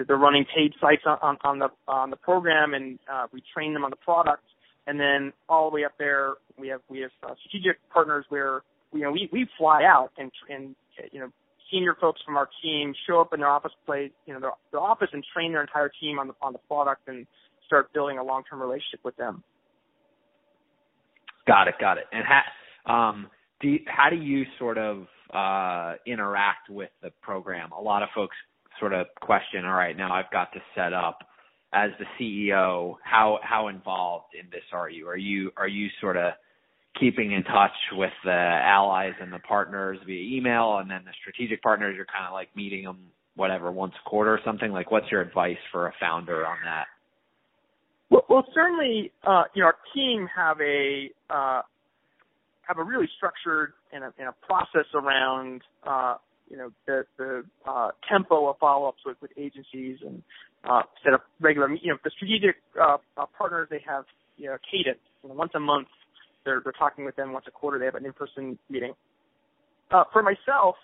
they're 0.07 0.17
running 0.17 0.45
paid 0.45 0.73
sites 0.81 1.03
on, 1.05 1.19
on, 1.21 1.37
on 1.43 1.59
the 1.59 1.67
on 1.87 2.09
the 2.09 2.15
program, 2.15 2.73
and 2.73 2.97
uh, 3.11 3.27
we 3.31 3.43
train 3.53 3.73
them 3.73 3.83
on 3.83 3.91
the 3.91 3.97
product. 3.97 4.41
And 4.87 4.99
then 4.99 5.33
all 5.47 5.69
the 5.69 5.75
way 5.75 5.85
up 5.85 5.93
there, 5.99 6.33
we 6.57 6.69
have 6.69 6.81
we 6.89 6.99
have 6.99 7.11
uh, 7.23 7.35
strategic 7.39 7.77
partners 7.91 8.25
where 8.29 8.61
you 8.93 9.01
know 9.01 9.11
we 9.11 9.29
we 9.31 9.47
fly 9.57 9.83
out 9.83 10.11
and 10.17 10.31
and 10.49 10.75
you 11.11 11.19
know 11.19 11.29
senior 11.71 11.95
folks 12.01 12.19
from 12.25 12.35
our 12.35 12.49
team 12.61 12.93
show 13.07 13.21
up 13.21 13.33
in 13.33 13.39
their 13.39 13.49
office 13.49 13.71
place 13.85 14.11
you 14.25 14.33
know 14.33 14.39
their, 14.39 14.51
their 14.71 14.81
office 14.81 15.07
and 15.13 15.23
train 15.33 15.51
their 15.51 15.61
entire 15.61 15.91
team 16.01 16.19
on 16.19 16.27
the 16.27 16.33
on 16.41 16.53
the 16.53 16.59
product 16.67 17.07
and 17.07 17.27
start 17.67 17.93
building 17.93 18.17
a 18.17 18.23
long 18.23 18.43
term 18.49 18.61
relationship 18.61 18.99
with 19.03 19.15
them. 19.17 19.43
Got 21.47 21.67
it, 21.67 21.75
got 21.79 21.97
it. 21.97 22.05
And 22.11 22.23
how 22.25 22.91
um 22.91 23.27
do 23.61 23.69
you, 23.69 23.79
how 23.85 24.09
do 24.09 24.15
you 24.15 24.45
sort 24.57 24.77
of 24.77 25.05
uh 25.33 25.93
interact 26.07 26.69
with 26.69 26.89
the 27.01 27.11
program? 27.21 27.71
A 27.71 27.81
lot 27.81 28.01
of 28.03 28.09
folks 28.15 28.35
sort 28.79 28.93
of 28.93 29.05
question, 29.21 29.63
all 29.63 29.73
right, 29.73 29.95
now 29.95 30.11
I've 30.11 30.31
got 30.31 30.51
to 30.53 30.59
set 30.75 30.91
up 30.91 31.19
as 31.73 31.91
the 31.99 32.05
CEO, 32.19 32.95
how 33.03 33.39
how 33.43 33.69
involved 33.69 34.33
in 34.39 34.49
this 34.49 34.63
are 34.73 34.89
you? 34.89 35.07
Are 35.07 35.17
you 35.17 35.51
are 35.57 35.67
you 35.67 35.87
sort 35.99 36.17
of 36.17 36.33
keeping 36.99 37.31
in 37.31 37.43
touch 37.43 37.71
with 37.93 38.11
the 38.25 38.31
allies 38.31 39.13
and 39.21 39.31
the 39.31 39.39
partners 39.39 39.97
via 40.05 40.37
email, 40.37 40.77
and 40.79 40.89
then 40.91 41.01
the 41.05 41.11
strategic 41.21 41.61
partners, 41.61 41.93
you're 41.95 42.05
kind 42.05 42.27
of 42.27 42.33
like 42.33 42.53
meeting 42.55 42.83
them 42.83 42.99
whatever 43.35 43.71
once 43.71 43.93
a 44.05 44.09
quarter 44.09 44.31
or 44.31 44.39
something. 44.43 44.71
Like, 44.71 44.91
what's 44.91 45.09
your 45.09 45.21
advice 45.21 45.57
for 45.71 45.87
a 45.87 45.93
founder 45.99 46.45
on 46.45 46.57
that? 46.65 46.85
Well, 48.09 48.25
well 48.29 48.45
certainly, 48.53 49.11
uh, 49.25 49.43
you 49.53 49.61
know, 49.61 49.67
our 49.67 49.77
team 49.95 50.27
have 50.35 50.59
a 50.59 51.09
uh, 51.29 51.61
have 52.63 52.77
a 52.77 52.83
really 52.83 53.07
structured 53.17 53.73
and 53.93 54.03
a, 54.03 54.13
and 54.19 54.27
a 54.27 54.35
process 54.45 54.85
around 54.93 55.61
uh, 55.87 56.15
you 56.49 56.57
know 56.57 56.71
the 56.85 57.05
the 57.17 57.43
uh, 57.65 57.89
tempo 58.09 58.49
of 58.49 58.57
follow-ups 58.59 59.01
with, 59.05 59.17
with 59.21 59.31
agencies 59.37 59.99
and 60.05 60.21
uh, 60.63 60.81
set 61.03 61.13
up 61.13 61.23
regular 61.39 61.69
you 61.73 61.91
know 61.91 61.97
the 62.03 62.11
strategic 62.11 62.55
uh, 62.79 62.97
uh, 63.17 63.25
partners 63.37 63.67
they 63.69 63.81
have 63.85 64.05
you 64.37 64.47
know 64.47 64.57
cadence 64.69 64.99
you 65.23 65.29
know, 65.29 65.35
once 65.35 65.51
a 65.55 65.59
month 65.59 65.87
they're 66.45 66.61
they're 66.63 66.73
talking 66.73 67.05
with 67.05 67.15
them 67.15 67.33
once 67.33 67.45
a 67.47 67.51
quarter 67.51 67.79
they 67.79 67.85
have 67.85 67.95
an 67.95 68.05
in-person 68.05 68.57
meeting. 68.69 68.93
Uh, 69.91 70.03
for 70.13 70.23
myself, 70.23 70.75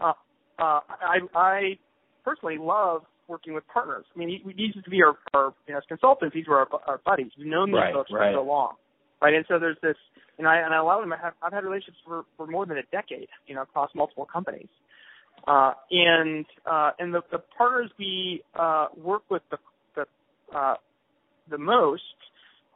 uh, 0.00 0.12
uh, 0.58 0.80
I 0.88 1.18
I 1.34 1.78
personally 2.24 2.58
love 2.58 3.02
working 3.28 3.54
with 3.54 3.64
partners. 3.72 4.04
I 4.14 4.18
mean, 4.18 4.40
these 4.46 4.74
used 4.74 4.84
to 4.84 4.90
be 4.90 5.02
our, 5.02 5.16
our 5.32 5.54
you 5.66 5.72
know, 5.72 5.78
as 5.78 5.84
consultants, 5.88 6.34
these 6.34 6.46
were 6.46 6.58
our, 6.58 6.68
our 6.86 7.00
buddies. 7.04 7.32
We've 7.38 7.46
known 7.46 7.70
these 7.70 7.76
right, 7.76 7.94
folks 7.94 8.10
right. 8.12 8.32
for 8.32 8.40
so 8.40 8.44
long, 8.44 8.74
right? 9.20 9.34
And 9.34 9.44
so 9.48 9.58
there's 9.58 9.78
this, 9.82 9.96
and 10.38 10.46
I 10.46 10.58
and 10.58 10.74
a 10.74 10.82
lot 10.82 10.98
of 10.98 11.04
them 11.04 11.12
I 11.12 11.18
have 11.22 11.34
I've 11.42 11.52
had 11.52 11.64
relationships 11.64 11.98
for 12.06 12.24
for 12.36 12.46
more 12.46 12.66
than 12.66 12.78
a 12.78 12.82
decade, 12.92 13.28
you 13.46 13.54
know, 13.54 13.62
across 13.62 13.90
multiple 13.94 14.26
companies. 14.30 14.68
Uh, 15.46 15.72
and 15.90 16.46
uh, 16.70 16.90
and 16.98 17.12
the, 17.12 17.20
the 17.30 17.38
partners 17.56 17.90
we 17.98 18.42
uh, 18.58 18.86
work 18.96 19.22
with 19.30 19.42
the 19.50 19.58
the, 19.94 20.06
uh, 20.56 20.74
the 21.50 21.58
most 21.58 22.02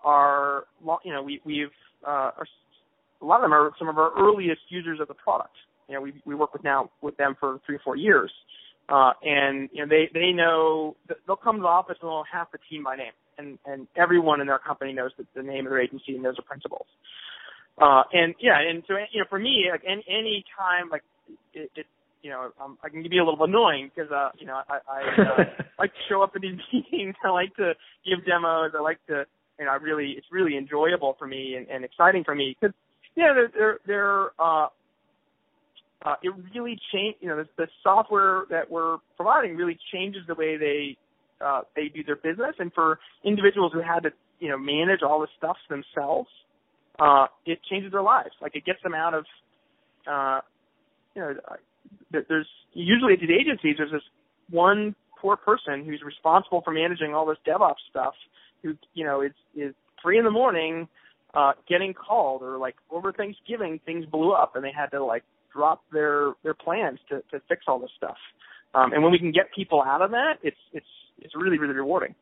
are 0.05 0.65
you 1.05 1.13
know 1.13 1.23
we 1.23 1.41
we've 1.47 1.69
uh, 2.07 2.31
are, 2.37 2.47
a 3.23 3.25
lot 3.25 3.37
of 3.37 3.43
them 3.43 3.55
are 3.55 3.71
some 3.79 3.89
of 3.89 3.97
our 3.97 4.13
earliest 4.19 4.61
users 4.69 5.01
of 5.01 5.09
the 5.09 5.15
product. 5.15 5.55
You 5.89 5.95
know 5.95 6.03
we 6.03 6.13
we 6.27 6.35
work 6.35 6.53
with 6.53 6.63
now 6.63 6.91
with 7.01 7.17
them 7.17 7.37
for 7.41 7.59
three 7.65 7.77
or 7.77 7.81
four 7.83 7.97
years, 7.97 8.31
uh, 8.91 9.13
and 9.23 9.71
you 9.73 9.83
know 9.83 9.89
they 9.89 10.11
they 10.13 10.33
know 10.33 10.95
they'll 11.27 11.37
come 11.37 11.57
to 11.57 11.63
the 11.63 11.69
office 11.69 11.97
and 12.03 12.09
they'll 12.09 12.25
have 12.31 12.49
the 12.53 12.59
team 12.69 12.85
by 12.85 12.97
name, 12.97 13.13
and 13.39 13.59
and 13.65 13.89
everyone 13.97 14.43
in 14.43 14.47
their 14.47 14.59
company 14.59 14.93
knows 14.93 15.13
the, 15.17 15.25
the 15.35 15.43
name 15.43 15.65
of 15.65 15.71
their 15.71 15.81
agency 15.81 16.13
and 16.13 16.23
knows 16.23 16.37
their 16.37 16.47
principals. 16.47 16.87
Uh, 17.81 18.03
and 18.13 18.35
yeah, 18.41 18.61
and 18.61 18.83
so 18.87 18.95
you 19.11 19.21
know 19.21 19.27
for 19.31 19.39
me 19.39 19.69
like 19.71 19.85
any, 19.89 20.05
any 20.07 20.45
time 20.55 20.91
like 20.91 21.03
it, 21.55 21.71
it 21.75 21.87
you 22.23 22.31
know, 22.31 22.51
um, 22.63 22.79
I 22.83 22.89
can 22.89 23.03
be 23.03 23.19
a 23.19 23.25
little 23.25 23.43
annoying 23.43 23.91
because, 23.95 24.11
uh, 24.11 24.31
you 24.39 24.47
know, 24.47 24.61
I, 24.69 24.79
I 24.89 25.23
uh, 25.23 25.45
like 25.79 25.91
to 25.93 26.01
show 26.09 26.23
up 26.23 26.35
in 26.37 26.43
these 26.43 26.59
meetings. 26.93 27.15
I 27.25 27.31
like 27.31 27.55
to 27.57 27.73
give 28.05 28.25
demos. 28.27 28.73
I 28.77 28.83
like 28.83 28.99
to, 29.09 29.25
you 29.59 29.65
know, 29.65 29.71
I 29.71 29.77
really, 29.77 30.15
it's 30.17 30.27
really 30.33 30.57
enjoyable 30.57 31.17
for 31.19 31.27
me 31.27 31.55
and, 31.57 31.69
and 31.69 31.85
exciting 31.85 32.25
for 32.25 32.35
me 32.35 32.57
because, 32.59 32.75
yeah, 33.17 33.33
they're, 33.35 33.51
they're, 33.55 33.79
they're, 33.87 34.25
uh, 34.41 34.69
uh, 36.05 36.15
it 36.23 36.33
really 36.55 36.79
change, 36.93 37.17
you 37.21 37.29
know, 37.29 37.37
the, 37.37 37.49
the 37.57 37.67
software 37.83 38.45
that 38.51 38.71
we're 38.71 38.99
providing 39.17 39.57
really 39.57 39.77
changes 39.93 40.23
the 40.29 40.35
way 40.35 40.57
they, 40.57 40.97
uh, 41.45 41.63
they 41.75 41.89
do 41.89 42.05
their 42.05 42.17
business. 42.17 42.55
And 42.59 42.73
for 42.73 43.01
individuals 43.25 43.73
who 43.73 43.81
had 43.81 44.05
to, 44.05 44.11
you 44.39 44.49
know, 44.49 44.59
manage 44.59 45.01
all 45.03 45.21
this 45.21 45.31
stuff 45.37 45.57
themselves, 45.69 46.29
uh, 47.01 47.27
it 47.47 47.59
changes 47.69 47.91
their 47.91 48.03
lives. 48.03 48.31
Like 48.41 48.55
it 48.55 48.65
gets 48.65 48.81
them 48.83 48.95
out 48.95 49.15
of, 49.15 49.25
uh, 50.07 50.41
you 51.15 51.23
know, 51.23 51.35
there's 52.11 52.47
usually 52.73 53.15
at 53.15 53.21
these 53.21 53.31
agencies 53.31 53.77
there's 53.79 53.93
this 53.93 54.03
one 54.51 54.95
poor 55.21 55.37
person 55.37 55.85
who's 55.85 56.03
responsible 56.05 56.63
for 56.63 56.73
managing 56.73 57.15
all 57.15 57.27
this 57.27 57.39
DevOps 57.47 57.83
stuff 57.91 58.15
who 58.63 58.75
you 58.95 59.05
know 59.05 59.21
is 59.21 59.33
is 59.57 59.75
three 60.03 60.19
in 60.19 60.25
the 60.25 60.31
morning 60.31 60.89
uh 61.35 61.53
getting 61.69 61.95
called 61.95 62.43
or 62.43 62.59
like 62.59 62.77
over 62.91 63.13
Thanksgiving 63.13 63.81
things 63.85 64.07
blew 64.07 64.33
up 64.33 64.57
and 64.57 64.65
they 64.65 64.73
had 64.73 64.87
to 64.87 65.05
like 65.05 65.25
drop 65.53 65.83
their 65.93 66.33
their 66.43 66.55
plans 66.55 66.99
to 67.09 67.23
to 67.31 67.41
fix 67.49 67.63
all 67.67 67.79
this 67.79 67.91
stuff. 67.97 68.17
Um 68.75 68.93
and 68.93 69.03
when 69.03 69.13
we 69.13 69.19
can 69.19 69.33
get 69.33 69.53
people 69.55 69.83
out 69.83 70.03
of 70.03 70.11
that 70.13 70.35
it's 70.43 70.57
it's 70.73 70.87
it's 71.21 71.35
really 71.37 71.59
really 71.59 71.75
rewarding. 71.75 72.15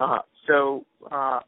Uh 0.00 0.18
so 0.46 0.84
uh 1.10 1.40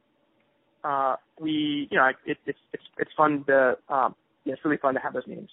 uh 0.84 1.16
we 1.40 1.88
you 1.90 1.96
know 1.96 2.06
it, 2.26 2.38
it's 2.46 2.58
it's 2.72 2.84
it's 2.98 3.10
fun 3.16 3.44
to 3.46 3.76
um 3.88 4.14
yeah, 4.44 4.54
it's 4.54 4.64
really 4.64 4.78
fun 4.78 4.94
to 4.94 5.00
have 5.00 5.12
those 5.12 5.26
meetings. 5.26 5.50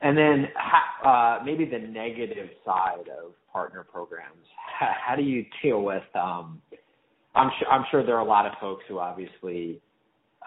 And 0.00 0.16
then 0.16 0.48
uh, 1.04 1.38
maybe 1.44 1.64
the 1.64 1.78
negative 1.78 2.48
side 2.64 3.08
of 3.22 3.32
partner 3.50 3.84
programs. 3.90 4.46
How, 4.78 4.92
how 5.08 5.16
do 5.16 5.22
you 5.22 5.44
deal 5.62 5.82
with? 5.82 6.02
Um, 6.14 6.60
I'm 7.34 7.50
sure 7.58 7.68
I'm 7.68 7.84
sure 7.90 8.04
there 8.04 8.16
are 8.16 8.24
a 8.26 8.28
lot 8.28 8.46
of 8.46 8.52
folks 8.60 8.84
who 8.88 8.98
obviously, 8.98 9.80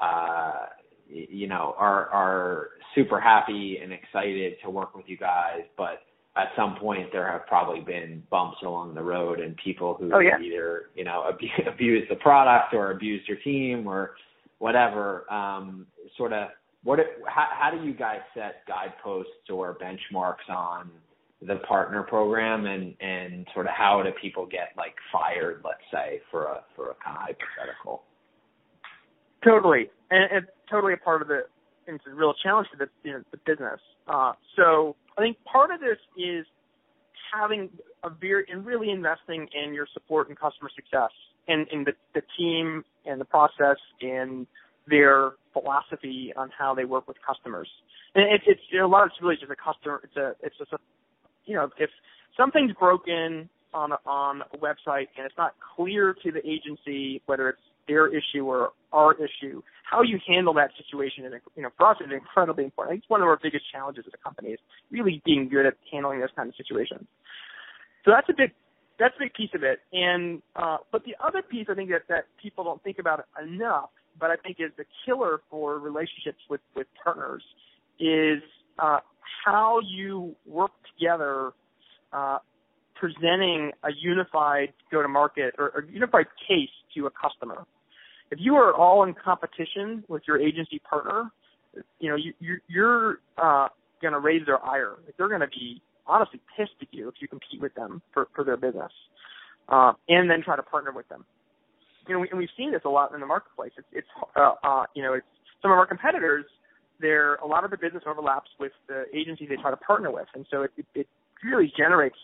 uh, 0.01 0.65
you 1.07 1.47
know, 1.47 1.75
are 1.77 2.09
are 2.09 2.69
super 2.95 3.19
happy 3.19 3.79
and 3.81 3.91
excited 3.91 4.53
to 4.63 4.69
work 4.69 4.95
with 4.95 5.05
you 5.07 5.17
guys, 5.17 5.61
but 5.77 6.01
at 6.35 6.49
some 6.55 6.75
point 6.75 7.09
there 7.11 7.31
have 7.31 7.45
probably 7.47 7.81
been 7.81 8.23
bumps 8.29 8.57
along 8.63 8.93
the 8.93 9.01
road 9.01 9.39
and 9.39 9.57
people 9.57 9.95
who 9.99 10.11
oh, 10.13 10.19
yeah. 10.19 10.39
either 10.39 10.89
you 10.95 11.03
know 11.03 11.23
abuse, 11.27 11.51
abuse 11.67 12.07
the 12.09 12.15
product 12.15 12.73
or 12.73 12.91
abuse 12.91 13.21
your 13.27 13.37
team 13.37 13.87
or 13.87 14.11
whatever. 14.59 15.31
Um, 15.31 15.87
sort 16.17 16.33
of 16.33 16.49
what 16.83 16.99
how, 17.25 17.71
do 17.71 17.85
you 17.85 17.93
guys 17.93 18.19
set 18.33 18.65
guideposts 18.67 19.49
or 19.51 19.77
benchmarks 19.77 20.49
on 20.49 20.89
the 21.41 21.55
partner 21.67 22.03
program 22.03 22.65
and 22.65 22.95
and 23.01 23.47
sort 23.53 23.65
of 23.65 23.71
how 23.71 24.01
do 24.03 24.11
people 24.21 24.45
get 24.45 24.69
like 24.77 24.95
fired 25.11 25.61
let's 25.63 25.79
say 25.91 26.21
for 26.31 26.45
a 26.45 26.63
for 26.75 26.91
a 26.91 26.95
kind 27.03 27.17
of 27.17 27.23
hypothetical 27.23 28.03
totally 29.43 29.89
and, 30.11 30.31
and 30.31 30.45
totally 30.69 30.93
a 30.93 30.97
part 30.97 31.21
of 31.21 31.27
the 31.27 31.41
it's 31.95 32.03
a 32.07 32.13
real 32.13 32.33
challenge 32.43 32.67
to 32.71 32.77
the 32.77 32.87
you 33.03 33.13
know, 33.13 33.23
the 33.31 33.37
business. 33.45 33.79
Uh, 34.07 34.33
so 34.55 34.95
I 35.17 35.21
think 35.21 35.37
part 35.43 35.71
of 35.71 35.79
this 35.79 35.97
is 36.17 36.45
having 37.33 37.69
a 38.03 38.09
very 38.09 38.45
and 38.51 38.65
really 38.65 38.89
investing 38.89 39.47
in 39.53 39.73
your 39.73 39.87
support 39.93 40.29
and 40.29 40.39
customer 40.39 40.69
success 40.75 41.11
and 41.47 41.67
in 41.71 41.83
the, 41.83 41.93
the 42.13 42.21
team 42.37 42.83
and 43.05 43.19
the 43.19 43.25
process 43.25 43.77
and 44.01 44.47
their 44.89 45.33
philosophy 45.53 46.33
on 46.35 46.49
how 46.57 46.73
they 46.73 46.85
work 46.85 47.07
with 47.07 47.17
customers. 47.25 47.69
And 48.15 48.25
it's 48.33 48.43
it's 48.47 48.61
you 48.71 48.79
know, 48.79 48.85
a 48.85 48.87
lot 48.87 49.03
of 49.03 49.09
it's 49.09 49.21
really 49.21 49.35
just 49.35 49.51
a 49.51 49.55
customer. 49.55 50.01
It's 50.03 50.15
a 50.17 50.35
it's 50.41 50.57
just 50.57 50.73
a 50.73 50.77
you 51.45 51.55
know 51.55 51.69
if 51.77 51.89
something's 52.37 52.73
broken 52.73 53.49
on 53.73 53.91
a, 53.91 53.97
on 54.05 54.41
a 54.53 54.57
website 54.57 55.07
and 55.15 55.25
it's 55.25 55.37
not 55.37 55.53
clear 55.75 56.15
to 56.23 56.31
the 56.31 56.39
agency 56.47 57.21
whether 57.27 57.49
it's 57.49 57.61
their 57.89 58.07
issue 58.07 58.45
or 58.45 58.71
our 58.93 59.13
issue, 59.15 59.61
how 59.83 60.01
you 60.03 60.19
handle 60.27 60.53
that 60.53 60.69
situation 60.77 61.25
is, 61.25 61.33
you 61.55 61.63
know, 61.63 61.69
for 61.75 61.89
us 61.89 61.97
is 61.99 62.11
incredibly 62.13 62.63
important. 62.63 62.99
It's 62.99 63.09
one 63.09 63.21
of 63.21 63.27
our 63.27 63.39
biggest 63.41 63.65
challenges 63.71 64.05
as 64.07 64.13
a 64.13 64.23
company 64.23 64.49
is 64.49 64.59
really 64.91 65.21
being 65.25 65.49
good 65.49 65.65
at 65.65 65.73
handling 65.91 66.19
those 66.19 66.29
kind 66.35 66.47
of 66.47 66.55
situations. 66.55 67.05
So 68.05 68.11
that's 68.11 68.29
a 68.29 68.33
big, 68.37 68.51
that's 68.99 69.15
a 69.17 69.25
big 69.25 69.33
piece 69.33 69.49
of 69.55 69.63
it. 69.63 69.79
And, 69.91 70.41
uh, 70.55 70.77
but 70.91 71.03
the 71.03 71.15
other 71.25 71.41
piece 71.41 71.65
I 71.69 71.73
think 71.73 71.89
that, 71.89 72.03
that 72.09 72.25
people 72.41 72.63
don't 72.63 72.81
think 72.83 72.99
about 72.99 73.25
enough, 73.41 73.89
but 74.19 74.29
I 74.29 74.35
think 74.35 74.57
is 74.59 74.71
the 74.77 74.85
killer 75.05 75.41
for 75.49 75.79
relationships 75.79 76.39
with, 76.49 76.61
with 76.75 76.87
partners 77.03 77.43
is, 77.99 78.41
uh, 78.77 78.99
how 79.45 79.79
you 79.87 80.35
work 80.45 80.71
together, 80.97 81.51
uh, 82.13 82.39
presenting 82.95 83.71
a 83.83 83.89
unified 84.01 84.73
go-to-market 84.91 85.55
or 85.57 85.67
a 85.69 85.91
unified 85.91 86.25
case 86.47 86.69
to 86.95 87.05
a 87.05 87.09
customer 87.11 87.65
if 88.31 88.39
you 88.41 88.55
are 88.55 88.73
all 88.73 89.03
in 89.03 89.13
competition 89.13 90.03
with 90.07 90.23
your 90.27 90.39
agency 90.39 90.79
partner, 90.79 91.31
you 91.99 92.09
know, 92.09 92.15
you, 92.15 92.33
you, 92.39 92.57
you're 92.67 93.19
uh, 93.37 93.67
going 94.01 94.13
to 94.13 94.19
raise 94.19 94.45
their 94.45 94.63
ire. 94.63 94.95
Like 95.05 95.15
they're 95.17 95.29
going 95.29 95.41
to 95.41 95.47
be 95.47 95.81
honestly 96.05 96.39
pissed 96.57 96.71
at 96.81 96.87
you 96.91 97.07
if 97.07 97.15
you 97.21 97.27
compete 97.27 97.61
with 97.61 97.73
them 97.75 98.01
for, 98.13 98.27
for 98.35 98.43
their 98.43 98.57
business, 98.57 98.91
uh, 99.67 99.93
and 100.07 100.29
then 100.29 100.41
try 100.43 100.55
to 100.55 100.63
partner 100.63 100.91
with 100.91 101.07
them. 101.09 101.25
You 102.07 102.15
know, 102.15 102.19
we, 102.21 102.29
and 102.29 102.39
we've 102.39 102.49
seen 102.57 102.71
this 102.71 102.81
a 102.85 102.89
lot 102.89 103.13
in 103.13 103.19
the 103.19 103.25
marketplace. 103.25 103.71
It's, 103.77 103.87
it's 103.91 104.07
uh, 104.35 104.53
uh, 104.63 104.83
you 104.95 105.03
know, 105.03 105.13
it's 105.13 105.25
some 105.61 105.71
of 105.71 105.77
our 105.77 105.85
competitors. 105.85 106.45
There, 107.01 107.35
a 107.35 107.47
lot 107.47 107.63
of 107.63 107.71
the 107.71 107.77
business 107.77 108.03
overlaps 108.05 108.49
with 108.59 108.73
the 108.87 109.05
agencies 109.15 109.47
they 109.49 109.55
try 109.55 109.71
to 109.71 109.77
partner 109.77 110.11
with, 110.11 110.27
and 110.35 110.45
so 110.51 110.63
it, 110.63 110.71
it, 110.77 110.85
it 110.95 111.07
really 111.43 111.71
generates 111.77 112.17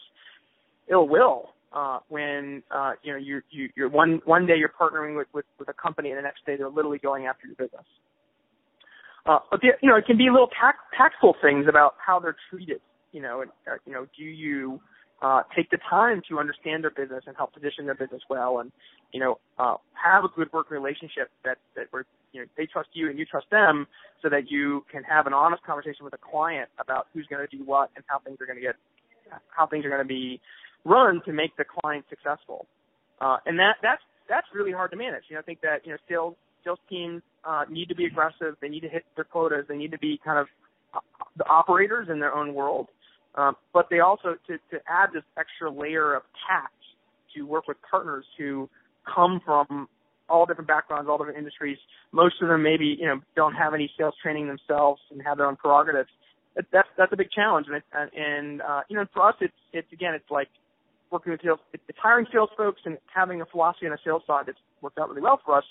ill 0.91 1.07
will 1.07 1.49
uh, 1.73 1.99
when 2.09 2.63
uh, 2.71 2.93
you 3.03 3.13
know 3.13 3.19
you 3.19 3.41
you 3.51 3.69
you're 3.75 3.89
one 3.89 4.21
one 4.25 4.45
day 4.45 4.55
you're 4.57 4.73
partnering 4.79 5.15
with, 5.15 5.27
with 5.33 5.45
with 5.59 5.69
a 5.69 5.73
company 5.73 6.09
and 6.09 6.17
the 6.17 6.21
next 6.21 6.45
day 6.45 6.55
they're 6.57 6.69
literally 6.69 6.97
going 6.97 7.25
after 7.25 7.47
your 7.47 7.55
business. 7.55 7.85
Uh, 9.25 9.39
but 9.49 9.61
the, 9.61 9.69
you 9.81 9.89
know 9.89 9.97
it 9.97 10.05
can 10.05 10.17
be 10.17 10.29
little 10.29 10.49
tact, 10.59 10.79
tactful 10.97 11.35
things 11.41 11.65
about 11.67 11.95
how 12.05 12.19
they're 12.19 12.35
treated. 12.49 12.81
You 13.11 13.21
know, 13.21 13.41
and, 13.41 13.51
uh, 13.65 13.77
you 13.85 13.93
know, 13.93 14.07
do 14.17 14.23
you 14.23 14.79
uh, 15.25 15.41
take 15.55 15.71
the 15.71 15.79
time 15.89 16.21
to 16.29 16.37
understand 16.37 16.83
their 16.83 16.91
business 16.91 17.23
and 17.25 17.35
help 17.35 17.51
position 17.51 17.85
their 17.85 17.95
business 17.95 18.21
well, 18.29 18.59
and 18.59 18.71
you 19.11 19.19
know, 19.19 19.39
uh, 19.57 19.75
have 19.93 20.23
a 20.23 20.27
good 20.27 20.53
working 20.53 20.77
relationship 20.77 21.31
that 21.43 21.57
that 21.75 21.87
where 21.89 22.05
you 22.31 22.41
know 22.41 22.47
they 22.57 22.67
trust 22.67 22.89
you 22.93 23.09
and 23.09 23.17
you 23.17 23.25
trust 23.25 23.47
them, 23.49 23.87
so 24.21 24.29
that 24.29 24.51
you 24.51 24.85
can 24.91 25.03
have 25.03 25.25
an 25.25 25.33
honest 25.33 25.63
conversation 25.63 26.05
with 26.05 26.13
a 26.13 26.19
client 26.19 26.69
about 26.77 27.07
who's 27.11 27.25
going 27.25 27.43
to 27.43 27.57
do 27.57 27.63
what 27.63 27.89
and 27.95 28.05
how 28.05 28.19
things 28.19 28.37
are 28.39 28.45
going 28.45 28.57
to 28.57 28.61
get, 28.61 28.75
how 29.49 29.65
things 29.65 29.83
are 29.83 29.89
going 29.89 30.01
to 30.01 30.07
be 30.07 30.39
run 30.83 31.23
to 31.25 31.33
make 31.33 31.57
the 31.57 31.65
client 31.81 32.05
successful. 32.07 32.67
Uh, 33.19 33.37
and 33.47 33.57
that 33.57 33.77
that's 33.81 34.03
that's 34.29 34.45
really 34.53 34.73
hard 34.73 34.91
to 34.91 34.97
manage. 34.97 35.23
You 35.29 35.37
know, 35.37 35.39
I 35.39 35.43
think 35.43 35.61
that 35.61 35.85
you 35.85 35.91
know 35.91 35.97
sales 36.07 36.35
sales 36.63 36.79
teams 36.87 37.23
uh, 37.43 37.63
need 37.67 37.89
to 37.89 37.95
be 37.95 38.05
aggressive. 38.05 38.57
They 38.61 38.69
need 38.69 38.81
to 38.81 38.89
hit 38.89 39.05
their 39.15 39.25
quotas. 39.25 39.65
They 39.67 39.77
need 39.77 39.91
to 39.91 39.97
be 39.97 40.19
kind 40.23 40.37
of 40.37 40.47
uh, 40.93 40.99
the 41.35 41.47
operators 41.47 42.09
in 42.11 42.19
their 42.19 42.35
own 42.35 42.53
world. 42.53 42.89
Um, 43.35 43.55
but 43.73 43.87
they 43.89 43.99
also 43.99 44.35
to 44.47 44.57
to 44.71 44.81
add 44.87 45.09
this 45.13 45.23
extra 45.37 45.69
layer 45.69 46.15
of 46.15 46.23
tact 46.47 46.73
to 47.35 47.43
work 47.43 47.67
with 47.67 47.77
partners 47.89 48.25
who 48.37 48.69
come 49.13 49.41
from 49.45 49.87
all 50.27 50.45
different 50.45 50.67
backgrounds, 50.67 51.09
all 51.09 51.17
different 51.17 51.37
industries. 51.37 51.77
Most 52.11 52.41
of 52.41 52.47
them 52.47 52.63
maybe 52.63 52.97
you 52.99 53.05
know 53.05 53.21
don't 53.35 53.53
have 53.53 53.73
any 53.73 53.91
sales 53.97 54.15
training 54.21 54.47
themselves 54.47 55.01
and 55.11 55.21
have 55.23 55.37
their 55.37 55.47
own 55.47 55.55
prerogatives. 55.55 56.09
That's 56.71 56.87
that's 56.97 57.11
a 57.11 57.17
big 57.17 57.31
challenge, 57.31 57.67
and 57.67 57.77
it, 57.77 57.83
and 58.15 58.61
uh, 58.61 58.81
you 58.89 58.95
know 58.95 59.05
for 59.13 59.27
us 59.27 59.35
it's 59.41 59.53
it's 59.73 59.91
again 59.91 60.13
it's 60.13 60.31
like 60.31 60.47
working 61.11 61.31
with 61.31 61.41
sales, 61.43 61.59
it's 61.73 61.99
hiring 62.01 62.25
sales 62.31 62.49
folks 62.57 62.81
and 62.85 62.97
having 63.13 63.41
a 63.41 63.45
philosophy 63.45 63.85
on 63.85 63.93
a 63.93 63.97
sales 64.03 64.23
side 64.25 64.45
that's 64.47 64.57
worked 64.81 64.97
out 64.97 65.09
really 65.09 65.21
well 65.21 65.39
for 65.45 65.57
us, 65.57 65.63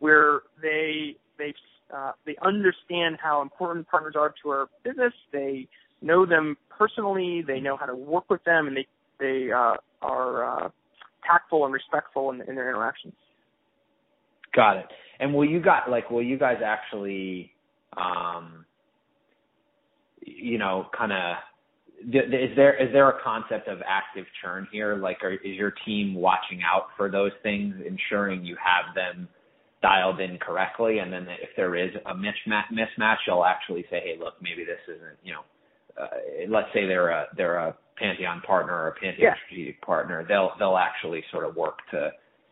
where 0.00 0.42
they 0.60 1.16
they 1.38 1.54
uh, 1.94 2.12
they 2.26 2.36
understand 2.44 3.18
how 3.22 3.42
important 3.42 3.88
partners 3.88 4.14
are 4.16 4.34
to 4.42 4.50
our 4.50 4.68
business. 4.82 5.12
They 5.32 5.68
know 6.02 6.26
them 6.26 6.56
personally. 6.68 7.42
They 7.46 7.60
know 7.60 7.76
how 7.76 7.86
to 7.86 7.94
work 7.94 8.30
with 8.30 8.42
them, 8.44 8.66
and 8.66 8.76
they 8.76 8.86
they 9.20 9.52
uh, 9.52 9.74
are 10.02 10.64
uh, 10.64 10.68
tactful 11.26 11.64
and 11.64 11.72
respectful 11.72 12.30
in, 12.30 12.40
in 12.42 12.54
their 12.54 12.68
interactions. 12.68 13.14
Got 14.54 14.78
it. 14.78 14.86
And 15.20 15.34
will 15.34 15.44
you 15.44 15.60
guys 15.60 15.82
like 15.88 16.10
will 16.10 16.22
you 16.22 16.38
guys 16.38 16.58
actually 16.64 17.52
um 17.96 18.64
you 20.20 20.58
know 20.58 20.86
kind 20.96 21.12
of 21.12 21.36
is 22.06 22.56
there 22.56 22.74
is 22.82 22.92
there 22.92 23.08
a 23.08 23.22
concept 23.22 23.68
of 23.68 23.78
active 23.86 24.26
churn 24.42 24.66
here? 24.72 24.96
Like, 24.96 25.22
are, 25.22 25.32
is 25.32 25.56
your 25.56 25.72
team 25.86 26.14
watching 26.14 26.60
out 26.62 26.88
for 26.96 27.10
those 27.10 27.32
things, 27.42 27.74
ensuring 27.86 28.44
you 28.44 28.56
have 28.56 28.94
them 28.94 29.28
dialed 29.82 30.20
in 30.20 30.38
correctly, 30.38 30.98
and 30.98 31.12
then 31.12 31.26
if 31.42 31.50
there 31.56 31.76
is 31.76 31.90
a 32.06 32.14
mismatch, 32.14 32.64
mismatch, 32.72 33.16
you'll 33.26 33.44
actually 33.44 33.84
say, 33.90 34.00
hey, 34.02 34.16
look, 34.18 34.34
maybe 34.40 34.64
this 34.64 34.80
isn't, 34.88 35.18
you 35.22 35.32
know, 35.32 35.42
uh, 36.00 36.06
let's 36.48 36.68
say 36.74 36.86
they're 36.86 37.10
a 37.10 37.26
they're 37.36 37.56
a 37.56 37.76
Pantheon 37.96 38.42
partner 38.46 38.74
or 38.74 38.88
a 38.88 38.92
Pantheon 38.92 39.18
yeah. 39.20 39.34
strategic 39.46 39.80
partner, 39.82 40.24
they'll 40.28 40.52
they'll 40.58 40.78
actually 40.78 41.22
sort 41.30 41.46
of 41.46 41.56
work 41.56 41.78
to 41.90 42.10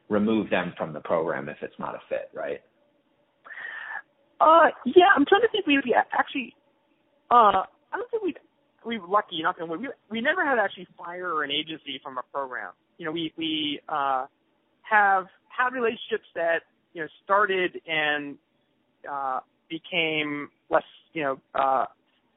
remove 0.08 0.50
them 0.50 0.72
from 0.76 0.92
the 0.92 1.00
program 1.00 1.48
if 1.48 1.56
it's 1.62 1.74
not 1.78 1.94
a 1.94 2.00
fit, 2.08 2.30
right? 2.34 2.60
Uh, 4.40 4.70
yeah, 4.86 5.06
I'm 5.16 5.24
trying 5.26 5.42
to 5.42 5.48
think. 5.52 5.66
We 5.66 5.80
actually, 6.12 6.54
uh, 7.30 7.62
I 7.64 7.96
don't 7.96 8.10
think 8.10 8.22
we 8.22 8.34
we 8.84 8.98
were 8.98 9.08
lucky 9.08 9.40
enough, 9.40 9.56
and 9.58 9.68
we 9.68 9.88
we 10.10 10.20
never 10.20 10.44
had 10.44 10.58
actually 10.58 10.88
fire 10.96 11.42
an 11.42 11.50
agency 11.50 12.00
from 12.02 12.18
a 12.18 12.22
program. 12.32 12.72
You 12.98 13.06
know, 13.06 13.12
we 13.12 13.32
we 13.36 13.80
uh, 13.88 14.26
have 14.82 15.26
had 15.48 15.72
relationships 15.72 16.26
that 16.34 16.60
you 16.92 17.02
know 17.02 17.08
started 17.24 17.80
and 17.86 18.36
uh, 19.10 19.40
became 19.68 20.48
less. 20.70 20.82
You 21.12 21.22
know, 21.22 21.40
uh, 21.54 21.86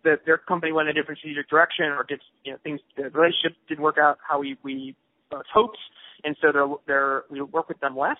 that 0.06 0.22
their 0.26 0.38
company 0.38 0.72
went 0.72 0.88
in 0.88 0.96
a 0.96 1.00
different 1.00 1.20
strategic 1.20 1.50
direction, 1.50 1.86
or 1.86 2.06
did 2.08 2.22
you 2.44 2.54
know 2.54 2.58
things 2.64 2.80
the 2.96 3.10
relationship 3.10 3.58
didn't 3.68 3.84
work 3.84 3.98
out 4.00 4.18
how 4.28 4.40
we 4.40 4.58
we 4.64 4.96
uh, 5.32 5.40
hoped, 5.54 5.78
and 6.24 6.36
so 6.42 6.52
they're 6.54 6.68
they're 6.88 7.24
we 7.30 7.42
work 7.42 7.68
with 7.68 7.80
them 7.82 7.98
less. 7.98 8.18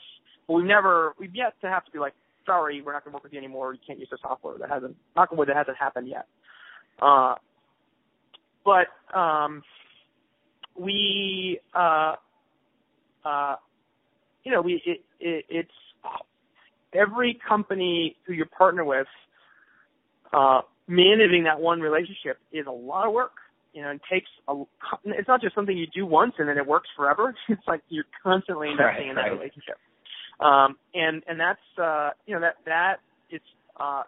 But 0.48 0.56
we've 0.56 0.66
never 0.66 1.14
we've 1.20 1.34
yet 1.34 1.54
to 1.62 1.70
have 1.70 1.86
to 1.86 1.92
be 1.92 2.00
like, 2.00 2.14
sorry, 2.46 2.82
we're 2.82 2.94
not 2.94 3.04
going 3.04 3.12
to 3.12 3.16
work 3.16 3.24
with 3.24 3.34
you 3.34 3.40
anymore. 3.40 3.74
You 3.74 3.80
can't 3.86 4.00
use 4.00 4.10
the 4.12 4.18
software. 4.22 4.58
That 4.60 4.70
hasn't 4.70 4.96
not 5.16 5.36
wood 5.36 5.48
that 5.48 5.56
hasn't 5.56 5.78
happened 5.78 6.08
yet. 6.10 6.28
Uh, 7.02 7.36
but 8.64 8.88
um, 9.18 9.62
we, 10.78 11.60
uh, 11.74 12.16
uh, 13.24 13.56
you 14.44 14.52
know, 14.52 14.62
we 14.62 14.82
it, 14.86 15.04
it, 15.20 15.46
it's 15.50 15.72
every 16.94 17.40
company 17.48 18.16
who 18.26 18.34
you 18.34 18.46
partner 18.46 18.84
with. 18.84 19.08
Uh, 20.34 20.62
managing 20.88 21.44
that 21.46 21.60
one 21.60 21.80
relationship 21.80 22.38
is 22.52 22.66
a 22.68 22.72
lot 22.72 23.08
of 23.08 23.14
work. 23.14 23.34
You 23.74 23.82
know, 23.82 23.90
it 23.90 24.02
takes 24.10 24.30
a. 24.48 24.64
It's 25.04 25.28
not 25.28 25.42
just 25.42 25.54
something 25.54 25.78
you 25.78 25.88
do 25.94 26.06
once 26.06 26.34
and 26.40 26.48
then 26.48 26.58
it 26.58 26.66
works 26.66 26.88
forever. 26.96 27.36
It's 27.50 27.68
like 27.68 27.82
you're 27.90 28.06
constantly 28.24 28.70
investing 28.70 29.08
right, 29.08 29.10
in 29.10 29.16
that 29.16 29.22
right. 29.22 29.32
relationship. 29.32 29.78
Um, 30.40 30.78
and 30.94 31.24
and 31.28 31.40
that's 31.40 31.60
uh, 31.82 32.12
you 32.26 32.36
know 32.36 32.42
that 32.42 32.56
that 32.66 32.96
it's 33.30 33.46
uh, 33.80 34.04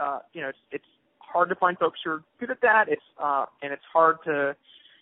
uh, 0.00 0.18
you 0.32 0.42
know 0.42 0.48
it's, 0.48 0.58
it's 0.72 0.84
hard 1.18 1.48
to 1.50 1.54
find 1.54 1.78
folks 1.78 2.00
who 2.04 2.10
are 2.10 2.22
good 2.38 2.50
at 2.50 2.60
that. 2.62 2.84
It's 2.88 3.02
uh, 3.22 3.46
and 3.62 3.72
it's 3.72 3.82
hard 3.92 4.16
to, 4.24 4.56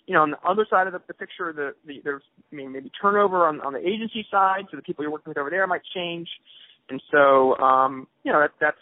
you 0.06 0.14
know, 0.14 0.22
on 0.22 0.30
the 0.30 0.38
other 0.48 0.66
side 0.68 0.86
of 0.86 0.92
the, 0.92 1.00
the 1.06 1.14
picture, 1.14 1.52
the, 1.52 1.72
the 1.86 2.00
there's 2.04 2.22
I 2.52 2.56
mean 2.56 2.72
maybe 2.72 2.90
turnover 3.00 3.46
on 3.46 3.60
on 3.60 3.72
the 3.72 3.80
agency 3.80 4.26
side, 4.30 4.66
so 4.70 4.76
the 4.76 4.82
people 4.82 5.02
you're 5.02 5.12
working 5.12 5.30
with 5.30 5.38
over 5.38 5.50
there 5.50 5.66
might 5.66 5.82
change, 5.94 6.28
and 6.90 7.02
so 7.10 7.56
um, 7.58 8.06
you 8.24 8.32
know 8.32 8.40
that, 8.40 8.52
that's 8.60 8.78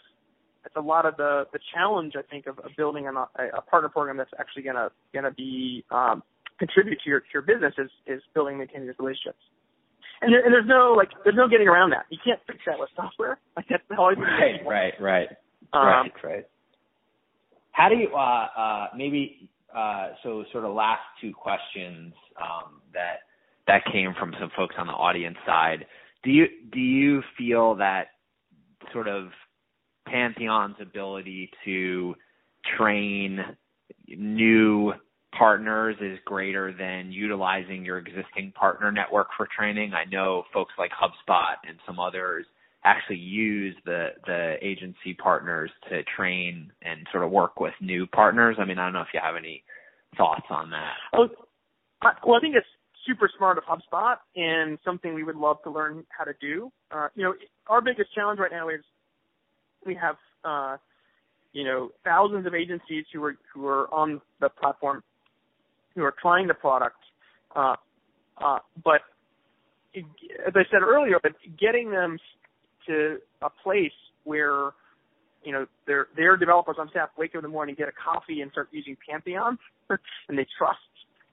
that's 0.63 0.75
a 0.75 0.81
lot 0.81 1.05
of 1.05 1.17
the 1.17 1.47
the 1.53 1.59
challenge 1.73 2.13
I 2.17 2.21
think 2.23 2.47
of, 2.47 2.59
of 2.59 2.71
building 2.77 3.07
a, 3.07 3.11
a 3.57 3.61
partner 3.61 3.89
program 3.89 4.17
that's 4.17 4.31
actually 4.39 4.63
gonna 4.63 4.89
gonna 5.13 5.31
be 5.31 5.83
um, 5.91 6.23
contribute 6.59 6.99
to 7.03 7.09
your 7.09 7.19
to 7.21 7.27
your 7.33 7.43
business 7.43 7.73
is 7.77 7.89
is 8.05 8.21
building 8.33 8.53
and 8.53 8.59
maintaining 8.59 8.87
those 8.87 8.95
relationships. 8.99 9.39
And, 10.19 10.33
there, 10.33 10.43
and 10.43 10.51
there's 10.51 10.67
no 10.67 10.93
like 10.97 11.09
there's 11.23 11.35
no 11.35 11.47
getting 11.47 11.67
around 11.67 11.91
that. 11.91 12.05
You 12.09 12.17
can't 12.23 12.39
fix 12.47 12.59
that 12.65 12.79
with 12.79 12.89
software. 12.95 13.39
Like 13.55 13.65
that's 13.69 13.83
always 13.97 14.17
right, 14.19 14.61
right, 14.67 14.93
right, 15.01 15.27
um, 15.73 15.81
right, 15.81 16.11
right. 16.23 16.45
How 17.71 17.89
do 17.89 17.95
you 17.95 18.09
uh, 18.15 18.47
uh, 18.55 18.87
maybe 18.95 19.49
uh, 19.75 20.09
so 20.23 20.43
sort 20.51 20.63
of 20.63 20.73
last 20.73 21.01
two 21.21 21.33
questions 21.33 22.13
um, 22.39 22.81
that 22.93 23.21
that 23.67 23.81
came 23.91 24.13
from 24.17 24.33
some 24.39 24.49
folks 24.55 24.75
on 24.77 24.87
the 24.87 24.93
audience 24.93 25.37
side. 25.45 25.85
Do 26.23 26.31
you 26.31 26.45
do 26.71 26.79
you 26.79 27.21
feel 27.37 27.75
that 27.75 28.07
sort 28.93 29.07
of 29.07 29.29
Pantheon's 30.11 30.75
ability 30.81 31.49
to 31.65 32.15
train 32.77 33.39
new 34.07 34.93
partners 35.37 35.95
is 36.01 36.17
greater 36.25 36.73
than 36.73 37.11
utilizing 37.11 37.85
your 37.85 37.99
existing 37.99 38.51
partner 38.55 38.91
network 38.91 39.27
for 39.37 39.47
training. 39.55 39.93
I 39.93 40.09
know 40.09 40.43
folks 40.53 40.73
like 40.77 40.91
HubSpot 40.91 41.55
and 41.67 41.77
some 41.85 41.99
others 41.99 42.45
actually 42.83 43.17
use 43.17 43.75
the 43.85 44.09
the 44.25 44.55
agency 44.61 45.13
partners 45.13 45.69
to 45.89 46.03
train 46.15 46.71
and 46.81 47.05
sort 47.11 47.23
of 47.23 47.31
work 47.31 47.59
with 47.59 47.73
new 47.81 48.07
partners. 48.07 48.55
I 48.59 48.65
mean, 48.65 48.79
I 48.79 48.85
don't 48.85 48.93
know 48.93 49.01
if 49.01 49.07
you 49.13 49.19
have 49.21 49.35
any 49.35 49.63
thoughts 50.15 50.45
on 50.49 50.69
that. 50.71 50.93
Oh, 51.13 51.27
well, 52.25 52.37
I 52.37 52.39
think 52.39 52.55
it's 52.55 52.67
super 53.05 53.29
smart 53.37 53.57
of 53.57 53.63
HubSpot 53.63 54.17
and 54.35 54.77
something 54.83 55.13
we 55.13 55.23
would 55.23 55.35
love 55.35 55.57
to 55.63 55.71
learn 55.71 56.03
how 56.09 56.23
to 56.23 56.33
do. 56.39 56.71
Uh, 56.91 57.07
you 57.15 57.23
know, 57.23 57.33
our 57.67 57.81
biggest 57.81 58.13
challenge 58.13 58.39
right 58.39 58.51
now 58.51 58.69
is 58.69 58.81
we 59.87 59.95
have 59.95 60.15
uh, 60.43 60.77
you 61.53 61.63
know 61.63 61.89
thousands 62.03 62.45
of 62.45 62.53
agencies 62.53 63.05
who 63.13 63.23
are 63.23 63.35
who 63.53 63.65
are 63.65 63.91
on 63.93 64.21
the 64.39 64.49
platform 64.49 65.03
who 65.95 66.03
are 66.03 66.13
trying 66.21 66.47
the 66.47 66.53
product, 66.53 66.97
uh, 67.55 67.75
uh, 68.39 68.59
but 68.83 69.01
as 69.95 70.53
I 70.53 70.63
said 70.69 70.83
earlier, 70.83 71.17
but 71.21 71.31
getting 71.59 71.89
them 71.89 72.19
to 72.85 73.17
a 73.41 73.49
place 73.49 73.91
where 74.23 74.71
you 75.43 75.51
know 75.51 75.65
their 75.87 76.07
their 76.15 76.37
developers 76.37 76.75
on 76.79 76.89
staff 76.89 77.09
wake 77.17 77.31
up 77.31 77.37
in 77.37 77.41
the 77.43 77.47
morning, 77.47 77.75
get 77.77 77.87
a 77.87 77.91
coffee, 77.91 78.41
and 78.41 78.51
start 78.51 78.69
using 78.71 78.97
Pantheon, 79.09 79.57
and 79.89 80.37
they 80.37 80.45
trust 80.57 80.79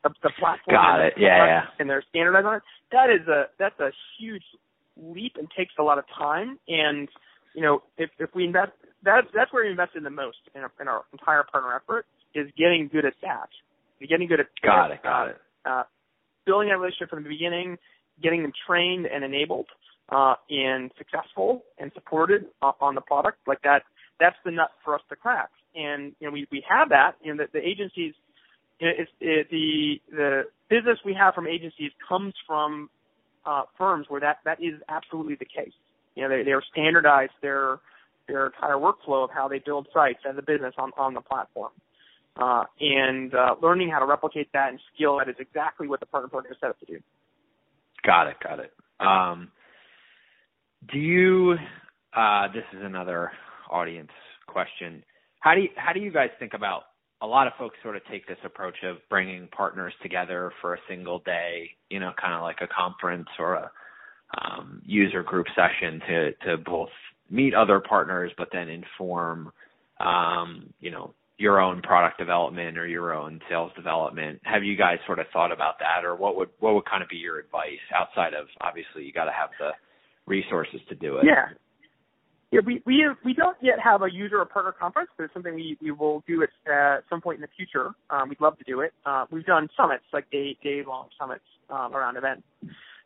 the, 0.02 0.10
the 0.22 0.30
platform. 0.38 0.76
Got 0.76 1.00
and 1.00 1.08
it. 1.08 1.14
Yeah, 1.18 1.46
yeah. 1.46 1.62
And 1.78 1.90
they're 1.90 2.04
standardized 2.08 2.46
on 2.46 2.56
it. 2.56 2.62
That 2.92 3.10
is 3.10 3.26
a 3.28 3.46
that's 3.58 3.78
a 3.80 3.90
huge 4.18 4.44
leap 4.96 5.36
and 5.38 5.48
takes 5.56 5.74
a 5.78 5.82
lot 5.82 5.98
of 5.98 6.04
time. 6.16 6.58
And 6.68 7.08
you 7.54 7.62
know 7.62 7.82
if 7.96 8.10
if 8.18 8.30
we 8.34 8.44
invest 8.44 8.72
that's 9.04 9.26
that's 9.34 9.52
where 9.52 9.64
we 9.64 9.70
invested 9.70 10.04
the 10.04 10.10
most 10.10 10.38
in 10.54 10.62
our, 10.62 10.72
in 10.80 10.88
our 10.88 11.04
entire 11.12 11.44
partner 11.44 11.76
effort 11.76 12.06
is 12.34 12.50
getting 12.56 12.88
good 12.92 13.04
at 13.04 13.14
that. 13.22 13.48
Getting 14.08 14.28
good 14.28 14.40
at 14.40 14.46
got 14.62 14.90
it, 14.90 15.02
got 15.02 15.26
uh, 15.26 15.30
it. 15.30 15.36
Uh, 15.64 15.82
building 16.44 16.68
that 16.68 16.78
relationship 16.78 17.10
from 17.10 17.22
the 17.22 17.28
beginning, 17.28 17.78
getting 18.22 18.42
them 18.42 18.52
trained 18.66 19.06
and 19.06 19.24
enabled, 19.24 19.66
uh, 20.10 20.34
and 20.50 20.90
successful 20.98 21.62
and 21.78 21.90
supported 21.94 22.46
on 22.62 22.94
the 22.94 23.00
product 23.00 23.38
like 23.46 23.62
that. 23.62 23.82
That's 24.20 24.36
the 24.44 24.50
nut 24.50 24.70
for 24.84 24.94
us 24.94 25.00
to 25.08 25.16
crack. 25.16 25.50
And 25.74 26.12
you 26.20 26.26
know, 26.26 26.32
we 26.32 26.46
we 26.50 26.64
have 26.68 26.90
that. 26.90 27.12
You 27.22 27.34
know, 27.34 27.44
the, 27.44 27.58
the 27.58 27.66
agencies, 27.66 28.14
you 28.80 28.88
know, 28.88 28.92
it's, 28.98 29.10
it, 29.20 29.50
the 29.50 30.00
the 30.10 30.42
business 30.68 30.98
we 31.04 31.14
have 31.14 31.34
from 31.34 31.46
agencies 31.46 31.92
comes 32.06 32.34
from 32.46 32.90
uh, 33.46 33.62
firms 33.78 34.06
where 34.08 34.20
that 34.20 34.38
that 34.44 34.58
is 34.62 34.74
absolutely 34.88 35.36
the 35.36 35.46
case. 35.46 35.72
You 36.14 36.22
know, 36.22 36.28
they 36.28 36.42
they 36.42 36.52
are 36.52 36.62
standardized 36.72 37.32
their 37.42 37.80
their 38.28 38.46
entire 38.46 38.76
workflow 38.76 39.24
of 39.24 39.30
how 39.30 39.48
they 39.48 39.58
build 39.58 39.88
sites 39.92 40.20
as 40.28 40.36
a 40.38 40.42
business 40.42 40.74
on 40.78 40.92
on 40.96 41.14
the 41.14 41.20
platform. 41.20 41.72
Uh, 42.36 42.64
and 42.80 43.32
uh, 43.32 43.54
learning 43.62 43.88
how 43.88 44.00
to 44.00 44.06
replicate 44.06 44.48
that 44.52 44.70
and 44.70 44.80
scale 44.92 45.18
that 45.18 45.28
is 45.28 45.36
exactly 45.38 45.86
what 45.86 46.00
the 46.00 46.06
partner 46.06 46.28
program 46.28 46.52
is 46.52 46.58
set 46.60 46.68
up 46.68 46.78
to 46.80 46.86
do. 46.86 46.98
Got 48.04 48.26
it, 48.26 48.36
got 48.42 48.58
it. 48.58 48.72
Um, 48.98 49.52
do 50.92 50.98
you? 50.98 51.54
Uh, 52.14 52.48
this 52.48 52.64
is 52.72 52.80
another 52.82 53.30
audience 53.70 54.10
question. 54.46 55.02
How 55.40 55.54
do 55.54 55.62
you, 55.62 55.68
how 55.76 55.92
do 55.92 56.00
you 56.00 56.12
guys 56.12 56.30
think 56.38 56.54
about? 56.54 56.82
A 57.22 57.26
lot 57.26 57.46
of 57.46 57.52
folks 57.58 57.76
sort 57.82 57.96
of 57.96 58.02
take 58.10 58.26
this 58.26 58.36
approach 58.44 58.76
of 58.82 58.96
bringing 59.08 59.48
partners 59.56 59.94
together 60.02 60.52
for 60.60 60.74
a 60.74 60.78
single 60.88 61.20
day, 61.20 61.70
you 61.88 62.00
know, 62.00 62.12
kind 62.20 62.34
of 62.34 62.42
like 62.42 62.58
a 62.60 62.66
conference 62.66 63.28
or 63.38 63.54
a 63.54 63.70
um, 64.40 64.82
user 64.84 65.22
group 65.22 65.46
session 65.54 66.00
to 66.08 66.32
to 66.46 66.56
both 66.58 66.90
meet 67.30 67.54
other 67.54 67.80
partners, 67.80 68.32
but 68.36 68.48
then 68.52 68.68
inform, 68.68 69.52
um, 70.00 70.72
you 70.80 70.90
know, 70.90 71.14
your 71.36 71.60
own 71.60 71.82
product 71.82 72.18
development 72.18 72.78
or 72.78 72.86
your 72.86 73.12
own 73.12 73.40
sales 73.48 73.72
development. 73.74 74.40
Have 74.44 74.62
you 74.62 74.76
guys 74.76 74.98
sort 75.06 75.18
of 75.18 75.26
thought 75.32 75.52
about 75.52 75.78
that, 75.80 76.04
or 76.04 76.14
what 76.14 76.36
would 76.36 76.50
what 76.60 76.74
would 76.74 76.84
kind 76.84 77.02
of 77.02 77.08
be 77.08 77.16
your 77.16 77.38
advice 77.38 77.82
outside 77.94 78.34
of 78.34 78.46
obviously 78.60 79.04
you 79.04 79.12
got 79.12 79.24
to 79.24 79.32
have 79.32 79.50
the 79.58 79.70
resources 80.26 80.80
to 80.88 80.94
do 80.94 81.18
it? 81.18 81.24
Yeah. 81.26 81.46
Yeah, 82.52 82.60
we 82.64 82.80
we 82.86 83.04
we 83.24 83.34
don't 83.34 83.56
yet 83.60 83.80
have 83.82 84.02
a 84.02 84.12
user 84.12 84.38
or 84.38 84.44
partner 84.44 84.70
conference, 84.70 85.10
but 85.16 85.24
it's 85.24 85.34
something 85.34 85.56
we 85.56 85.76
we 85.82 85.90
will 85.90 86.22
do 86.24 86.44
at 86.44 86.72
uh, 86.72 87.00
some 87.10 87.20
point 87.20 87.38
in 87.38 87.40
the 87.40 87.48
future. 87.56 87.90
Um, 88.10 88.28
we'd 88.28 88.40
love 88.40 88.56
to 88.58 88.64
do 88.64 88.80
it. 88.80 88.92
Uh, 89.04 89.26
we've 89.32 89.44
done 89.44 89.68
summits, 89.76 90.04
like 90.12 90.30
day 90.30 90.56
day 90.62 90.84
long 90.86 91.08
summits 91.18 91.42
um, 91.68 91.96
around 91.96 92.16
events. 92.16 92.44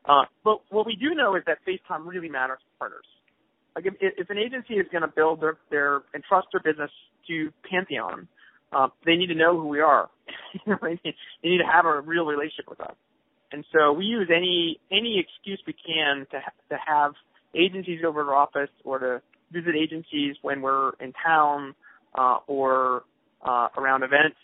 Uh, 0.05 0.25
but 0.45 0.61
what 0.71 0.87
we 0.87 0.97
do 0.97 1.15
know 1.15 1.37
is 1.37 1.43
that 1.47 1.59
face 1.65 1.81
time 1.87 2.07
really 2.07 2.29
matters 2.29 2.59
to 2.61 2.79
partners. 2.79 3.05
Like 3.77 3.87
if, 3.87 3.95
if 4.01 4.31
an 4.31 4.39
agency 4.39 4.75
is 4.75 4.87
going 4.91 5.03
to 5.03 5.09
build 5.09 5.41
their 5.41 5.57
their 5.71 6.03
and 6.15 6.23
trust 6.29 6.49
their 6.53 6.61
business 6.61 6.91
to 7.29 7.53
Pantheon, 7.71 8.27
uh, 8.73 8.89
they 9.05 9.17
need 9.17 9.29
to 9.29 9.35
know 9.35 9.61
who 9.61 9.69
we 9.69 9.81
are. 9.81 10.09
they 10.67 10.99
need 11.45 11.59
to 11.59 11.71
have 11.71 11.85
a 11.85 12.01
real 12.01 12.27
relationship 12.27 12.69
with 12.69 12.81
us. 12.81 12.95
And 13.53 13.65
so 13.73 13.93
we 13.93 14.05
use 14.05 14.29
any 14.35 14.81
any 14.91 15.19
excuse 15.25 15.61
we 15.67 15.75
can 15.75 16.27
to 16.31 16.41
ha- 16.41 16.53
to 16.71 16.77
have 16.87 17.13
agencies 17.55 18.01
over 18.07 18.23
to 18.23 18.29
our 18.29 18.35
office 18.35 18.71
or 18.85 18.99
to 18.99 19.23
visit 19.53 19.75
agencies 19.75 20.37
when 20.43 20.61
we're 20.61 20.93
in 21.01 21.13
town 21.25 21.75
uh, 22.17 22.39
or 22.47 23.05
uh, 23.43 23.69
around 23.77 24.03
events 24.03 24.37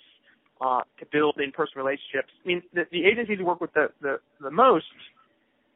uh, 0.61 0.81
to 0.99 1.07
build 1.13 1.35
in-person 1.39 1.75
relationships. 1.77 2.33
I 2.45 2.49
mean, 2.49 2.63
the, 2.73 2.85
the 2.91 3.05
agencies 3.05 3.39
we 3.39 3.45
work 3.45 3.61
with 3.61 3.75
the, 3.75 3.89
the 4.01 4.21
the 4.41 4.51
most, 4.51 4.87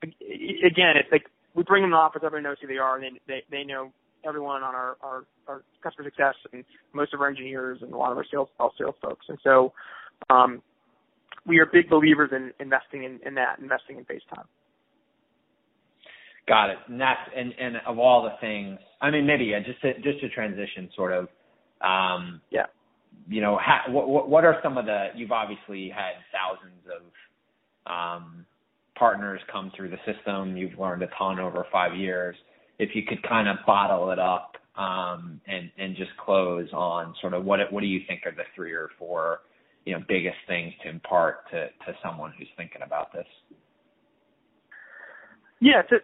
again, 0.03 0.97
it's 0.97 1.11
like 1.11 1.27
we 1.55 1.63
bring 1.65 1.83
them 1.83 1.91
to 1.91 1.95
the 1.95 1.99
office, 1.99 2.23
everyone 2.25 2.45
knows 2.45 2.57
who 2.61 2.69
they 2.69 2.79
are, 2.79 2.97
and 2.97 3.05
they 3.05 3.21
they, 3.27 3.43
they 3.51 3.65
know 3.65 3.93
everyone 4.25 4.63
on 4.63 4.75
our, 4.75 4.97
our 5.03 5.25
our 5.47 5.63
customer 5.83 6.05
success 6.09 6.35
and 6.53 6.65
most 6.93 7.15
of 7.15 7.21
our 7.21 7.29
engineers 7.29 7.79
and 7.83 7.93
a 7.93 7.97
lot 7.97 8.11
of 8.11 8.19
our 8.19 8.25
sales 8.31 8.49
all 8.59 8.73
sales 8.79 8.95
folks. 9.03 9.27
And 9.29 9.39
so, 9.43 9.73
um, 10.31 10.63
we 11.47 11.59
are 11.59 11.67
big 11.67 11.89
believers 11.89 12.31
in 12.33 12.53
investing 12.61 13.05
in, 13.05 13.21
in 13.27 13.35
that, 13.35 13.59
investing 13.61 13.97
in 13.99 14.05
FaceTime. 14.05 14.45
Got 16.47 16.71
it. 16.71 16.79
And 16.89 17.01
that's 17.01 17.21
and 17.37 17.53
and 17.61 17.77
of 17.87 17.99
all 17.99 18.23
the 18.23 18.35
things, 18.41 18.79
I 19.03 19.11
mean, 19.11 19.27
maybe 19.27 19.45
yeah, 19.45 19.61
just 19.61 19.81
to 19.83 19.95
just 20.01 20.21
to 20.21 20.29
transition, 20.31 20.89
sort 20.97 21.13
of. 21.13 21.29
Um, 21.81 22.41
yeah. 22.51 22.67
You 23.29 23.41
know, 23.41 23.59
ha, 23.61 23.91
what 23.91 24.29
what 24.29 24.45
are 24.45 24.59
some 24.63 24.79
of 24.79 24.87
the? 24.87 25.09
You've 25.15 25.33
obviously 25.33 25.91
had 25.91 26.13
thousands 26.33 26.83
of 26.87 27.93
um, 27.93 28.47
partners 28.99 29.41
come 29.51 29.71
through 29.77 29.91
the 29.91 29.99
system. 30.13 30.57
You've 30.57 30.79
learned 30.79 31.03
a 31.03 31.09
ton 31.19 31.39
over 31.39 31.65
five 31.71 31.97
years. 31.97 32.37
If 32.79 32.91
you 32.95 33.03
could 33.07 33.23
kind 33.23 33.49
of 33.49 33.57
bottle 33.67 34.11
it 34.11 34.19
up 34.19 34.57
um, 34.77 35.41
and 35.47 35.71
and 35.79 35.97
just 35.97 36.11
close 36.25 36.69
on 36.73 37.15
sort 37.21 37.35
of 37.35 37.45
what 37.45 37.61
what 37.73 37.81
do 37.81 37.87
you 37.87 38.01
think 38.07 38.23
are 38.27 38.33
the 38.33 38.45
three 38.55 38.73
or 38.73 38.91
four 38.99 39.41
you 39.85 39.95
know 39.95 40.05
biggest 40.09 40.37
things 40.47 40.73
to 40.83 40.89
impart 40.89 41.51
to 41.51 41.67
to 41.87 41.99
someone 42.03 42.33
who's 42.39 42.49
thinking 42.57 42.83
about 42.85 43.13
this? 43.13 43.27
Yeah, 45.61 45.83
to 45.83 45.99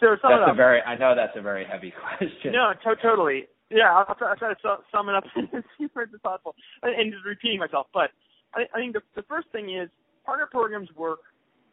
so 0.00 0.16
sum 0.22 0.30
that's 0.30 0.42
it 0.42 0.48
up. 0.50 0.54
a 0.54 0.54
very. 0.54 0.82
I 0.82 0.96
know 0.96 1.14
that's 1.14 1.36
a 1.36 1.42
very 1.42 1.64
heavy 1.64 1.92
question. 2.18 2.52
No, 2.52 2.72
to- 2.84 3.02
totally. 3.02 3.46
Yeah, 3.70 3.90
I'll, 3.90 4.06
I'll, 4.08 4.36
try, 4.36 4.52
to 4.52 4.76
sum 4.92 5.08
it 5.08 5.14
up 5.16 5.24
as 5.56 5.64
super 5.78 6.02
as 6.02 6.08
possible, 6.22 6.54
and, 6.82 6.94
and 6.94 7.12
just 7.12 7.24
repeating 7.24 7.58
myself. 7.58 7.86
But 7.92 8.10
I, 8.54 8.64
I 8.74 8.78
think 8.78 8.92
the, 8.92 9.00
the 9.16 9.22
first 9.22 9.48
thing 9.50 9.74
is 9.74 9.88
partner 10.24 10.46
programs 10.46 10.88
work 10.96 11.20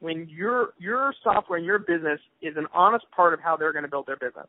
when 0.02 0.28
your 0.28 0.74
your 0.78 1.14
software 1.24 1.58
and 1.58 1.66
your 1.66 1.80
business 1.80 2.20
is 2.42 2.58
an 2.58 2.66
honest 2.74 3.06
part 3.16 3.34
of 3.34 3.40
how 3.40 3.56
they're 3.56 3.72
going 3.72 3.86
to 3.86 3.90
build 3.90 4.08
their 4.08 4.18
business. 4.18 4.48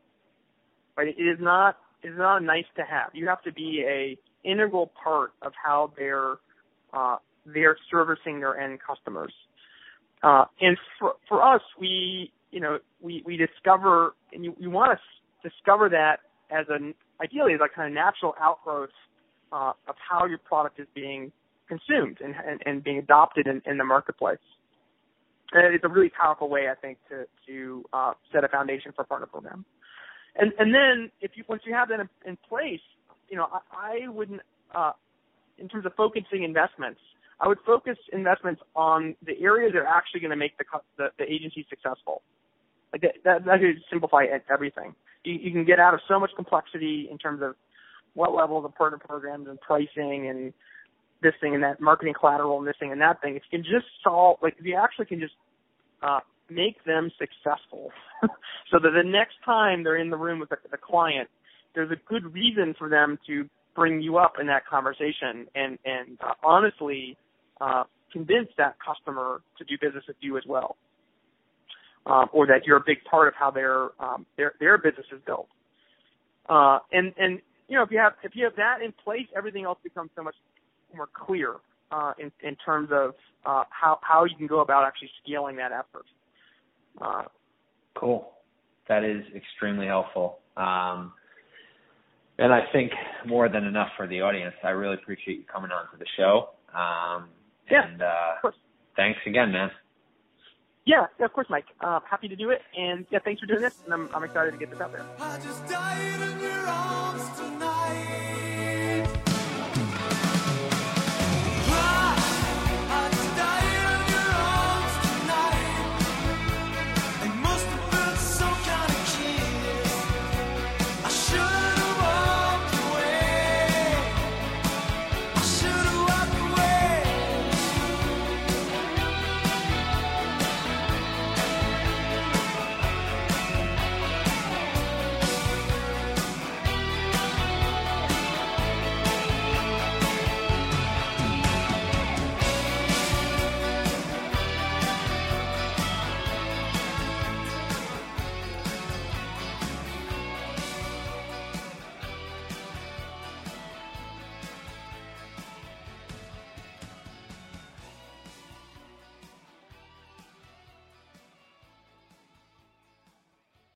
Right? 0.97 1.07
It 1.07 1.21
is 1.21 1.37
not 1.39 1.77
it 2.03 2.09
is 2.09 2.17
not 2.17 2.43
nice 2.43 2.65
to 2.75 2.83
have. 2.83 3.11
You 3.13 3.27
have 3.27 3.41
to 3.43 3.53
be 3.53 3.85
a 3.87 4.17
integral 4.43 4.91
part 5.01 5.31
of 5.41 5.53
how 5.61 5.93
they're 5.97 6.35
uh, 6.93 7.17
they're 7.45 7.77
servicing 7.89 8.39
their 8.39 8.59
end 8.59 8.79
customers. 8.85 9.33
Uh, 10.23 10.45
and 10.59 10.77
for 10.99 11.13
for 11.29 11.41
us, 11.43 11.61
we 11.79 12.31
you 12.51 12.59
know 12.59 12.79
we 12.99 13.23
we 13.25 13.37
discover 13.37 14.15
and 14.33 14.43
you, 14.43 14.55
you 14.59 14.69
want 14.69 14.97
to 14.97 15.49
discover 15.49 15.87
that 15.89 16.17
as 16.49 16.65
an 16.69 16.95
ideally 17.21 17.53
as 17.53 17.59
a 17.63 17.73
kind 17.73 17.87
of 17.87 17.93
natural 17.93 18.33
outgrowth 18.41 18.89
uh, 19.51 19.73
of 19.87 19.95
how 20.09 20.25
your 20.25 20.39
product 20.39 20.79
is 20.79 20.87
being 20.95 21.31
consumed 21.67 22.17
and 22.23 22.33
and, 22.45 22.61
and 22.65 22.83
being 22.83 22.97
adopted 22.97 23.45
in, 23.45 23.61
in 23.67 23.77
the 23.77 23.83
marketplace. 23.83 24.39
And 25.53 25.73
it's 25.75 25.83
a 25.83 25.89
really 25.89 26.09
powerful 26.09 26.49
way, 26.49 26.67
I 26.69 26.75
think, 26.75 26.97
to 27.09 27.25
to 27.47 27.85
uh, 27.93 28.13
set 28.31 28.43
a 28.43 28.47
foundation 28.47 28.91
for 28.95 29.03
a 29.03 29.05
partner 29.05 29.27
program. 29.27 29.65
And 30.35 30.51
and 30.57 30.73
then 30.73 31.11
if 31.21 31.31
you 31.35 31.43
once 31.47 31.61
you 31.65 31.73
have 31.73 31.89
that 31.89 31.99
in, 31.99 32.09
in 32.25 32.37
place, 32.49 32.81
you 33.29 33.37
know 33.37 33.47
I, 33.51 34.03
I 34.05 34.07
wouldn't 34.07 34.41
uh, 34.73 34.91
in 35.57 35.67
terms 35.69 35.85
of 35.85 35.93
focusing 35.95 36.43
investments, 36.43 36.99
I 37.39 37.47
would 37.47 37.59
focus 37.65 37.97
investments 38.11 38.61
on 38.75 39.15
the 39.25 39.39
areas 39.41 39.73
that 39.73 39.79
are 39.79 39.87
actually 39.87 40.21
going 40.21 40.31
to 40.31 40.37
make 40.37 40.57
the, 40.57 40.65
the 40.97 41.07
the 41.17 41.31
agency 41.31 41.65
successful. 41.69 42.23
Like 42.91 43.01
that 43.01 43.15
that, 43.23 43.45
that 43.45 43.59
could 43.59 43.83
simplify 43.91 44.25
everything. 44.49 44.95
You, 45.23 45.33
you 45.33 45.51
can 45.51 45.65
get 45.65 45.79
out 45.79 45.93
of 45.93 46.01
so 46.07 46.19
much 46.19 46.31
complexity 46.35 47.07
in 47.09 47.17
terms 47.17 47.41
of 47.41 47.55
what 48.13 48.33
level 48.33 48.63
of 48.63 48.75
partner 48.75 48.99
programs 48.99 49.47
and 49.47 49.59
pricing 49.59 50.27
and 50.27 50.53
this 51.23 51.33
thing 51.41 51.55
and 51.55 51.63
that 51.63 51.81
marketing 51.81 52.13
collateral 52.19 52.59
and 52.59 52.67
this 52.67 52.75
thing 52.79 52.91
and 52.91 53.01
that 53.01 53.21
thing. 53.21 53.35
If 53.35 53.43
you 53.49 53.59
can 53.59 53.63
just 53.63 53.87
solve, 54.03 54.37
like 54.41 54.55
if 54.59 54.65
you 54.65 54.77
actually 54.81 55.05
can 55.05 55.19
just 55.19 55.33
uh, 56.01 56.19
make 56.49 56.83
them 56.85 57.11
successful, 57.17 57.91
so 58.71 58.79
that 58.79 58.91
the 58.95 59.03
next 59.03 59.35
time 59.45 59.83
they're 59.83 59.97
in 59.97 60.09
the 60.09 60.17
room 60.17 60.39
with 60.39 60.49
the, 60.49 60.57
the 60.69 60.77
client, 60.77 61.29
there's 61.73 61.91
a 61.91 61.97
good 62.07 62.33
reason 62.33 62.75
for 62.77 62.89
them 62.89 63.17
to 63.27 63.49
bring 63.75 64.01
you 64.01 64.17
up 64.17 64.33
in 64.39 64.47
that 64.47 64.65
conversation 64.67 65.47
and 65.55 65.79
and 65.85 66.17
uh, 66.21 66.33
honestly 66.43 67.17
uh, 67.59 67.83
convince 68.11 68.49
that 68.57 68.75
customer 68.85 69.41
to 69.57 69.63
do 69.65 69.75
business 69.81 70.03
with 70.07 70.17
you 70.21 70.37
as 70.37 70.43
well, 70.47 70.77
um, 72.05 72.27
or 72.31 72.45
that 72.45 72.61
you're 72.65 72.77
a 72.77 72.83
big 72.85 72.97
part 73.09 73.27
of 73.27 73.33
how 73.37 73.49
their 73.49 73.89
um, 73.99 74.25
their 74.37 74.53
their 74.59 74.77
business 74.77 75.07
is 75.11 75.19
built. 75.25 75.47
Uh, 76.47 76.79
and 76.91 77.13
and 77.17 77.41
you 77.67 77.77
know 77.77 77.83
if 77.83 77.91
you 77.91 77.97
have 77.97 78.13
if 78.23 78.33
you 78.35 78.43
have 78.43 78.55
that 78.55 78.81
in 78.83 78.93
place, 79.03 79.27
everything 79.35 79.65
else 79.65 79.79
becomes 79.83 80.11
so 80.15 80.23
much 80.23 80.35
more 80.95 81.09
clear 81.13 81.55
uh, 81.91 82.13
in 82.17 82.31
in 82.41 82.55
terms 82.57 82.89
of 82.91 83.13
uh, 83.45 83.63
how 83.69 83.99
how 84.01 84.25
you 84.25 84.35
can 84.35 84.47
go 84.47 84.61
about 84.61 84.85
actually 84.85 85.11
scaling 85.23 85.55
that 85.57 85.71
effort. 85.71 86.05
Uh, 87.01 87.23
cool. 87.95 88.31
That 88.87 89.03
is 89.03 89.23
extremely 89.35 89.87
helpful. 89.87 90.39
Um, 90.57 91.13
and 92.37 92.53
I 92.53 92.61
think 92.71 92.91
more 93.25 93.47
than 93.49 93.63
enough 93.63 93.89
for 93.95 94.07
the 94.07 94.21
audience. 94.21 94.55
I 94.63 94.69
really 94.69 94.95
appreciate 94.95 95.37
you 95.37 95.43
coming 95.45 95.71
on 95.71 95.89
to 95.91 95.97
the 95.97 96.05
show. 96.17 96.49
Um, 96.73 97.29
yeah, 97.69 97.87
and 97.87 98.01
uh, 98.01 98.51
thanks 98.95 99.19
again, 99.25 99.51
man. 99.51 99.69
Yeah, 100.85 101.05
yeah, 101.19 101.25
of 101.25 101.33
course, 101.33 101.47
Mike. 101.49 101.65
Uh, 101.79 101.99
happy 102.09 102.27
to 102.27 102.35
do 102.35 102.49
it, 102.49 102.61
and 102.77 103.05
yeah, 103.09 103.19
thanks 103.23 103.39
for 103.39 103.45
doing 103.45 103.61
this, 103.61 103.75
and 103.85 103.93
I'm, 103.93 104.09
I'm 104.13 104.23
excited 104.23 104.51
to 104.51 104.57
get 104.57 104.69
this 104.69 104.81
out 104.81 104.91
there. 104.91 105.05